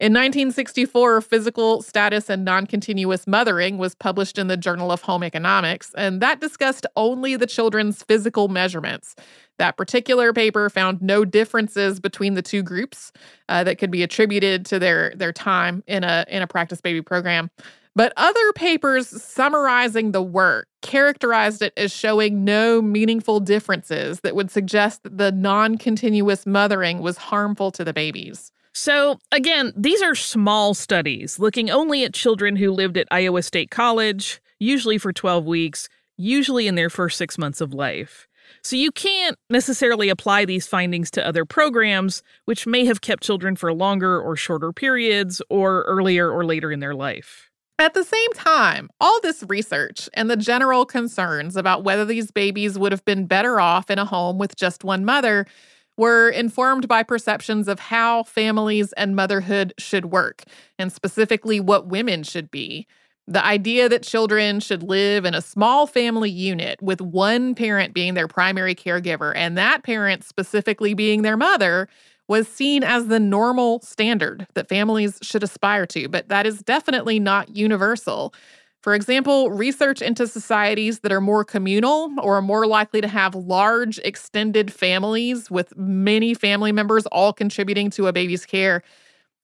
In 0.00 0.14
1964, 0.14 1.20
Physical 1.20 1.82
Status 1.82 2.30
and 2.30 2.42
Non-Continuous 2.42 3.26
Mothering 3.26 3.76
was 3.76 3.94
published 3.94 4.38
in 4.38 4.46
the 4.46 4.56
Journal 4.56 4.90
of 4.90 5.02
Home 5.02 5.22
Economics, 5.22 5.92
and 5.94 6.22
that 6.22 6.40
discussed 6.40 6.86
only 6.96 7.36
the 7.36 7.46
children's 7.46 8.02
physical 8.02 8.48
measurements. 8.48 9.14
That 9.58 9.76
particular 9.76 10.32
paper 10.32 10.70
found 10.70 11.02
no 11.02 11.26
differences 11.26 12.00
between 12.00 12.32
the 12.32 12.40
two 12.40 12.62
groups 12.62 13.12
uh, 13.50 13.62
that 13.64 13.76
could 13.76 13.90
be 13.90 14.02
attributed 14.02 14.64
to 14.66 14.78
their 14.78 15.12
their 15.16 15.34
time 15.34 15.84
in 15.86 16.02
a 16.02 16.24
in 16.28 16.40
a 16.40 16.46
practice 16.46 16.80
baby 16.80 17.02
program. 17.02 17.50
But 17.94 18.14
other 18.16 18.52
papers 18.54 19.06
summarizing 19.06 20.12
the 20.12 20.22
work 20.22 20.66
characterized 20.80 21.60
it 21.60 21.74
as 21.76 21.92
showing 21.92 22.42
no 22.42 22.80
meaningful 22.80 23.38
differences 23.38 24.20
that 24.20 24.34
would 24.34 24.50
suggest 24.50 25.02
that 25.02 25.18
the 25.18 25.30
non 25.30 25.76
continuous 25.76 26.46
mothering 26.46 27.00
was 27.00 27.18
harmful 27.18 27.70
to 27.72 27.84
the 27.84 27.92
babies. 27.92 28.50
So, 28.72 29.18
again, 29.32 29.72
these 29.76 30.00
are 30.00 30.14
small 30.14 30.74
studies 30.74 31.38
looking 31.38 31.70
only 31.70 32.04
at 32.04 32.14
children 32.14 32.56
who 32.56 32.70
lived 32.70 32.96
at 32.96 33.08
Iowa 33.10 33.42
State 33.42 33.70
College, 33.70 34.40
usually 34.58 34.96
for 34.98 35.12
12 35.12 35.44
weeks, 35.44 35.88
usually 36.16 36.66
in 36.66 36.76
their 36.76 36.90
first 36.90 37.18
six 37.18 37.36
months 37.36 37.60
of 37.60 37.74
life. 37.74 38.28
So, 38.62 38.76
you 38.76 38.92
can't 38.92 39.36
necessarily 39.48 40.08
apply 40.08 40.44
these 40.44 40.68
findings 40.68 41.10
to 41.12 41.26
other 41.26 41.44
programs, 41.44 42.22
which 42.44 42.66
may 42.66 42.84
have 42.84 43.00
kept 43.00 43.24
children 43.24 43.56
for 43.56 43.72
longer 43.72 44.20
or 44.20 44.36
shorter 44.36 44.72
periods, 44.72 45.42
or 45.50 45.82
earlier 45.82 46.30
or 46.30 46.44
later 46.44 46.70
in 46.70 46.80
their 46.80 46.94
life. 46.94 47.50
At 47.80 47.94
the 47.94 48.04
same 48.04 48.32
time, 48.34 48.90
all 49.00 49.20
this 49.22 49.42
research 49.48 50.06
and 50.12 50.30
the 50.30 50.36
general 50.36 50.84
concerns 50.84 51.56
about 51.56 51.82
whether 51.82 52.04
these 52.04 52.30
babies 52.30 52.78
would 52.78 52.92
have 52.92 53.04
been 53.06 53.24
better 53.24 53.58
off 53.58 53.90
in 53.90 53.98
a 53.98 54.04
home 54.04 54.36
with 54.36 54.54
just 54.54 54.84
one 54.84 55.02
mother 55.04 55.46
were 56.00 56.30
informed 56.30 56.88
by 56.88 57.02
perceptions 57.02 57.68
of 57.68 57.78
how 57.78 58.22
families 58.22 58.90
and 58.94 59.14
motherhood 59.14 59.74
should 59.76 60.06
work, 60.06 60.42
and 60.78 60.90
specifically 60.90 61.60
what 61.60 61.88
women 61.88 62.22
should 62.22 62.50
be. 62.50 62.86
The 63.28 63.44
idea 63.44 63.86
that 63.90 64.02
children 64.02 64.60
should 64.60 64.82
live 64.82 65.26
in 65.26 65.34
a 65.34 65.42
small 65.42 65.86
family 65.86 66.30
unit 66.30 66.80
with 66.80 67.02
one 67.02 67.54
parent 67.54 67.92
being 67.92 68.14
their 68.14 68.26
primary 68.26 68.74
caregiver 68.74 69.34
and 69.36 69.58
that 69.58 69.82
parent 69.84 70.24
specifically 70.24 70.94
being 70.94 71.20
their 71.20 71.36
mother 71.36 71.86
was 72.28 72.48
seen 72.48 72.82
as 72.82 73.08
the 73.08 73.20
normal 73.20 73.80
standard 73.82 74.46
that 74.54 74.70
families 74.70 75.18
should 75.20 75.42
aspire 75.42 75.84
to, 75.84 76.08
but 76.08 76.28
that 76.28 76.46
is 76.46 76.62
definitely 76.62 77.20
not 77.20 77.54
universal. 77.54 78.32
For 78.82 78.94
example, 78.94 79.50
research 79.50 80.00
into 80.00 80.26
societies 80.26 81.00
that 81.00 81.12
are 81.12 81.20
more 81.20 81.44
communal 81.44 82.10
or 82.22 82.40
more 82.40 82.66
likely 82.66 83.02
to 83.02 83.08
have 83.08 83.34
large 83.34 83.98
extended 83.98 84.72
families 84.72 85.50
with 85.50 85.76
many 85.76 86.32
family 86.32 86.72
members 86.72 87.04
all 87.06 87.32
contributing 87.34 87.90
to 87.90 88.06
a 88.06 88.12
baby's 88.12 88.46
care. 88.46 88.82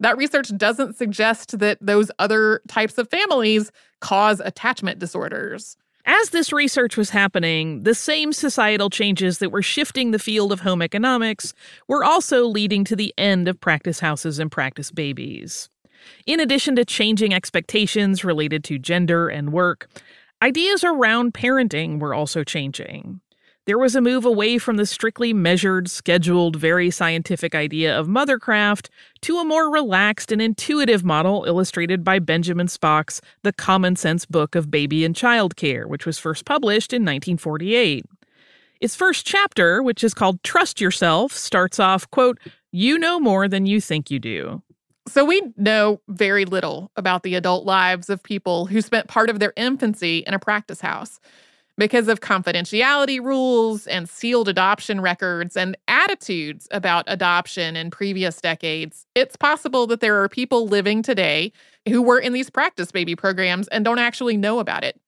That 0.01 0.17
research 0.17 0.57
doesn't 0.57 0.97
suggest 0.97 1.59
that 1.59 1.79
those 1.81 2.11
other 2.19 2.63
types 2.67 2.97
of 2.97 3.11
families 3.11 3.71
cause 4.01 4.41
attachment 4.41 4.99
disorders. 4.99 5.77
As 6.09 6.31
this 6.31 6.53
research 6.53 6.97
was 6.97 7.11
happening, 7.11 7.83
the 7.83 7.95
same 7.95 8.33
societal 8.33 8.91
changes 8.91 9.39
that 9.39 9.51
were 9.51 9.63
shifting 9.63 10.13
the 10.13 10.21
field 10.21 10.53
of 10.53 10.61
home 10.61 10.81
economics 10.81 11.53
were 11.89 12.05
also 12.05 12.47
leading 12.47 12.85
to 12.85 12.97
the 12.97 13.13
end 13.19 13.49
of 13.49 13.61
practice 13.61 13.99
houses 13.99 14.39
and 14.39 14.51
practice 14.51 14.93
babies. 14.93 15.69
In 16.27 16.41
addition 16.41 16.77
to 16.77 16.85
changing 16.85 17.35
expectations 17.35 18.25
related 18.25 18.65
to 18.65 18.79
gender 18.79 19.29
and 19.29 19.53
work, 19.53 19.89
ideas 20.43 20.85
around 20.85 21.35
parenting 21.35 22.01
were 22.01 22.15
also 22.15 22.45
changing. 22.45 23.21
There 23.67 23.79
was 23.79 23.97
a 23.97 24.01
move 24.01 24.25
away 24.25 24.59
from 24.59 24.77
the 24.77 24.87
strictly 24.87 25.33
measured, 25.33 25.91
scheduled, 25.91 26.55
very 26.55 26.89
scientific 26.89 27.53
idea 27.53 27.99
of 27.99 28.07
mothercraft 28.07 28.91
to 29.23 29.39
a 29.39 29.45
more 29.45 29.73
relaxed 29.73 30.31
and 30.31 30.41
intuitive 30.41 31.05
model 31.05 31.45
illustrated 31.49 32.05
by 32.05 32.21
Benjamin 32.21 32.69
Spock's 32.69 33.21
The 33.43 33.53
Common 33.53 33.97
Sense 33.97 34.25
Book 34.25 34.55
of 34.55 34.71
Baby 34.71 35.05
and 35.05 35.17
Child 35.17 35.57
Care, 35.57 35.89
which 35.89 36.07
was 36.07 36.17
first 36.17 36.45
published 36.45 36.93
in 36.93 37.03
1948. 37.03 38.07
Its 38.81 38.95
first 38.95 39.27
chapter, 39.27 39.83
which 39.83 40.05
is 40.05 40.15
called 40.15 40.41
Trust 40.45 40.81
Yourself, 40.81 41.33
starts 41.33 41.81
off, 41.81 42.09
quote, 42.13 42.39
You 42.71 43.01
know 43.01 43.19
more 43.19 43.49
than 43.49 43.67
you 43.67 43.81
think 43.81 44.13
you 44.13 44.21
do. 44.21 44.63
So, 45.09 45.25
we 45.25 45.41
know 45.57 46.01
very 46.09 46.45
little 46.45 46.91
about 46.97 47.23
the 47.23 47.37
adult 47.37 47.65
lives 47.65 48.11
of 48.11 48.23
people 48.23 48.67
who 48.67 48.83
spent 48.83 49.07
part 49.07 49.31
of 49.31 49.39
their 49.39 49.53
infancy 49.57 50.25
in 50.27 50.35
a 50.35 50.39
practice 50.39 50.81
house. 50.81 51.21
Because 51.79 52.09
of 52.09 52.21
confidentiality 52.21 53.23
rules 53.23 53.87
and 53.87 54.09
sealed 54.09 54.49
adoption 54.49 55.01
records 55.01 55.57
and 55.57 55.77
attitudes 55.89 56.67
about 56.71 57.05
adoption 57.07 57.77
in 57.77 57.91
previous 57.91 58.41
decades, 58.41 59.07
it's 59.15 59.37
possible 59.37 59.87
that 59.89 60.01
there 60.01 60.23
are 60.23 60.29
people 60.29 60.67
living 60.67 61.03
today 61.03 61.53
who 61.87 62.01
were 62.01 62.19
in 62.19 62.33
these 62.33 62.49
practice 62.49 62.91
baby 62.91 63.15
programs 63.15 63.69
and 63.69 63.85
don't 63.85 63.99
actually 63.99 64.39
know 64.39 64.59
about 64.59 64.85
it. 64.85 64.99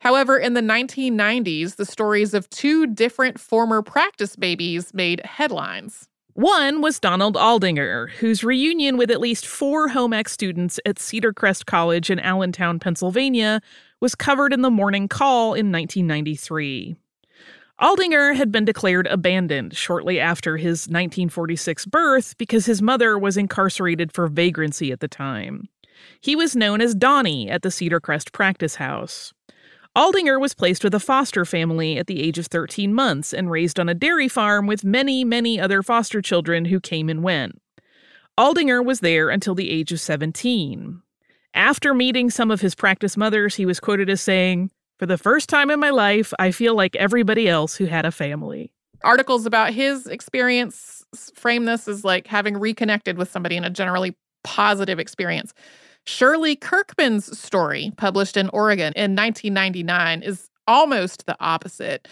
However, 0.00 0.38
in 0.38 0.54
the 0.54 0.60
1990s, 0.60 1.76
the 1.76 1.86
stories 1.86 2.32
of 2.32 2.48
two 2.48 2.86
different 2.86 3.40
former 3.40 3.82
practice 3.82 4.36
babies 4.36 4.94
made 4.94 5.20
headlines. 5.24 6.08
One 6.34 6.80
was 6.80 6.98
Donald 6.98 7.36
Aldinger, 7.36 8.10
whose 8.10 8.42
reunion 8.42 8.96
with 8.96 9.08
at 9.12 9.20
least 9.20 9.46
four 9.46 9.86
home 9.86 10.12
ec 10.12 10.28
students 10.28 10.80
at 10.84 10.98
Cedar 10.98 11.32
Crest 11.32 11.64
College 11.64 12.10
in 12.10 12.18
Allentown, 12.18 12.80
Pennsylvania, 12.80 13.60
was 14.00 14.16
covered 14.16 14.52
in 14.52 14.60
the 14.62 14.70
Morning 14.70 15.06
Call 15.06 15.54
in 15.54 15.70
1993. 15.70 16.96
Aldinger 17.80 18.34
had 18.34 18.50
been 18.50 18.64
declared 18.64 19.06
abandoned 19.06 19.76
shortly 19.76 20.18
after 20.18 20.56
his 20.56 20.88
1946 20.88 21.86
birth 21.86 22.36
because 22.36 22.66
his 22.66 22.82
mother 22.82 23.16
was 23.16 23.36
incarcerated 23.36 24.10
for 24.10 24.26
vagrancy 24.26 24.90
at 24.90 24.98
the 24.98 25.06
time. 25.06 25.68
He 26.20 26.34
was 26.34 26.56
known 26.56 26.80
as 26.80 26.96
Donnie 26.96 27.48
at 27.48 27.62
the 27.62 27.70
Cedar 27.70 28.00
Crest 28.00 28.32
practice 28.32 28.74
house. 28.74 29.32
Aldinger 29.96 30.40
was 30.40 30.54
placed 30.54 30.82
with 30.82 30.92
a 30.92 30.98
foster 30.98 31.44
family 31.44 31.98
at 31.98 32.08
the 32.08 32.20
age 32.20 32.36
of 32.36 32.46
13 32.46 32.92
months 32.92 33.32
and 33.32 33.48
raised 33.48 33.78
on 33.78 33.88
a 33.88 33.94
dairy 33.94 34.26
farm 34.26 34.66
with 34.66 34.82
many, 34.82 35.24
many 35.24 35.60
other 35.60 35.84
foster 35.84 36.20
children 36.20 36.64
who 36.64 36.80
came 36.80 37.08
and 37.08 37.22
went. 37.22 37.60
Aldinger 38.36 38.84
was 38.84 38.98
there 38.98 39.30
until 39.30 39.54
the 39.54 39.70
age 39.70 39.92
of 39.92 40.00
17. 40.00 41.00
After 41.54 41.94
meeting 41.94 42.28
some 42.28 42.50
of 42.50 42.60
his 42.60 42.74
practice 42.74 43.16
mothers, 43.16 43.54
he 43.54 43.64
was 43.64 43.78
quoted 43.78 44.10
as 44.10 44.20
saying, 44.20 44.72
For 44.98 45.06
the 45.06 45.16
first 45.16 45.48
time 45.48 45.70
in 45.70 45.78
my 45.78 45.90
life, 45.90 46.34
I 46.40 46.50
feel 46.50 46.74
like 46.74 46.96
everybody 46.96 47.48
else 47.48 47.76
who 47.76 47.84
had 47.84 48.04
a 48.04 48.10
family. 48.10 48.72
Articles 49.04 49.46
about 49.46 49.72
his 49.72 50.08
experience 50.08 51.04
frame 51.36 51.66
this 51.66 51.86
as 51.86 52.02
like 52.02 52.26
having 52.26 52.58
reconnected 52.58 53.16
with 53.16 53.30
somebody 53.30 53.56
in 53.56 53.62
a 53.62 53.70
generally 53.70 54.16
positive 54.42 54.98
experience. 54.98 55.54
Shirley 56.06 56.54
Kirkman's 56.54 57.38
story, 57.38 57.92
published 57.96 58.36
in 58.36 58.50
Oregon 58.50 58.92
in 58.94 59.16
1999, 59.16 60.22
is 60.22 60.50
almost 60.66 61.26
the 61.26 61.36
opposite. 61.40 62.08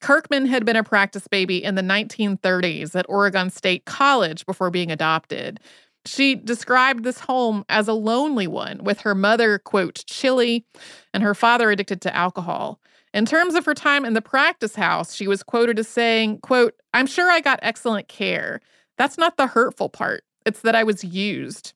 Kirkman 0.00 0.46
had 0.46 0.64
been 0.64 0.76
a 0.76 0.84
practice 0.84 1.28
baby 1.28 1.62
in 1.62 1.74
the 1.74 1.82
1930s 1.82 2.94
at 2.94 3.06
Oregon 3.08 3.50
State 3.50 3.84
College 3.84 4.44
before 4.46 4.70
being 4.70 4.90
adopted. 4.90 5.60
She 6.06 6.34
described 6.34 7.04
this 7.04 7.20
home 7.20 7.64
as 7.68 7.88
a 7.88 7.94
lonely 7.94 8.46
one, 8.46 8.82
with 8.84 9.00
her 9.00 9.14
mother, 9.14 9.58
quote, 9.58 10.04
chilly, 10.06 10.66
and 11.12 11.22
her 11.22 11.34
father 11.34 11.70
addicted 11.70 12.02
to 12.02 12.14
alcohol. 12.14 12.80
In 13.14 13.24
terms 13.24 13.54
of 13.54 13.64
her 13.64 13.74
time 13.74 14.04
in 14.04 14.12
the 14.12 14.20
practice 14.20 14.74
house, 14.74 15.14
she 15.14 15.28
was 15.28 15.42
quoted 15.42 15.78
as 15.78 15.88
saying, 15.88 16.40
quote, 16.40 16.74
I'm 16.92 17.06
sure 17.06 17.30
I 17.30 17.40
got 17.40 17.60
excellent 17.62 18.08
care. 18.08 18.60
That's 18.98 19.16
not 19.16 19.36
the 19.36 19.46
hurtful 19.46 19.88
part. 19.88 20.24
It's 20.44 20.60
that 20.60 20.74
I 20.74 20.82
was 20.82 21.04
used. 21.04 21.72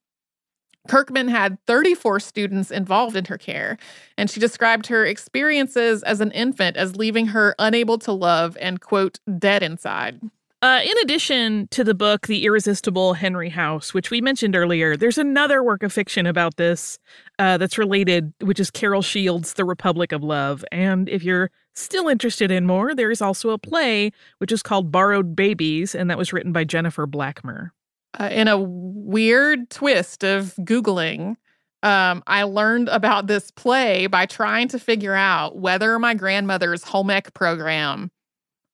Kirkman 0.88 1.28
had 1.28 1.58
34 1.66 2.18
students 2.20 2.70
involved 2.70 3.14
in 3.14 3.26
her 3.26 3.38
care, 3.38 3.78
and 4.16 4.28
she 4.28 4.40
described 4.40 4.86
her 4.88 5.04
experiences 5.04 6.02
as 6.02 6.20
an 6.20 6.32
infant 6.32 6.76
as 6.76 6.96
leaving 6.96 7.28
her 7.28 7.54
unable 7.58 7.98
to 7.98 8.12
love 8.12 8.56
and, 8.60 8.80
quote, 8.80 9.20
dead 9.38 9.62
inside. 9.62 10.20
Uh, 10.60 10.80
in 10.84 10.94
addition 11.04 11.68
to 11.68 11.84
the 11.84 11.94
book 11.94 12.26
The 12.26 12.44
Irresistible 12.44 13.14
Henry 13.14 13.50
House, 13.50 13.94
which 13.94 14.10
we 14.10 14.20
mentioned 14.20 14.56
earlier, 14.56 14.96
there's 14.96 15.18
another 15.18 15.62
work 15.62 15.84
of 15.84 15.92
fiction 15.92 16.26
about 16.26 16.56
this 16.56 16.98
uh, 17.38 17.58
that's 17.58 17.78
related, 17.78 18.32
which 18.40 18.58
is 18.58 18.68
Carol 18.68 19.02
Shields' 19.02 19.52
The 19.52 19.64
Republic 19.64 20.10
of 20.10 20.24
Love. 20.24 20.64
And 20.72 21.08
if 21.08 21.22
you're 21.22 21.52
still 21.74 22.08
interested 22.08 22.50
in 22.50 22.66
more, 22.66 22.92
there 22.92 23.12
is 23.12 23.22
also 23.22 23.50
a 23.50 23.58
play 23.58 24.10
which 24.38 24.50
is 24.50 24.64
called 24.64 24.90
Borrowed 24.90 25.36
Babies, 25.36 25.94
and 25.94 26.10
that 26.10 26.18
was 26.18 26.32
written 26.32 26.52
by 26.52 26.64
Jennifer 26.64 27.06
Blackmer 27.06 27.70
uh, 28.18 28.28
in 28.30 28.48
a 28.48 28.58
weird 28.58 29.70
twist 29.70 30.24
of 30.24 30.54
Googling, 30.60 31.36
um, 31.82 32.22
I 32.26 32.42
learned 32.42 32.88
about 32.88 33.28
this 33.28 33.50
play 33.50 34.08
by 34.08 34.26
trying 34.26 34.68
to 34.68 34.78
figure 34.78 35.14
out 35.14 35.56
whether 35.56 35.98
my 35.98 36.14
grandmother's 36.14 36.82
home 36.82 37.10
ec 37.10 37.32
program 37.34 38.10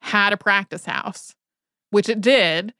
had 0.00 0.32
a 0.32 0.36
practice 0.36 0.86
house, 0.86 1.34
which 1.90 2.08
it 2.08 2.20
did. 2.20 2.72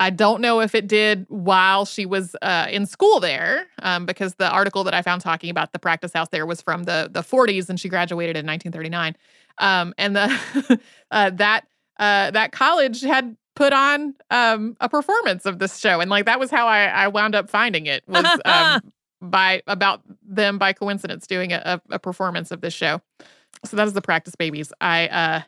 I 0.00 0.10
don't 0.10 0.40
know 0.40 0.60
if 0.60 0.74
it 0.74 0.86
did 0.86 1.26
while 1.28 1.84
she 1.84 2.06
was 2.06 2.36
uh, 2.42 2.66
in 2.70 2.86
school 2.86 3.18
there, 3.18 3.66
um, 3.82 4.06
because 4.06 4.34
the 4.34 4.48
article 4.48 4.84
that 4.84 4.94
I 4.94 5.02
found 5.02 5.22
talking 5.22 5.50
about 5.50 5.72
the 5.72 5.78
practice 5.78 6.12
house 6.12 6.28
there 6.30 6.46
was 6.46 6.60
from 6.62 6.84
the 6.84 7.08
the 7.10 7.22
40s, 7.22 7.68
and 7.68 7.78
she 7.78 7.88
graduated 7.88 8.36
in 8.36 8.46
1939. 8.46 9.16
Um, 9.58 9.94
and 9.98 10.14
the 10.14 10.80
uh, 11.10 11.30
that 11.30 11.66
uh, 11.98 12.30
that 12.30 12.52
college 12.52 13.02
had 13.02 13.36
put 13.58 13.72
on 13.72 14.14
um, 14.30 14.76
a 14.80 14.88
performance 14.88 15.44
of 15.44 15.58
this 15.58 15.78
show, 15.78 16.00
and 16.00 16.08
like 16.08 16.26
that 16.26 16.38
was 16.38 16.48
how 16.48 16.68
I, 16.68 16.84
I 16.84 17.08
wound 17.08 17.34
up 17.34 17.50
finding 17.50 17.86
it 17.86 18.04
was 18.06 18.24
um, 18.44 18.92
by 19.20 19.62
about 19.66 20.00
them 20.22 20.58
by 20.58 20.72
coincidence 20.72 21.26
doing 21.26 21.52
a, 21.52 21.82
a, 21.90 21.98
performance 21.98 22.52
of 22.52 22.60
this 22.60 22.72
show. 22.72 23.02
So 23.64 23.76
that 23.76 23.88
is 23.88 23.94
the 23.94 24.00
practice 24.00 24.36
babies. 24.36 24.72
I 24.80 25.08
uh, 25.08 25.40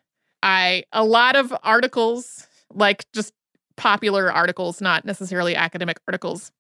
I 0.43 0.85
a 0.93 1.05
lot 1.05 1.37
of 1.37 1.55
articles 1.63 2.49
like 2.75 3.07
just 3.13 3.33
popular 3.77 4.33
articles, 4.33 4.81
not 4.81 5.05
necessarily 5.05 5.55
academic 5.55 6.01
articles 6.09 6.51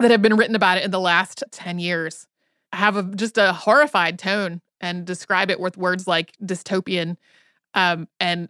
that 0.00 0.10
have 0.10 0.20
been 0.20 0.36
written 0.36 0.56
about 0.56 0.78
it 0.78 0.84
in 0.84 0.90
the 0.90 0.98
last 0.98 1.44
10 1.52 1.78
years 1.78 2.26
have 2.72 2.96
a, 2.96 3.02
just 3.02 3.38
a 3.38 3.52
horrified 3.52 4.18
tone 4.18 4.60
and 4.80 5.04
describe 5.04 5.48
it 5.48 5.60
with 5.60 5.76
words 5.76 6.08
like 6.08 6.32
dystopian 6.42 7.16
um, 7.74 8.08
and 8.18 8.48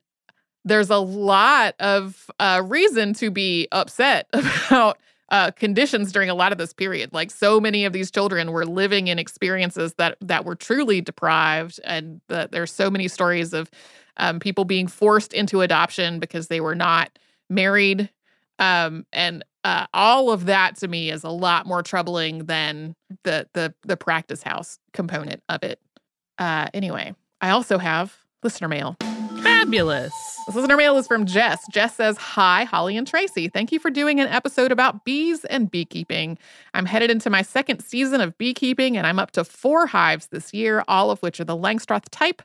there's 0.65 0.91
a 0.91 0.99
lot 0.99 1.75
of 1.81 2.31
uh, 2.39 2.63
reason 2.65 3.15
to 3.15 3.31
be 3.31 3.69
upset 3.73 4.29
about 4.33 4.99
uh, 5.31 5.51
conditions 5.53 6.13
during 6.13 6.29
a 6.29 6.35
lot 6.35 6.53
of 6.53 6.59
this 6.59 6.73
period. 6.73 7.13
Like 7.13 7.31
so 7.31 7.59
many 7.59 7.85
of 7.85 7.93
these 7.93 8.11
children 8.11 8.53
were 8.53 8.67
living 8.67 9.09
in 9.09 9.19
experiences 9.19 9.95
that 9.95 10.19
that 10.21 10.45
were 10.45 10.55
truly 10.55 11.01
deprived, 11.01 11.81
and 11.85 12.21
the, 12.29 12.49
there's 12.53 12.71
so 12.73 12.91
many 12.91 13.09
stories 13.09 13.53
of 13.55 13.71
um, 14.19 14.39
people 14.39 14.65
being 14.65 14.87
forced 14.87 15.33
into 15.33 15.63
adoption 15.63 16.21
because 16.21 16.49
they 16.49 16.61
were 16.61 16.75
not 16.75 17.19
married, 17.49 18.11
um, 18.59 19.07
and 19.13 19.43
uh, 19.65 19.87
all 19.95 20.31
of 20.31 20.47
that 20.47 20.77
to 20.77 20.89
me 20.89 21.11
is 21.11 21.25
a 21.25 21.31
lot 21.31 21.67
more 21.67 21.83
troubling 21.83 22.45
than 22.45 22.95
the 23.25 23.49
the 23.55 23.73
the 23.83 23.97
practice 23.97 24.43
house 24.43 24.79
component 24.93 25.43
of 25.49 25.63
it. 25.63 25.81
Uh, 26.39 26.69
anyway, 26.75 27.15
I 27.41 27.51
also 27.51 27.79
have 27.79 28.17
listener 28.43 28.69
mail. 28.69 28.97
Fabulous. 29.43 30.32
This 30.47 30.57
listener 30.57 30.77
mail 30.77 30.99
is 30.99 31.07
from 31.07 31.25
Jess. 31.25 31.65
Jess 31.71 31.95
says, 31.95 32.17
Hi, 32.17 32.65
Holly 32.65 32.97
and 32.97 33.07
Tracy. 33.07 33.49
Thank 33.49 33.71
you 33.71 33.79
for 33.79 33.91
doing 33.91 34.19
an 34.19 34.27
episode 34.27 34.73
about 34.73 35.05
bees 35.05 35.45
and 35.45 35.71
beekeeping. 35.71 36.37
I'm 36.75 36.85
headed 36.85 37.13
into 37.13 37.31
my 37.31 37.43
second 37.43 37.81
season 37.81 38.21
of 38.21 38.37
beekeeping, 38.39 38.97
and 38.97 39.07
I'm 39.07 39.21
up 39.21 39.31
to 39.33 39.45
four 39.45 39.87
hives 39.87 40.27
this 40.27 40.53
year, 40.53 40.83
all 40.89 41.13
of 41.13 41.21
which 41.21 41.39
are 41.39 41.45
the 41.45 41.57
Langstroth 41.57 42.07
type. 42.11 42.43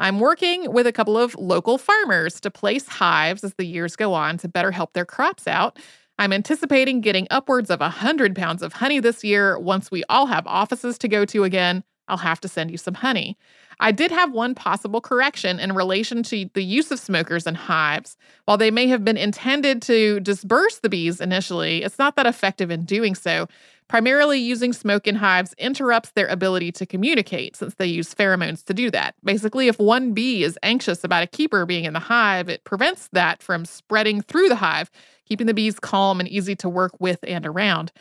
I'm 0.00 0.18
working 0.18 0.72
with 0.72 0.88
a 0.88 0.92
couple 0.92 1.16
of 1.16 1.36
local 1.36 1.78
farmers 1.78 2.40
to 2.40 2.50
place 2.50 2.88
hives 2.88 3.44
as 3.44 3.54
the 3.54 3.64
years 3.64 3.94
go 3.94 4.12
on 4.12 4.38
to 4.38 4.48
better 4.48 4.72
help 4.72 4.92
their 4.92 5.06
crops 5.06 5.46
out. 5.46 5.78
I'm 6.18 6.32
anticipating 6.32 7.00
getting 7.00 7.28
upwards 7.30 7.70
of 7.70 7.78
100 7.78 8.34
pounds 8.34 8.60
of 8.60 8.72
honey 8.72 8.98
this 8.98 9.22
year. 9.22 9.56
Once 9.56 9.90
we 9.90 10.02
all 10.08 10.26
have 10.26 10.46
offices 10.48 10.98
to 10.98 11.08
go 11.08 11.24
to 11.26 11.44
again, 11.44 11.84
I'll 12.08 12.16
have 12.18 12.40
to 12.40 12.48
send 12.48 12.70
you 12.70 12.78
some 12.78 12.94
honey. 12.94 13.36
I 13.78 13.92
did 13.92 14.10
have 14.10 14.32
one 14.32 14.54
possible 14.54 15.00
correction 15.00 15.60
in 15.60 15.74
relation 15.74 16.22
to 16.24 16.48
the 16.54 16.64
use 16.64 16.90
of 16.90 16.98
smokers 16.98 17.46
and 17.46 17.56
hives. 17.56 18.16
While 18.46 18.56
they 18.56 18.70
may 18.70 18.86
have 18.88 19.04
been 19.04 19.18
intended 19.18 19.82
to 19.82 20.20
disperse 20.20 20.78
the 20.78 20.88
bees 20.88 21.20
initially, 21.20 21.82
it's 21.82 21.98
not 21.98 22.16
that 22.16 22.26
effective 22.26 22.70
in 22.70 22.84
doing 22.84 23.14
so. 23.14 23.48
Primarily, 23.88 24.40
using 24.40 24.72
smoke 24.72 25.06
in 25.06 25.14
hives 25.14 25.54
interrupts 25.58 26.10
their 26.10 26.26
ability 26.26 26.72
to 26.72 26.86
communicate 26.86 27.54
since 27.54 27.74
they 27.74 27.86
use 27.86 28.14
pheromones 28.14 28.64
to 28.64 28.74
do 28.74 28.90
that. 28.90 29.14
Basically, 29.22 29.68
if 29.68 29.78
one 29.78 30.12
bee 30.12 30.42
is 30.42 30.58
anxious 30.62 31.04
about 31.04 31.22
a 31.22 31.28
keeper 31.28 31.64
being 31.66 31.84
in 31.84 31.92
the 31.92 32.00
hive, 32.00 32.48
it 32.48 32.64
prevents 32.64 33.08
that 33.12 33.42
from 33.42 33.64
spreading 33.64 34.22
through 34.22 34.48
the 34.48 34.56
hive, 34.56 34.90
keeping 35.24 35.46
the 35.46 35.54
bees 35.54 35.78
calm 35.78 36.18
and 36.18 36.28
easy 36.28 36.56
to 36.56 36.68
work 36.68 36.98
with 36.98 37.20
and 37.22 37.46
around. 37.46 37.92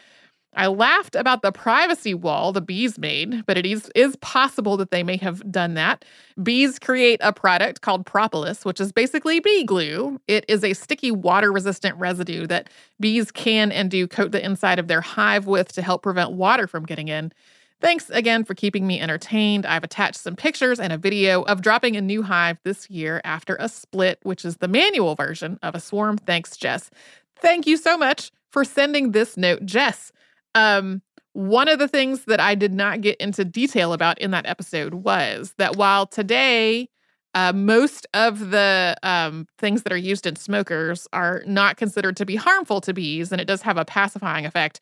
I 0.56 0.68
laughed 0.68 1.16
about 1.16 1.42
the 1.42 1.52
privacy 1.52 2.14
wall 2.14 2.54
the 2.54 2.62
bees 2.62 2.98
made, 2.98 3.46
but 3.46 3.58
it 3.58 3.66
is, 3.66 3.92
is 3.94 4.16
possible 4.18 4.78
that 4.78 4.90
they 4.90 5.04
may 5.04 5.18
have 5.18 5.52
done 5.52 5.74
that. 5.74 6.06
Bees 6.42 6.80
create 6.80 7.20
a 7.22 7.34
product 7.34 7.82
called 7.82 8.06
propolis, 8.06 8.64
which 8.64 8.80
is 8.80 8.94
basically 8.94 9.42
bee 9.42 9.66
glue. 9.66 10.20
It 10.28 10.46
is 10.48 10.64
a 10.64 10.74
sticky, 10.74 11.12
water 11.12 11.52
resistant 11.52 11.98
residue 11.98 12.48
that 12.48 12.70
bees 13.00 13.32
can 13.32 13.72
and 13.72 13.92
do 13.92 14.08
coat 14.08 14.32
the 14.32 14.44
inside 14.44 14.80
of 14.80 14.88
their 14.88 15.02
hive 15.02 15.46
with 15.46 15.74
to 15.74 15.82
help 15.82 16.04
prevent 16.04 16.32
water 16.32 16.68
from 16.68 16.86
getting 16.86 17.10
in. 17.10 17.34
Thanks 17.82 18.10
again 18.10 18.46
for 18.46 18.54
keeping 18.54 18.88
me 18.88 19.02
entertained. 19.02 19.66
I've 19.66 19.84
attached 19.84 20.16
some 20.16 20.38
pictures 20.38 20.80
and 20.80 20.94
a 20.94 20.98
video 20.98 21.44
of 21.44 21.62
dropping 21.62 21.98
a 21.98 22.02
new 22.02 22.24
hive 22.24 22.58
this 22.64 22.90
year 22.90 23.20
after 23.26 23.58
a 23.60 23.68
split, 23.68 24.20
which 24.24 24.46
is 24.46 24.58
the 24.58 24.70
manual 24.70 25.16
version 25.16 25.60
of 25.62 25.76
a 25.76 25.82
swarm. 25.82 26.18
Thanks, 26.18 26.56
Jess. 26.56 26.90
Thank 27.36 27.68
you 27.68 27.76
so 27.76 27.98
much 27.98 28.32
for 28.50 28.64
sending 28.64 29.12
this 29.12 29.36
note, 29.36 29.66
Jess. 29.66 30.14
Um, 30.56 31.02
one 31.34 31.68
of 31.68 31.80
the 31.80 31.88
things 31.88 32.26
that 32.26 32.40
I 32.40 32.56
did 32.56 32.74
not 32.74 33.02
get 33.02 33.18
into 33.18 33.44
detail 33.46 33.94
about 33.94 34.18
in 34.20 34.32
that 34.32 34.46
episode 34.46 34.96
was 34.96 35.54
that 35.58 35.76
while 35.76 36.08
today 36.08 36.90
uh, 37.36 37.52
most 37.52 38.08
of 38.14 38.52
the 38.52 38.96
um, 39.04 39.46
things 39.58 39.84
that 39.84 39.92
are 39.92 39.98
used 39.98 40.26
in 40.26 40.38
smokers 40.38 41.06
are 41.12 41.44
not 41.46 41.76
considered 41.76 42.16
to 42.16 42.26
be 42.26 42.38
harmful 42.38 42.80
to 42.80 42.94
bees, 42.94 43.34
and 43.34 43.42
it 43.42 43.46
does 43.46 43.62
have 43.62 43.78
a 43.78 43.84
pacifying 43.84 44.46
effect. 44.46 44.80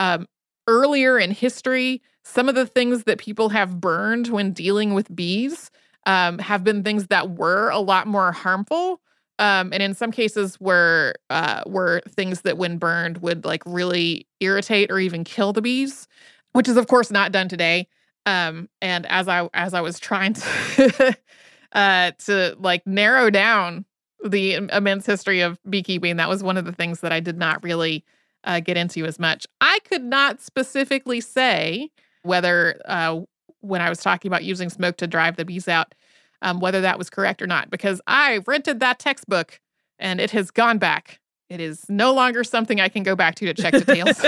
Um, 0.00 0.26
earlier 0.66 1.18
in 1.20 1.30
history, 1.30 2.02
some 2.24 2.48
of 2.48 2.56
the 2.56 2.66
things 2.66 3.04
that 3.04 3.18
people 3.18 3.50
have 3.50 3.80
burned 3.80 4.26
when 4.28 4.52
dealing 4.52 4.92
with 4.94 5.14
bees 5.14 5.70
um, 6.06 6.38
have 6.40 6.64
been 6.64 6.82
things 6.82 7.06
that 7.06 7.30
were 7.30 7.70
a 7.70 7.78
lot 7.78 8.08
more 8.08 8.32
harmful. 8.32 9.00
Um, 9.38 9.72
and 9.72 9.82
in 9.82 9.94
some 9.94 10.12
cases 10.12 10.60
were 10.60 11.14
uh, 11.30 11.62
were 11.66 12.02
things 12.08 12.42
that 12.42 12.56
when 12.56 12.78
burned 12.78 13.18
would 13.18 13.44
like 13.44 13.62
really 13.66 14.26
irritate 14.40 14.90
or 14.90 14.98
even 15.00 15.24
kill 15.24 15.52
the 15.52 15.62
bees, 15.62 16.06
which 16.52 16.68
is 16.68 16.76
of 16.76 16.86
course 16.86 17.10
not 17.10 17.32
done 17.32 17.48
today. 17.48 17.88
Um, 18.26 18.68
and 18.80 19.06
as 19.06 19.28
I 19.28 19.48
as 19.52 19.74
I 19.74 19.80
was 19.80 19.98
trying 19.98 20.34
to 20.34 21.16
uh, 21.72 22.12
to 22.26 22.56
like 22.58 22.86
narrow 22.86 23.30
down 23.30 23.84
the 24.24 24.54
immense 24.54 25.04
history 25.04 25.40
of 25.40 25.58
beekeeping, 25.68 26.16
that 26.16 26.28
was 26.28 26.42
one 26.42 26.56
of 26.56 26.64
the 26.64 26.72
things 26.72 27.00
that 27.00 27.12
I 27.12 27.20
did 27.20 27.36
not 27.36 27.62
really 27.62 28.04
uh, 28.44 28.60
get 28.60 28.76
into 28.76 29.04
as 29.04 29.18
much. 29.18 29.46
I 29.60 29.80
could 29.88 30.04
not 30.04 30.40
specifically 30.40 31.20
say 31.20 31.90
whether 32.22 32.80
uh, 32.86 33.20
when 33.60 33.80
I 33.80 33.88
was 33.88 33.98
talking 33.98 34.28
about 34.28 34.44
using 34.44 34.70
smoke 34.70 34.96
to 34.98 35.06
drive 35.06 35.36
the 35.36 35.44
bees 35.44 35.68
out, 35.68 35.94
um, 36.42 36.60
whether 36.60 36.80
that 36.80 36.98
was 36.98 37.10
correct 37.10 37.42
or 37.42 37.46
not, 37.46 37.70
because 37.70 38.00
I 38.06 38.40
rented 38.46 38.80
that 38.80 38.98
textbook 38.98 39.60
and 39.98 40.20
it 40.20 40.30
has 40.32 40.50
gone 40.50 40.78
back. 40.78 41.20
It 41.50 41.60
is 41.60 41.84
no 41.88 42.12
longer 42.12 42.42
something 42.42 42.80
I 42.80 42.88
can 42.88 43.02
go 43.02 43.14
back 43.14 43.34
to 43.36 43.46
to 43.46 43.54
check 43.54 43.74
details 43.74 44.20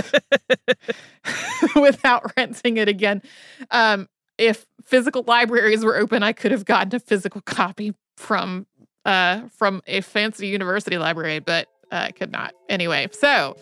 without 1.77 2.31
renting 2.37 2.77
it 2.77 2.89
again. 2.89 3.23
Um, 3.71 4.09
if 4.39 4.67
physical 4.85 5.25
libraries 5.27 5.85
were 5.85 5.97
open, 5.97 6.23
I 6.23 6.33
could 6.33 6.53
have 6.53 6.65
gotten 6.65 6.95
a 6.95 7.01
physical 7.01 7.41
copy 7.41 7.95
from 8.17 8.67
uh, 9.05 9.43
from 9.57 9.83
a 9.87 10.01
fancy 10.01 10.49
university 10.49 10.99
library, 10.99 11.39
but 11.39 11.69
uh, 11.93 12.07
I 12.09 12.11
could 12.11 12.33
not. 12.33 12.55
Anyway, 12.69 13.09
so 13.13 13.57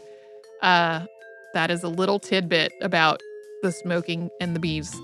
uh, 0.62 1.04
that 1.52 1.70
is 1.70 1.82
a 1.82 1.88
little 1.88 2.18
tidbit 2.18 2.72
about 2.80 3.20
the 3.62 3.70
smoking 3.70 4.30
and 4.40 4.56
the 4.56 4.60
bees. 4.60 4.94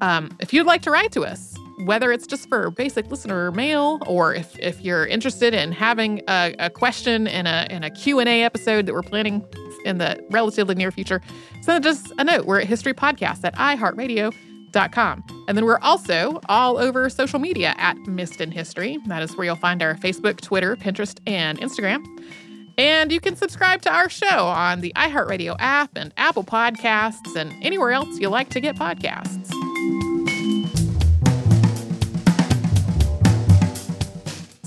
Um, 0.00 0.36
if 0.40 0.52
you'd 0.52 0.66
like 0.66 0.82
to 0.82 0.90
write 0.90 1.12
to 1.12 1.22
us, 1.22 1.54
whether 1.84 2.12
it's 2.12 2.26
just 2.26 2.48
for 2.48 2.70
basic 2.70 3.10
listener 3.10 3.50
mail 3.52 3.98
or 4.06 4.34
if, 4.34 4.58
if 4.58 4.80
you're 4.80 5.06
interested 5.06 5.54
in 5.54 5.72
having 5.72 6.22
a, 6.28 6.54
a 6.58 6.70
question 6.70 7.26
in 7.26 7.46
a, 7.46 7.66
in 7.70 7.82
a 7.82 7.90
Q&A 7.90 8.42
episode 8.42 8.86
that 8.86 8.92
we're 8.92 9.02
planning 9.02 9.44
in 9.84 9.98
the 9.98 10.22
relatively 10.30 10.74
near 10.74 10.90
future, 10.90 11.20
send 11.62 11.86
us 11.86 12.12
a 12.18 12.24
note. 12.24 12.46
We're 12.46 12.60
at 12.60 12.68
historypodcast 12.68 13.44
at 13.44 13.54
iheartradio.com. 13.56 15.24
And 15.48 15.58
then 15.58 15.64
we're 15.64 15.80
also 15.80 16.40
all 16.48 16.78
over 16.78 17.08
social 17.10 17.38
media 17.38 17.74
at 17.78 17.96
Missed 18.06 18.40
in 18.40 18.50
History. 18.50 18.98
That 19.06 19.22
is 19.22 19.36
where 19.36 19.46
you'll 19.46 19.56
find 19.56 19.82
our 19.82 19.94
Facebook, 19.96 20.40
Twitter, 20.40 20.76
Pinterest, 20.76 21.18
and 21.26 21.58
Instagram. 21.58 22.04
And 22.78 23.12
you 23.12 23.20
can 23.20 23.36
subscribe 23.36 23.82
to 23.82 23.92
our 23.92 24.08
show 24.08 24.46
on 24.46 24.80
the 24.80 24.92
iHeartRadio 24.96 25.56
app 25.58 25.90
and 25.96 26.14
Apple 26.16 26.44
Podcasts 26.44 27.36
and 27.36 27.52
anywhere 27.62 27.90
else 27.90 28.18
you 28.18 28.28
like 28.28 28.48
to 28.50 28.60
get 28.60 28.76
podcasts. 28.76 29.50